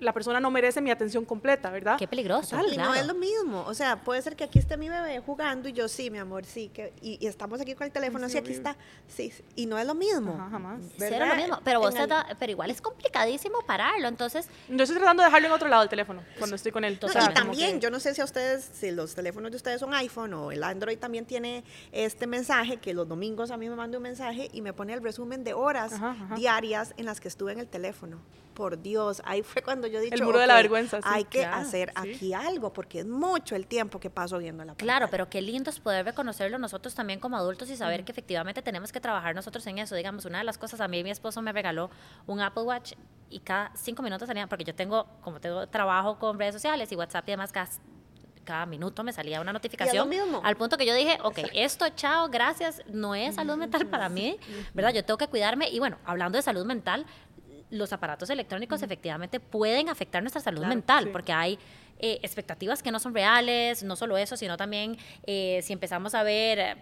la 0.00 0.12
persona 0.12 0.40
no 0.40 0.50
merece 0.50 0.80
mi 0.80 0.90
atención 0.90 1.24
completa, 1.24 1.70
¿verdad? 1.70 1.98
Qué 1.98 2.08
peligroso. 2.08 2.56
Y 2.72 2.76
no 2.76 2.94
es 2.94 3.06
lo 3.06 3.14
mismo. 3.14 3.64
O 3.66 3.74
sea, 3.74 4.02
puede 4.02 4.22
ser 4.22 4.36
que 4.36 4.44
aquí 4.44 4.58
esté 4.58 4.76
mi 4.76 4.88
bebé 4.88 5.20
jugando 5.20 5.68
y 5.68 5.72
yo, 5.72 5.88
sí, 5.88 6.10
mi 6.10 6.18
amor, 6.18 6.44
sí. 6.44 6.68
Que, 6.68 6.92
y, 7.02 7.24
estamos 7.26 7.60
aquí 7.60 7.74
con 7.74 7.86
el 7.86 7.92
teléfono, 7.92 8.28
sí, 8.28 8.38
aquí 8.38 8.52
está. 8.52 8.76
Sí, 9.08 9.32
y 9.54 9.66
no 9.66 9.78
es 9.78 9.86
lo 9.86 9.94
mismo. 9.94 10.34
Ajá, 10.34 10.50
jamás. 10.50 10.80
¿verdad? 10.98 11.28
lo 11.28 11.36
mismo. 11.36 11.60
Pero, 11.64 11.80
vos 11.80 11.94
pero 12.38 12.52
igual 12.52 12.70
es 12.70 12.80
complicadísimo 12.80 13.58
pararlo. 13.66 14.08
Entonces. 14.08 14.48
Yo 14.68 14.82
estoy 14.82 14.96
tratando 14.96 15.22
de 15.22 15.28
dejarlo 15.28 15.48
en 15.48 15.52
otro 15.52 15.68
lado 15.68 15.82
del 15.82 15.90
teléfono 15.90 16.22
cuando 16.38 16.56
estoy 16.56 16.72
con 16.72 16.84
él. 16.84 16.98
No, 17.00 17.08
y 17.08 17.34
también, 17.34 17.80
yo 17.80 17.90
no 17.90 18.00
sé 18.00 18.14
si 18.14 18.20
a 18.20 18.24
ustedes, 18.24 18.68
si 18.72 18.90
los 18.90 19.14
teléfonos 19.14 19.50
de 19.50 19.56
ustedes 19.56 19.80
son 19.80 19.94
iPhone 19.94 20.34
o 20.34 20.52
el 20.52 20.62
Android 20.62 20.98
también 20.98 21.26
tiene 21.26 21.64
este 21.92 22.26
mensaje 22.26 22.78
que 22.78 22.94
los 22.94 23.08
domingos 23.08 23.50
a 23.50 23.56
mí 23.56 23.68
me 23.68 23.76
manda 23.76 23.98
un 23.98 24.02
mensaje 24.02 24.48
y 24.52 24.62
me 24.62 24.72
pone 24.72 24.92
el 24.92 25.02
resumen 25.02 25.44
de 25.44 25.54
horas 25.54 25.92
diarias 26.36 26.94
en 26.96 27.06
las 27.06 27.20
que 27.20 27.28
estuve 27.28 27.52
en 27.52 27.58
el 27.58 27.68
teléfono 27.68 28.20
por 28.56 28.80
Dios, 28.80 29.20
ahí 29.26 29.42
fue 29.42 29.62
cuando 29.62 29.86
yo 29.86 30.00
dije, 30.00 30.14
el 30.14 30.24
muro 30.24 30.40
de 30.40 30.46
la 30.46 30.54
vergüenza, 30.54 30.98
hay 31.04 31.24
que 31.24 31.44
hacer 31.44 31.92
aquí 31.94 32.32
algo, 32.32 32.72
porque 32.72 33.00
es 33.00 33.06
mucho 33.06 33.54
el 33.54 33.66
tiempo 33.66 34.00
que 34.00 34.08
paso 34.08 34.38
viendo 34.38 34.64
la 34.64 34.72
pantalla. 34.72 34.86
Claro, 34.86 35.08
pero 35.10 35.28
qué 35.28 35.42
lindo 35.42 35.68
es 35.68 35.78
poder 35.78 36.06
reconocerlo 36.06 36.58
nosotros 36.58 36.94
también 36.94 37.20
como 37.20 37.36
adultos 37.36 37.68
y 37.68 37.76
saber 37.76 38.04
que 38.04 38.12
efectivamente 38.12 38.62
tenemos 38.62 38.90
que 38.90 38.98
trabajar 39.00 39.34
nosotros 39.34 39.64
en 39.66 39.78
eso. 39.78 39.94
Digamos, 39.94 40.24
una 40.24 40.38
de 40.38 40.44
las 40.44 40.56
cosas, 40.56 40.80
a 40.80 40.88
mí 40.88 41.04
mi 41.04 41.10
esposo 41.10 41.42
me 41.42 41.52
regaló 41.52 41.90
un 42.26 42.40
Apple 42.40 42.62
Watch 42.62 42.94
y 43.28 43.40
cada 43.40 43.70
cinco 43.76 44.02
minutos 44.02 44.26
tenía, 44.26 44.46
porque 44.46 44.64
yo 44.64 44.74
tengo, 44.74 45.06
como 45.20 45.38
tengo 45.38 45.66
trabajo 45.68 46.18
con 46.18 46.38
redes 46.38 46.54
sociales 46.54 46.90
y 46.90 46.96
WhatsApp 46.96 47.28
y 47.28 47.32
demás, 47.32 47.52
cada 47.52 47.68
cada 48.46 48.64
minuto 48.64 49.02
me 49.02 49.12
salía 49.12 49.40
una 49.40 49.52
notificación. 49.52 50.08
Al 50.42 50.56
punto 50.56 50.78
que 50.78 50.86
yo 50.86 50.94
dije, 50.94 51.18
ok, 51.22 51.38
esto, 51.52 51.86
chao, 51.90 52.28
gracias, 52.30 52.80
no 52.86 53.14
es 53.14 53.34
salud 53.34 53.56
mental 53.56 53.86
para 53.88 54.08
mí, 54.08 54.38
¿verdad? 54.72 54.94
Yo 54.94 55.04
tengo 55.04 55.18
que 55.18 55.26
cuidarme. 55.26 55.68
Y 55.68 55.80
bueno, 55.80 55.98
hablando 56.04 56.38
de 56.38 56.42
salud 56.42 56.64
mental, 56.64 57.04
los 57.78 57.92
aparatos 57.92 58.30
electrónicos 58.30 58.82
efectivamente 58.82 59.40
pueden 59.40 59.88
afectar 59.88 60.22
nuestra 60.22 60.40
salud 60.40 60.64
mental, 60.66 61.10
porque 61.12 61.32
hay 61.32 61.58
eh, 61.98 62.18
expectativas 62.22 62.82
que 62.82 62.90
no 62.90 62.98
son 62.98 63.14
reales, 63.14 63.82
no 63.82 63.96
solo 63.96 64.18
eso, 64.18 64.36
sino 64.36 64.56
también 64.56 64.96
eh, 65.26 65.60
si 65.62 65.72
empezamos 65.72 66.14
a 66.14 66.22
ver 66.22 66.76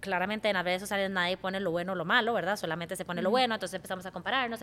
claramente 0.00 0.48
en 0.48 0.54
las 0.54 0.64
redes 0.64 0.80
sociales 0.80 1.10
nadie 1.10 1.36
pone 1.36 1.60
lo 1.60 1.70
bueno 1.70 1.92
o 1.92 1.94
lo 1.94 2.04
malo, 2.04 2.32
¿verdad? 2.32 2.56
Solamente 2.56 2.96
se 2.96 3.04
pone 3.04 3.22
lo 3.22 3.30
bueno, 3.30 3.54
entonces 3.54 3.74
empezamos 3.74 4.04
a 4.06 4.10
compararnos, 4.10 4.60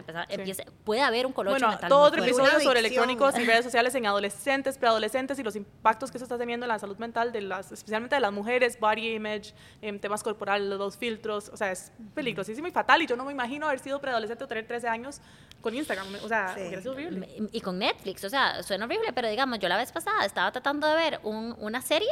puede 0.84 1.02
haber 1.02 1.26
un 1.26 1.34
colocho 1.34 1.66
bueno, 1.66 1.80
todo 1.88 2.02
otro 2.02 2.24
episodio 2.24 2.60
sobre 2.60 2.80
electrónicos 2.80 3.38
y 3.38 3.46
redes 3.46 3.64
sociales 3.64 3.94
en 3.96 4.06
adolescentes, 4.06 4.78
preadolescentes 4.78 5.40
y 5.40 5.44
los 5.44 5.56
impactos 5.56 6.12
que 6.12 6.18
eso 6.18 6.26
está 6.26 6.38
teniendo 6.38 6.66
en 6.66 6.70
la 6.70 6.80
salud 6.80 6.98
mental, 6.98 7.32
de 7.32 7.42
las, 7.42 7.72
especialmente 7.72 8.16
de 8.16 8.22
las 8.22 8.34
mujeres, 8.34 8.80
body 8.80 9.16
image, 9.16 9.54
en 9.82 10.00
temas 10.00 10.24
corporales, 10.24 10.68
los 10.68 10.98
filtros, 10.98 11.50
o 11.50 11.58
sea, 11.58 11.72
es 11.72 11.92
peligrosísimo 12.14 12.68
y 12.68 12.72
fatal 12.72 13.02
y 13.02 13.08
yo 13.08 13.16
no 13.16 13.26
me 13.26 13.32
imagino 13.32 13.68
haber 13.68 13.80
sido 13.80 14.02
preadolescente 14.02 14.44
o 14.44 14.48
tener 14.48 14.66
13 14.66 14.88
años 14.88 15.22
con 15.62 15.76
Instagram, 15.76 16.08
o 16.24 16.28
sea, 16.28 16.56
es 16.58 16.86
horrible. 16.86 17.28
Y 17.52 17.62
con 17.62 17.80
Netflix, 17.80 18.24
o 18.24 18.30
sea, 18.30 18.64
suena 18.64 18.86
horrible, 18.86 19.14
pero 19.14 19.28
digamos, 19.28 19.60
yo 19.60 19.70
la 19.70 19.78
vez 19.78 19.92
pasada 19.92 20.26
estaba 20.26 20.52
tratando 20.52 20.88
de 20.88 20.96
ver 20.96 21.20
un, 21.24 21.56
una 21.60 21.82
serie 21.82 22.10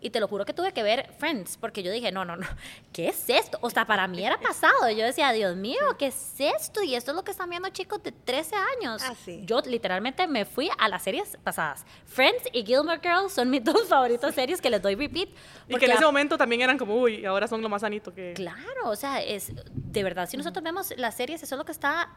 y 0.00 0.10
te 0.10 0.20
lo 0.20 0.28
juro 0.28 0.44
que 0.44 0.52
tuve 0.52 0.72
que 0.72 0.82
ver 0.82 1.10
Friends, 1.18 1.56
porque 1.56 1.82
yo 1.82 1.90
dije, 1.90 2.12
no, 2.12 2.24
no, 2.24 2.36
no, 2.36 2.46
¿qué 2.92 3.08
es 3.08 3.28
esto? 3.28 3.58
O 3.62 3.70
sea, 3.70 3.86
para 3.86 4.06
mí 4.06 4.24
era 4.24 4.38
pasado. 4.38 4.90
Yo 4.90 5.04
decía, 5.04 5.32
Dios 5.32 5.56
mío, 5.56 5.80
¿qué 5.98 6.08
es 6.08 6.34
esto? 6.38 6.82
Y 6.82 6.94
esto 6.94 7.12
es 7.12 7.16
lo 7.16 7.24
que 7.24 7.30
están 7.30 7.48
viendo 7.48 7.68
chicos 7.70 8.02
de 8.02 8.12
13 8.12 8.56
años. 8.78 9.02
Ah, 9.02 9.14
yo 9.42 9.60
literalmente 9.62 10.26
me 10.26 10.44
fui 10.44 10.70
a 10.78 10.88
las 10.88 11.02
series 11.02 11.36
pasadas. 11.42 11.84
Friends 12.04 12.44
y 12.52 12.64
Gilmore 12.64 13.00
Girls 13.02 13.32
son 13.32 13.50
mis 13.50 13.64
dos 13.64 13.88
favoritas 13.88 14.34
series 14.34 14.60
que 14.60 14.70
les 14.70 14.82
doy 14.82 14.94
repeat. 14.94 15.28
Y 15.68 15.76
que 15.76 15.86
en 15.86 15.92
ese 15.92 16.04
momento 16.04 16.36
también 16.36 16.60
eran 16.60 16.78
como, 16.78 16.94
uy, 16.94 17.24
ahora 17.24 17.48
son 17.48 17.62
lo 17.62 17.68
más 17.68 17.80
sanito 17.80 18.12
que... 18.12 18.34
Claro, 18.34 18.90
o 18.90 18.96
sea, 18.96 19.22
es 19.22 19.50
de 19.72 20.02
verdad, 20.02 20.28
si 20.28 20.36
nosotros 20.36 20.62
vemos 20.62 20.92
las 20.96 21.16
series, 21.16 21.42
eso 21.42 21.54
es 21.54 21.58
lo 21.58 21.64
que 21.64 21.72
está 21.72 22.10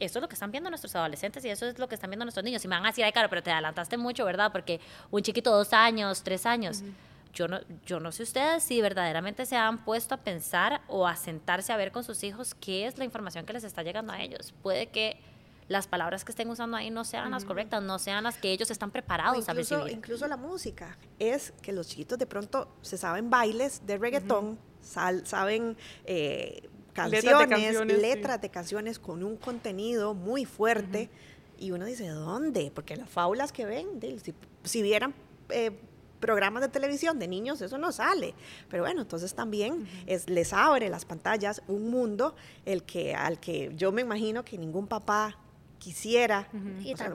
eso 0.00 0.20
es 0.20 0.22
lo 0.22 0.28
que 0.28 0.34
están 0.34 0.52
viendo 0.52 0.70
nuestros 0.70 0.94
adolescentes 0.94 1.44
y 1.44 1.48
eso 1.48 1.66
es 1.66 1.78
lo 1.78 1.88
que 1.88 1.96
están 1.96 2.08
viendo 2.08 2.24
nuestros 2.24 2.44
niños. 2.44 2.64
Y 2.64 2.68
me 2.68 2.76
van 2.76 2.84
a 2.84 2.90
decir, 2.90 3.04
ay, 3.04 3.10
claro, 3.10 3.28
pero 3.28 3.42
te 3.42 3.50
adelantaste 3.50 3.96
mucho, 3.96 4.24
¿verdad? 4.24 4.52
Porque 4.52 4.80
un 5.10 5.22
chiquito 5.22 5.50
dos 5.50 5.72
años, 5.72 6.22
tres 6.22 6.46
años 6.46 6.84
yo 7.38 7.46
no, 7.46 7.60
yo 7.86 8.00
no 8.00 8.10
sé 8.10 8.24
ustedes 8.24 8.64
si 8.64 8.80
verdaderamente 8.80 9.46
se 9.46 9.54
han 9.54 9.84
puesto 9.84 10.16
a 10.16 10.18
pensar 10.18 10.80
o 10.88 11.06
a 11.06 11.14
sentarse 11.14 11.72
a 11.72 11.76
ver 11.76 11.92
con 11.92 12.02
sus 12.02 12.24
hijos 12.24 12.56
qué 12.56 12.86
es 12.88 12.98
la 12.98 13.04
información 13.04 13.46
que 13.46 13.52
les 13.52 13.62
está 13.62 13.84
llegando 13.84 14.12
a 14.12 14.20
ellos. 14.20 14.52
Puede 14.60 14.88
que 14.88 15.20
las 15.68 15.86
palabras 15.86 16.24
que 16.24 16.32
estén 16.32 16.50
usando 16.50 16.76
ahí 16.76 16.90
no 16.90 17.04
sean 17.04 17.30
las 17.30 17.44
correctas, 17.44 17.80
no 17.80 18.00
sean 18.00 18.24
las 18.24 18.38
que 18.38 18.50
ellos 18.50 18.72
están 18.72 18.90
preparados 18.90 19.48
a 19.48 19.52
recibir. 19.52 19.92
Incluso 19.92 20.26
la 20.26 20.36
música. 20.36 20.98
Es 21.20 21.52
que 21.62 21.72
los 21.72 21.86
chiquitos 21.86 22.18
de 22.18 22.26
pronto 22.26 22.74
se 22.82 22.98
saben 22.98 23.30
bailes 23.30 23.86
de 23.86 23.98
reggaetón, 23.98 24.58
saben 24.80 25.76
eh, 26.06 26.68
canciones, 26.92 28.00
letras 28.00 28.40
de 28.40 28.48
canciones, 28.48 28.98
con 28.98 29.22
un 29.22 29.36
contenido 29.36 30.12
muy 30.12 30.44
fuerte. 30.44 31.08
Y 31.56 31.70
uno 31.70 31.84
dice, 31.84 32.08
¿dónde? 32.08 32.72
Porque 32.74 32.96
las 32.96 33.08
fábulas 33.08 33.52
que 33.52 33.64
ven, 33.64 34.00
si, 34.24 34.34
si 34.64 34.82
vieran 34.82 35.14
eh, 35.50 35.70
programas 36.20 36.62
de 36.62 36.68
televisión 36.68 37.18
de 37.18 37.28
niños, 37.28 37.60
eso 37.60 37.78
no 37.78 37.92
sale. 37.92 38.34
Pero 38.68 38.82
bueno, 38.82 39.02
entonces 39.02 39.34
también 39.34 39.88
es, 40.06 40.28
les 40.28 40.52
abre 40.52 40.88
las 40.88 41.04
pantallas 41.04 41.62
un 41.68 41.90
mundo 41.90 42.34
el 42.64 42.82
que, 42.82 43.14
al 43.14 43.40
que 43.40 43.72
yo 43.76 43.92
me 43.92 44.02
imagino 44.02 44.44
que 44.44 44.58
ningún 44.58 44.86
papá 44.86 45.38
quisiera, 45.78 46.48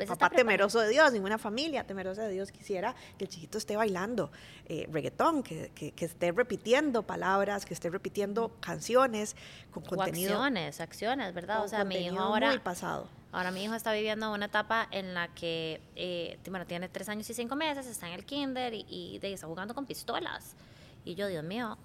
papá 0.08 0.30
temeroso 0.30 0.80
de 0.80 0.90
Dios, 0.90 1.12
ninguna 1.14 1.38
familia 1.38 1.86
temerosa 1.86 2.24
de 2.24 2.34
Dios 2.34 2.52
quisiera 2.52 2.96
que 3.18 3.26
el 3.26 3.30
chiquito 3.30 3.58
esté 3.58 3.76
bailando 3.76 4.32
eh, 4.66 4.88
reggaetón, 4.92 5.44
que, 5.44 5.72
que, 5.74 6.06
esté 6.06 6.32
repitiendo 6.32 7.04
palabras, 7.04 7.66
que 7.66 7.74
esté 7.74 7.90
repitiendo 7.90 8.52
canciones 8.60 9.36
con 9.72 9.84
contenido. 9.84 10.34
acciones, 10.34 10.80
acciones, 10.80 11.34
¿verdad? 11.34 11.64
O 11.64 11.68
sea, 11.68 11.84
mi 11.84 11.96
hijo 11.98 12.20
ahora. 12.20 12.50
Muy 12.50 12.60
pasado. 12.60 13.08
Ahora 13.32 13.50
mi 13.50 13.64
hijo 13.64 13.74
está 13.74 13.92
viviendo 13.94 14.32
una 14.32 14.46
etapa 14.46 14.88
en 14.92 15.16
la 15.16 15.28
que, 15.30 15.82
eh, 15.96 16.38
bueno, 16.50 16.68
tiene 16.68 16.88
tres 16.88 17.10
años 17.10 17.28
y 17.30 17.34
cinco 17.34 17.56
meses, 17.56 17.88
está 17.88 18.08
en 18.08 18.14
el 18.14 18.26
kinder 18.26 18.74
y, 18.74 18.86
y 18.88 19.20
está 19.24 19.48
jugando 19.48 19.74
con 19.74 19.88
pistolas. 19.88 20.56
Y 21.04 21.16
yo, 21.16 21.28
Dios 21.28 21.44
mío, 21.44 21.78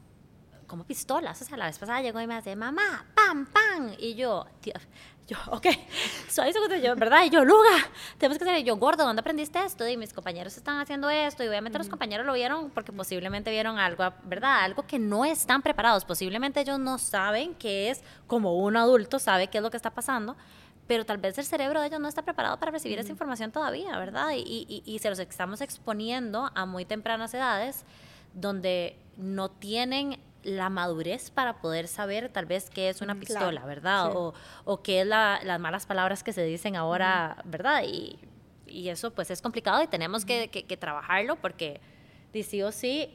como 0.69 0.85
pistolas. 0.85 1.43
O 1.43 1.45
sea, 1.45 1.57
la 1.57 1.67
vez 1.67 1.79
pasada 1.79 2.01
llegó 2.01 2.21
y 2.21 2.29
me 2.29 2.37
hace, 2.37 2.55
mamá, 2.55 3.05
pam, 3.15 3.47
pam. 3.47 3.93
Y 3.99 4.15
yo, 4.15 4.47
tío, 4.61 4.75
yo, 5.29 5.37
ok, 5.51 5.67
soy 6.29 6.51
eso 6.51 6.61
yo, 6.77 6.95
¿verdad? 6.97 7.25
Y 7.25 7.31
yo, 7.31 7.45
Luga, 7.45 7.77
tenemos 8.17 8.39
que 8.39 8.59
y 8.59 8.65
yo, 8.65 8.77
gordo, 8.77 9.05
¿dónde 9.05 9.21
aprendiste 9.21 9.59
esto? 9.63 9.87
Y 9.87 9.97
mis 9.97 10.13
compañeros 10.13 10.57
están 10.57 10.81
haciendo 10.81 11.11
esto, 11.11 11.45
y 11.45 11.49
obviamente 11.49 11.79
los 11.79 11.89
compañeros 11.89 12.25
lo 12.25 12.33
vieron 12.33 12.71
porque 12.71 12.93
posiblemente 12.93 13.51
vieron 13.51 13.79
algo, 13.79 14.11
¿verdad? 14.25 14.63
Algo 14.63 14.87
que 14.87 14.99
no 14.99 15.25
están 15.25 15.61
preparados, 15.61 16.05
posiblemente 16.05 16.61
ellos 16.61 16.79
no 16.79 16.97
saben 16.99 17.55
qué 17.55 17.91
es, 17.91 18.03
como 18.27 18.55
un 18.57 18.77
adulto 18.77 19.19
sabe 19.19 19.49
qué 19.49 19.59
es 19.59 19.63
lo 19.63 19.71
que 19.71 19.77
está 19.77 19.91
pasando, 19.91 20.37
pero 20.87 21.05
tal 21.05 21.19
vez 21.19 21.37
el 21.37 21.45
cerebro 21.45 21.83
de 21.83 21.89
ellos 21.89 22.01
no 22.01 22.09
está 22.09 22.23
preparado 22.23 22.59
para 22.59 22.73
recibir 22.73 22.99
esa 22.99 23.11
información 23.11 23.53
todavía, 23.53 23.99
¿verdad? 23.99 24.31
Y, 24.35 24.67
y, 24.67 24.83
y 24.87 24.99
se 25.01 25.11
los 25.11 25.19
estamos 25.19 25.61
exponiendo 25.61 26.51
a 26.55 26.65
muy 26.65 26.87
tempranas 26.87 27.35
edades 27.35 27.85
donde 28.33 28.97
no 29.19 29.51
tienen 29.51 30.19
la 30.49 30.71
madurez 30.71 31.31
para 31.31 31.61
poder 31.61 31.89
saber 31.89 32.31
tal 32.31 32.47
vez 32.47 32.71
qué 32.71 32.89
es 32.89 33.03
una 33.03 33.15
pistola, 33.15 33.65
¿verdad? 33.65 34.17
O, 34.17 34.35
o, 34.65 34.83
qué 34.83 35.03
es 35.03 35.07
las 35.07 35.61
malas 35.61 35.87
palabras 35.87 36.23
que 36.25 36.33
se 36.33 36.43
dicen 36.45 36.75
ahora, 36.75 37.43
¿verdad? 37.45 37.83
Y, 37.87 38.19
y, 38.67 38.89
eso 38.89 39.13
pues 39.13 39.31
es 39.31 39.43
complicado 39.43 39.83
y 39.83 39.87
tenemos 39.87 40.25
que, 40.25 40.49
que, 40.49 40.77
trabajarlo 40.77 41.37
porque 41.37 41.81
sí 42.33 42.63
o 42.63 42.73
sí 42.73 43.15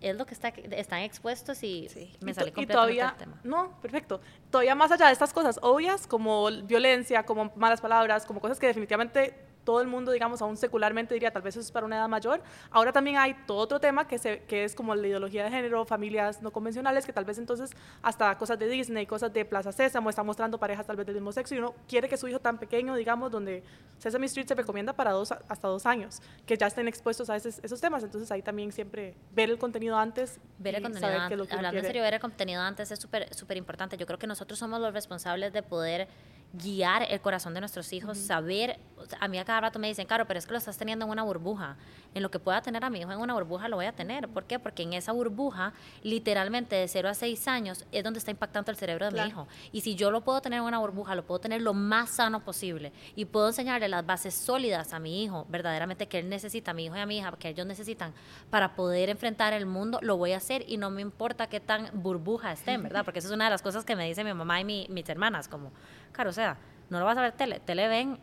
es 0.00 0.16
lo 0.16 0.26
que 0.26 0.34
está, 0.34 0.48
están 0.48 1.00
expuestos 1.00 1.62
y 1.62 1.88
me 2.20 2.34
sale 2.34 2.52
completamente 2.52 2.72
todavía, 2.72 3.10
el 3.10 3.16
tema. 3.16 3.40
No, 3.44 3.80
perfecto. 3.80 4.20
Todavía 4.50 4.74
más 4.74 4.90
allá 4.92 5.06
de 5.06 5.12
estas 5.12 5.32
cosas 5.32 5.58
obvias 5.62 6.06
como 6.06 6.50
violencia, 6.64 7.24
como 7.24 7.52
malas 7.56 7.80
palabras, 7.80 8.26
como 8.26 8.40
cosas 8.40 8.58
que 8.58 8.66
definitivamente 8.66 9.51
todo 9.64 9.80
el 9.80 9.86
mundo, 9.86 10.12
digamos, 10.12 10.42
aún 10.42 10.56
secularmente 10.56 11.14
diría, 11.14 11.30
tal 11.30 11.42
vez 11.42 11.56
eso 11.56 11.60
es 11.60 11.72
para 11.72 11.86
una 11.86 11.96
edad 11.96 12.08
mayor. 12.08 12.42
Ahora 12.70 12.92
también 12.92 13.16
hay 13.16 13.34
todo 13.46 13.58
otro 13.58 13.80
tema 13.80 14.06
que, 14.06 14.18
se, 14.18 14.40
que 14.44 14.64
es 14.64 14.74
como 14.74 14.94
la 14.94 15.06
ideología 15.06 15.44
de 15.44 15.50
género, 15.50 15.84
familias 15.84 16.42
no 16.42 16.50
convencionales, 16.50 17.06
que 17.06 17.12
tal 17.12 17.24
vez 17.24 17.38
entonces 17.38 17.70
hasta 18.02 18.36
cosas 18.38 18.58
de 18.58 18.68
Disney, 18.68 19.06
cosas 19.06 19.32
de 19.32 19.44
Plaza 19.44 19.72
Sésamo, 19.72 20.10
están 20.10 20.26
mostrando 20.26 20.58
parejas 20.58 20.86
tal 20.86 20.96
vez 20.96 21.06
del 21.06 21.16
mismo 21.16 21.32
sexo 21.32 21.54
y 21.54 21.58
uno 21.58 21.74
quiere 21.88 22.08
que 22.08 22.16
su 22.16 22.28
hijo 22.28 22.40
tan 22.40 22.58
pequeño, 22.58 22.94
digamos, 22.94 23.30
donde 23.30 23.62
Sesame 23.98 24.26
Street 24.26 24.46
se 24.46 24.54
recomienda 24.54 24.92
para 24.92 25.12
dos, 25.12 25.32
hasta 25.32 25.68
dos 25.68 25.86
años, 25.86 26.20
que 26.46 26.56
ya 26.56 26.66
estén 26.66 26.88
expuestos 26.88 27.30
a 27.30 27.36
esos, 27.36 27.60
esos 27.62 27.80
temas. 27.80 28.02
Entonces 28.02 28.30
ahí 28.30 28.42
también 28.42 28.72
siempre 28.72 29.14
ver 29.32 29.50
el 29.50 29.58
contenido 29.58 29.96
antes. 29.96 30.40
Ver 30.58 30.76
el 30.76 30.82
contenido 30.82 31.08
antes. 31.08 31.52
Hablando 31.52 31.78
en 31.78 31.86
serio, 31.86 32.02
ver 32.02 32.14
el 32.14 32.20
contenido 32.20 32.60
antes 32.60 32.90
es 32.90 32.98
súper 32.98 33.32
súper 33.34 33.56
importante. 33.56 33.96
Yo 33.96 34.06
creo 34.06 34.18
que 34.18 34.26
nosotros 34.26 34.58
somos 34.58 34.80
los 34.80 34.92
responsables 34.92 35.52
de 35.52 35.62
poder 35.62 36.08
guiar 36.52 37.06
el 37.10 37.20
corazón 37.20 37.54
de 37.54 37.60
nuestros 37.60 37.92
hijos, 37.92 38.18
saber, 38.18 38.78
a 39.20 39.28
mí 39.28 39.38
a 39.38 39.44
cada 39.44 39.62
rato 39.62 39.78
me 39.78 39.88
dicen, 39.88 40.06
claro, 40.06 40.26
pero 40.26 40.38
es 40.38 40.46
que 40.46 40.52
lo 40.52 40.58
estás 40.58 40.76
teniendo 40.76 41.04
en 41.04 41.10
una 41.10 41.22
burbuja. 41.22 41.76
En 42.14 42.22
lo 42.22 42.30
que 42.30 42.38
pueda 42.38 42.60
tener 42.60 42.84
a 42.84 42.90
mi 42.90 43.00
hijo 43.00 43.10
en 43.10 43.18
una 43.18 43.32
burbuja 43.32 43.68
lo 43.68 43.76
voy 43.76 43.86
a 43.86 43.92
tener. 43.92 44.28
¿Por 44.28 44.44
qué? 44.44 44.58
Porque 44.58 44.82
en 44.82 44.92
esa 44.92 45.12
burbuja, 45.12 45.72
literalmente 46.02 46.76
de 46.76 46.86
0 46.86 47.08
a 47.08 47.14
6 47.14 47.48
años, 47.48 47.86
es 47.90 48.04
donde 48.04 48.18
está 48.18 48.30
impactando 48.30 48.70
el 48.70 48.76
cerebro 48.76 49.10
de 49.10 49.12
mi 49.12 49.26
hijo. 49.26 49.48
Y 49.72 49.80
si 49.80 49.94
yo 49.94 50.10
lo 50.10 50.20
puedo 50.20 50.42
tener 50.42 50.58
en 50.58 50.64
una 50.64 50.78
burbuja, 50.78 51.14
lo 51.14 51.24
puedo 51.24 51.40
tener 51.40 51.62
lo 51.62 51.72
más 51.72 52.10
sano 52.10 52.44
posible 52.44 52.92
y 53.16 53.24
puedo 53.24 53.48
enseñarle 53.48 53.88
las 53.88 54.04
bases 54.04 54.34
sólidas 54.34 54.92
a 54.92 54.98
mi 54.98 55.22
hijo, 55.22 55.46
verdaderamente 55.48 56.06
que 56.06 56.18
él 56.18 56.28
necesita, 56.28 56.72
a 56.72 56.74
mi 56.74 56.84
hijo 56.84 56.96
y 56.96 57.00
a 57.00 57.06
mi 57.06 57.18
hija, 57.18 57.32
que 57.38 57.48
ellos 57.48 57.66
necesitan 57.66 58.12
para 58.50 58.74
poder 58.74 59.08
enfrentar 59.08 59.54
el 59.54 59.64
mundo, 59.64 59.98
lo 60.02 60.18
voy 60.18 60.32
a 60.32 60.36
hacer 60.36 60.64
y 60.68 60.76
no 60.76 60.90
me 60.90 61.00
importa 61.00 61.48
qué 61.48 61.60
tan 61.60 61.88
burbuja 61.94 62.52
estén, 62.52 62.82
¿verdad? 62.82 63.04
Porque 63.06 63.20
esa 63.20 63.28
es 63.28 63.34
una 63.34 63.44
de 63.44 63.50
las 63.50 63.62
cosas 63.62 63.84
que 63.84 63.96
me 63.96 64.06
dice 64.06 64.22
mi 64.22 64.34
mamá 64.34 64.60
y 64.60 64.64
mis 64.64 65.08
hermanas, 65.08 65.48
como, 65.48 65.72
claro, 66.12 66.30
o 66.30 66.32
sea, 66.32 66.56
no 66.90 66.98
lo 66.98 67.04
vas 67.04 67.16
a 67.16 67.22
ver 67.22 67.32
tele, 67.32 67.60
tele 67.60 67.88
ven, 67.88 68.18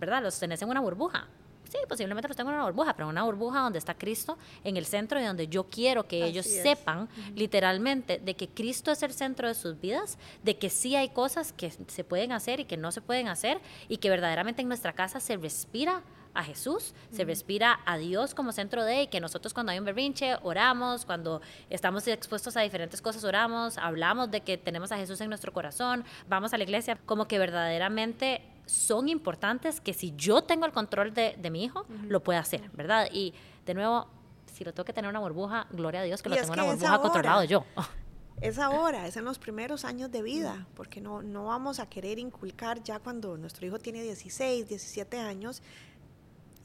¿verdad? 0.00 0.22
Los 0.22 0.38
tenés 0.38 0.60
en 0.62 0.70
una 0.70 0.80
burbuja. 0.80 1.28
Sí, 1.68 1.78
posiblemente 1.88 2.28
los 2.28 2.36
tengo 2.36 2.50
en 2.50 2.56
una 2.56 2.64
burbuja, 2.64 2.94
pero 2.94 3.08
una 3.08 3.24
burbuja 3.24 3.60
donde 3.60 3.78
está 3.78 3.94
Cristo 3.94 4.38
en 4.62 4.76
el 4.76 4.86
centro 4.86 5.20
y 5.20 5.24
donde 5.24 5.48
yo 5.48 5.64
quiero 5.64 6.06
que 6.06 6.24
ellos 6.24 6.46
sepan 6.46 7.08
literalmente 7.34 8.18
de 8.18 8.34
que 8.36 8.48
Cristo 8.48 8.92
es 8.92 9.02
el 9.02 9.12
centro 9.12 9.48
de 9.48 9.54
sus 9.54 9.80
vidas, 9.80 10.16
de 10.44 10.56
que 10.56 10.70
sí 10.70 10.94
hay 10.94 11.08
cosas 11.08 11.52
que 11.52 11.70
se 11.70 12.04
pueden 12.04 12.30
hacer 12.30 12.60
y 12.60 12.66
que 12.66 12.76
no 12.76 12.92
se 12.92 13.00
pueden 13.00 13.26
hacer 13.26 13.60
y 13.88 13.96
que 13.96 14.08
verdaderamente 14.10 14.62
en 14.62 14.68
nuestra 14.68 14.92
casa 14.92 15.18
se 15.18 15.36
respira 15.36 16.02
a 16.36 16.44
Jesús, 16.44 16.94
se 17.10 17.24
respira 17.24 17.80
a 17.86 17.96
Dios 17.96 18.34
como 18.34 18.52
centro 18.52 18.84
de 18.84 19.02
y 19.02 19.06
que 19.08 19.20
nosotros 19.20 19.54
cuando 19.54 19.72
hay 19.72 19.78
un 19.78 19.84
berrinche 19.84 20.36
oramos, 20.42 21.04
cuando 21.04 21.40
estamos 21.70 22.06
expuestos 22.06 22.56
a 22.56 22.60
diferentes 22.60 23.00
cosas 23.02 23.24
oramos, 23.24 23.78
hablamos 23.78 24.30
de 24.30 24.42
que 24.42 24.58
tenemos 24.58 24.92
a 24.92 24.96
Jesús 24.96 25.20
en 25.20 25.28
nuestro 25.28 25.52
corazón, 25.52 26.04
vamos 26.28 26.52
a 26.52 26.58
la 26.58 26.64
iglesia, 26.64 26.98
como 27.06 27.26
que 27.26 27.38
verdaderamente 27.38 28.42
son 28.66 29.08
importantes 29.08 29.80
que 29.80 29.94
si 29.94 30.14
yo 30.16 30.42
tengo 30.42 30.66
el 30.66 30.72
control 30.72 31.14
de, 31.14 31.36
mi 31.50 31.64
hijo, 31.64 31.86
lo 32.08 32.22
pueda 32.22 32.40
hacer, 32.40 32.68
¿verdad? 32.72 33.08
Y 33.12 33.32
de 33.64 33.74
nuevo, 33.74 34.08
si 34.52 34.64
lo 34.64 34.74
tengo 34.74 34.84
que 34.84 34.92
tener 34.92 35.08
una 35.08 35.20
burbuja, 35.20 35.66
gloria 35.70 36.00
a 36.00 36.04
Dios 36.04 36.22
que 36.22 36.28
lo 36.28 36.36
tengo 36.36 36.52
en 36.52 36.60
una 36.60 36.72
burbuja 36.72 37.00
controlado 37.00 37.44
yo. 37.44 37.64
Es 38.40 38.58
ahora, 38.58 39.06
es 39.06 39.16
en 39.16 39.24
los 39.24 39.38
primeros 39.38 39.86
años 39.86 40.10
de 40.10 40.20
vida, 40.20 40.66
porque 40.74 41.00
no, 41.00 41.22
no 41.22 41.46
vamos 41.46 41.80
a 41.80 41.88
querer 41.88 42.18
inculcar 42.18 42.82
ya 42.82 42.98
cuando 42.98 43.38
nuestro 43.38 43.66
hijo 43.66 43.78
tiene 43.78 44.02
16, 44.02 44.68
17 44.68 45.18
años, 45.18 45.62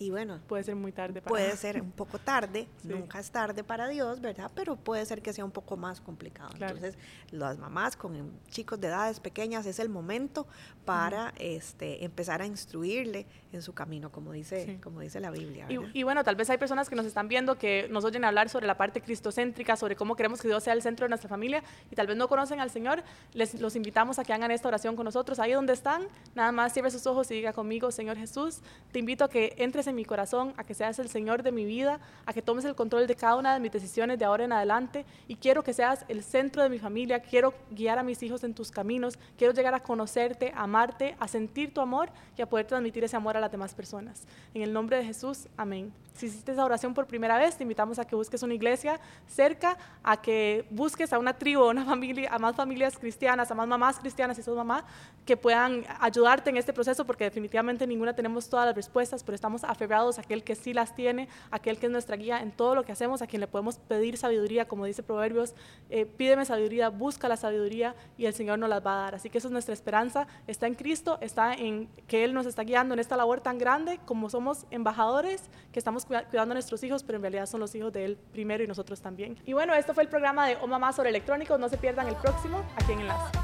y 0.01 0.09
bueno, 0.09 0.39
puede 0.47 0.63
ser 0.63 0.75
muy 0.75 0.91
tarde 0.91 1.21
para 1.21 1.29
Puede 1.29 1.55
ser 1.57 1.79
un 1.79 1.91
poco 1.91 2.17
tarde, 2.17 2.67
nunca 2.83 3.19
es 3.19 3.29
tarde 3.29 3.63
para 3.63 3.87
Dios, 3.87 4.19
¿verdad? 4.19 4.49
Pero 4.55 4.75
puede 4.75 5.05
ser 5.05 5.21
que 5.21 5.31
sea 5.31 5.45
un 5.45 5.51
poco 5.51 5.77
más 5.77 6.01
complicado. 6.01 6.49
Entonces, 6.53 6.97
las 7.29 7.59
mamás 7.59 7.95
con 7.95 8.31
chicos 8.49 8.81
de 8.81 8.87
edades 8.87 9.19
pequeñas 9.19 9.67
es 9.67 9.77
el 9.77 9.89
momento 9.89 10.47
para 10.85 11.35
este, 11.37 12.03
empezar 12.03 12.41
a 12.41 12.47
instruirle 12.47 13.27
en 13.53 13.61
su 13.61 13.73
camino, 13.73 14.11
como 14.11 14.31
dice, 14.31 14.79
como 14.81 15.01
dice 15.01 15.19
la 15.19 15.29
Biblia. 15.29 15.67
Y, 15.93 16.01
bueno, 16.01 16.23
tal 16.23 16.35
vez 16.35 16.49
hay 16.49 16.57
personas 16.57 16.89
que 16.89 16.95
nos 16.95 17.05
están 17.05 17.27
viendo 17.27 17.59
que 17.59 17.87
nos 17.91 18.03
oyen 18.03 18.25
hablar 18.25 18.49
sobre 18.49 18.65
la 18.65 18.77
parte 18.77 19.01
cristocéntrica, 19.01 19.75
sobre 19.75 19.95
cómo 19.95 20.15
queremos 20.15 20.41
que 20.41 20.47
Dios 20.47 20.63
sea 20.63 20.73
el 20.73 20.81
centro 20.81 21.05
de 21.05 21.09
nuestra 21.09 21.29
familia 21.29 21.63
y 21.91 21.95
tal 21.95 22.07
vez 22.07 22.17
no 22.17 22.27
conocen 22.27 22.59
al 22.59 22.71
Señor. 22.71 23.03
Les 23.33 23.61
los 23.61 23.75
invitamos 23.75 24.17
a 24.17 24.23
que 24.23 24.33
hagan 24.33 24.49
esta 24.49 24.67
oración 24.67 24.95
con 24.95 25.05
nosotros. 25.05 25.37
Ahí 25.37 25.51
donde 25.51 25.73
están, 25.73 26.07
nada 26.33 26.51
más 26.51 26.73
cierre 26.73 26.89
sus 26.89 27.05
ojos 27.05 27.29
y 27.29 27.35
diga 27.35 27.53
conmigo, 27.53 27.91
Señor 27.91 28.17
Jesús, 28.17 28.61
te 28.91 28.97
invito 28.97 29.25
a 29.25 29.29
que 29.29 29.53
entres 29.57 29.85
en 29.87 29.90
mi 29.93 30.05
corazón, 30.05 30.53
a 30.57 30.63
que 30.63 30.73
seas 30.73 30.99
el 30.99 31.09
Señor 31.09 31.43
de 31.43 31.51
mi 31.51 31.65
vida, 31.65 31.99
a 32.25 32.33
que 32.33 32.41
tomes 32.41 32.65
el 32.65 32.75
control 32.75 33.07
de 33.07 33.15
cada 33.15 33.35
una 33.35 33.53
de 33.53 33.59
mis 33.59 33.71
decisiones 33.71 34.19
de 34.19 34.25
ahora 34.25 34.43
en 34.43 34.53
adelante 34.53 35.05
y 35.27 35.35
quiero 35.35 35.63
que 35.63 35.73
seas 35.73 36.05
el 36.07 36.23
centro 36.23 36.63
de 36.63 36.69
mi 36.69 36.79
familia, 36.79 37.21
quiero 37.21 37.53
guiar 37.71 37.99
a 37.99 38.03
mis 38.03 38.21
hijos 38.23 38.43
en 38.43 38.53
tus 38.53 38.71
caminos, 38.71 39.17
quiero 39.37 39.53
llegar 39.53 39.73
a 39.73 39.81
conocerte, 39.81 40.51
a 40.55 40.63
amarte, 40.63 41.15
a 41.19 41.27
sentir 41.27 41.73
tu 41.73 41.81
amor 41.81 42.09
y 42.37 42.41
a 42.41 42.49
poder 42.49 42.67
transmitir 42.67 43.03
ese 43.03 43.15
amor 43.15 43.37
a 43.37 43.39
las 43.39 43.51
demás 43.51 43.73
personas. 43.73 44.23
En 44.53 44.61
el 44.61 44.73
nombre 44.73 44.97
de 44.97 45.05
Jesús, 45.05 45.47
amén. 45.57 45.93
Si 46.13 46.25
hiciste 46.25 46.51
esa 46.51 46.65
oración 46.65 46.93
por 46.93 47.07
primera 47.07 47.37
vez, 47.37 47.55
te 47.55 47.63
invitamos 47.63 47.97
a 47.97 48.05
que 48.05 48.15
busques 48.15 48.43
una 48.43 48.53
iglesia 48.53 48.99
cerca, 49.27 49.77
a 50.03 50.21
que 50.21 50.65
busques 50.69 51.13
a 51.13 51.19
una 51.19 51.33
tribu, 51.33 51.63
a 51.63 51.69
una 51.69 51.85
familia, 51.85 52.29
a 52.31 52.37
más 52.37 52.55
familias 52.55 52.97
cristianas, 52.97 53.49
a 53.49 53.55
más 53.55 53.67
mamás 53.67 53.97
cristianas 53.97 54.37
y 54.37 54.43
sos 54.43 54.55
mamá, 54.55 54.85
que 55.25 55.37
puedan 55.37 55.83
ayudarte 55.99 56.49
en 56.49 56.57
este 56.57 56.73
proceso, 56.73 57.05
porque 57.05 57.23
definitivamente 57.23 57.87
ninguna 57.87 58.13
tenemos 58.13 58.49
todas 58.49 58.65
las 58.65 58.75
respuestas, 58.75 59.23
pero 59.23 59.35
estamos 59.35 59.63
aferrados 59.63 60.17
a 60.17 60.21
aquel 60.21 60.43
que 60.43 60.55
sí 60.55 60.73
las 60.73 60.95
tiene, 60.95 61.29
aquel 61.49 61.77
que 61.77 61.85
es 61.85 61.91
nuestra 61.91 62.15
guía 62.15 62.41
en 62.41 62.51
todo 62.51 62.75
lo 62.75 62.83
que 62.83 62.91
hacemos, 62.91 63.21
a 63.21 63.27
quien 63.27 63.39
le 63.39 63.47
podemos 63.47 63.77
pedir 63.77 64.17
sabiduría, 64.17 64.67
como 64.67 64.85
dice 64.85 65.03
Proverbios, 65.03 65.55
eh, 65.89 66.05
pídeme 66.05 66.45
sabiduría, 66.45 66.89
busca 66.89 67.29
la 67.29 67.37
sabiduría 67.37 67.95
y 68.17 68.25
el 68.25 68.33
Señor 68.33 68.59
nos 68.59 68.69
las 68.69 68.85
va 68.85 68.93
a 68.93 69.03
dar. 69.03 69.15
Así 69.15 69.29
que 69.29 69.37
eso 69.37 69.47
es 69.47 69.51
nuestra 69.51 69.73
esperanza, 69.73 70.27
está 70.47 70.67
en 70.67 70.75
Cristo, 70.75 71.17
está 71.21 71.53
en 71.53 71.87
que 72.07 72.23
Él 72.23 72.33
nos 72.33 72.45
está 72.45 72.63
guiando 72.63 72.93
en 72.93 72.99
esta 72.99 73.15
labor 73.15 73.41
tan 73.41 73.57
grande 73.57 73.99
como 74.05 74.29
somos 74.29 74.65
embajadores, 74.71 75.43
que 75.71 75.79
estamos 75.79 76.00
cuidando 76.05 76.53
a 76.53 76.55
nuestros 76.55 76.83
hijos, 76.83 77.03
pero 77.03 77.17
en 77.17 77.23
realidad 77.23 77.45
son 77.45 77.59
los 77.59 77.73
hijos 77.75 77.91
de 77.93 78.05
Él 78.05 78.17
primero 78.31 78.63
y 78.63 78.67
nosotros 78.67 79.01
también. 79.01 79.37
Y 79.45 79.53
bueno, 79.53 79.73
esto 79.73 79.93
fue 79.93 80.03
el 80.03 80.09
programa 80.09 80.47
de 80.47 80.57
O 80.57 80.67
Mamá 80.67 80.93
sobre 80.93 81.09
electrónicos. 81.09 81.59
No 81.59 81.69
se 81.69 81.77
pierdan 81.77 82.07
el 82.07 82.15
próximo 82.15 82.63
aquí 82.75 82.93
en 82.93 83.01
Enlace. 83.01 83.37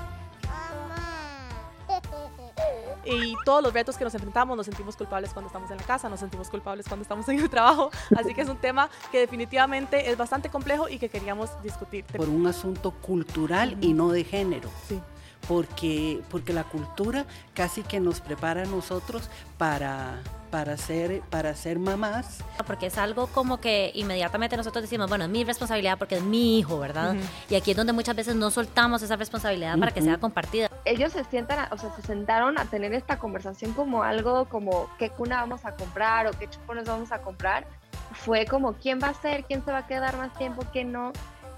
Y 3.06 3.36
todos 3.46 3.64
los 3.64 3.72
retos 3.72 3.98
que 3.98 4.04
nos 4.04 4.14
enfrentamos, 4.14 4.58
nos 4.58 4.66
sentimos 4.66 4.98
culpables 4.98 5.32
cuando 5.32 5.48
estamos 5.48 5.72
en 5.72 5.78
la 5.78 5.84
casa, 5.84 6.10
nos 6.10 6.20
sentimos 6.20 6.50
culpables 6.50 6.88
cuando 6.88 7.04
estamos 7.04 7.28
en 7.30 7.40
el 7.40 7.50
trabajo. 7.50 7.90
Así 8.18 8.34
que 8.34 8.42
es 8.42 8.50
un 8.50 8.58
tema 8.58 8.90
que 9.12 9.20
definitivamente 9.20 10.10
es 10.10 10.18
bastante 10.18 10.50
complejo 10.50 10.90
y 10.90 11.00
que 11.00 11.08
queríamos 11.08 11.50
discutir. 11.64 12.04
Por 12.06 12.28
un 12.28 12.48
asunto 12.48 12.92
cultural 12.92 13.78
y 13.80 13.94
no 13.94 14.10
de 14.10 14.26
género. 14.26 14.70
Sí 14.88 15.02
porque, 15.48 16.22
porque 16.30 16.54
la 16.54 16.64
cultura 16.64 17.26
casi 17.54 17.84
que 17.84 18.00
nos 18.00 18.22
prepara 18.22 18.64
a 18.64 18.66
nosotros 18.66 19.30
para, 19.58 20.22
para 20.50 20.78
ser, 20.78 21.22
para 21.30 21.54
ser 21.56 21.80
mamás. 21.80 22.44
Porque 22.66 22.88
es 22.88 22.98
algo 22.98 23.28
como 23.28 23.60
que 23.60 23.92
inmediatamente 23.94 24.58
nosotros 24.58 24.82
decimos, 24.82 25.10
bueno, 25.10 25.26
es 25.26 25.30
mi 25.30 25.44
responsabilidad 25.44 25.98
porque 25.98 26.16
es 26.16 26.24
mi 26.24 26.60
hijo, 26.60 26.80
¿verdad? 26.80 27.16
Y 27.50 27.56
aquí 27.56 27.72
es 27.72 27.78
donde 27.78 27.94
muchas 27.94 28.16
veces 28.16 28.36
no 28.36 28.52
soltamos 28.52 29.02
esa 29.02 29.16
responsabilidad 29.16 29.78
para 29.78 29.92
que 29.92 30.02
sea 30.02 30.18
compartida. 30.18 30.70
Ellos 30.86 31.14
se 31.14 31.24
sientan, 31.26 31.68
o 31.72 31.78
sea, 31.78 31.94
se 31.96 32.02
sentaron 32.02 32.58
a 32.58 32.66
tener 32.66 32.94
esta 32.94 33.20
conversación 33.20 33.74
como 33.74 34.04
algo 34.04 34.46
como 34.46 34.90
qué 34.98 35.10
cuna 35.10 35.42
vamos 35.42 35.66
a 35.66 35.76
comprar 35.76 36.28
o 36.28 36.32
qué 36.32 36.50
chupones 36.50 36.86
vamos 36.86 37.12
a 37.12 37.22
comprar. 37.22 37.68
Fue 38.14 38.46
como 38.46 38.74
quién 38.74 39.00
va 39.02 39.10
a 39.10 39.14
ser, 39.14 39.46
quién 39.46 39.64
se 39.64 39.72
va 39.72 39.80
a 39.80 39.88
quedar 39.88 40.18
más 40.18 40.34
tiempo, 40.38 40.64
quién 40.72 40.92
no. 40.92 41.12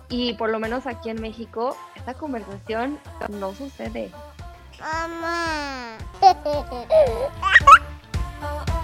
Y 0.10 0.34
por 0.34 0.49
lo 0.49 0.60
menos 0.60 0.88
aquí 0.88 1.10
en 1.10 1.21
México, 1.21 1.78
esta 1.95 2.15
conversación 2.15 2.99
no 3.30 3.54
sucede. 3.54 4.12
Mamá. 4.80 5.97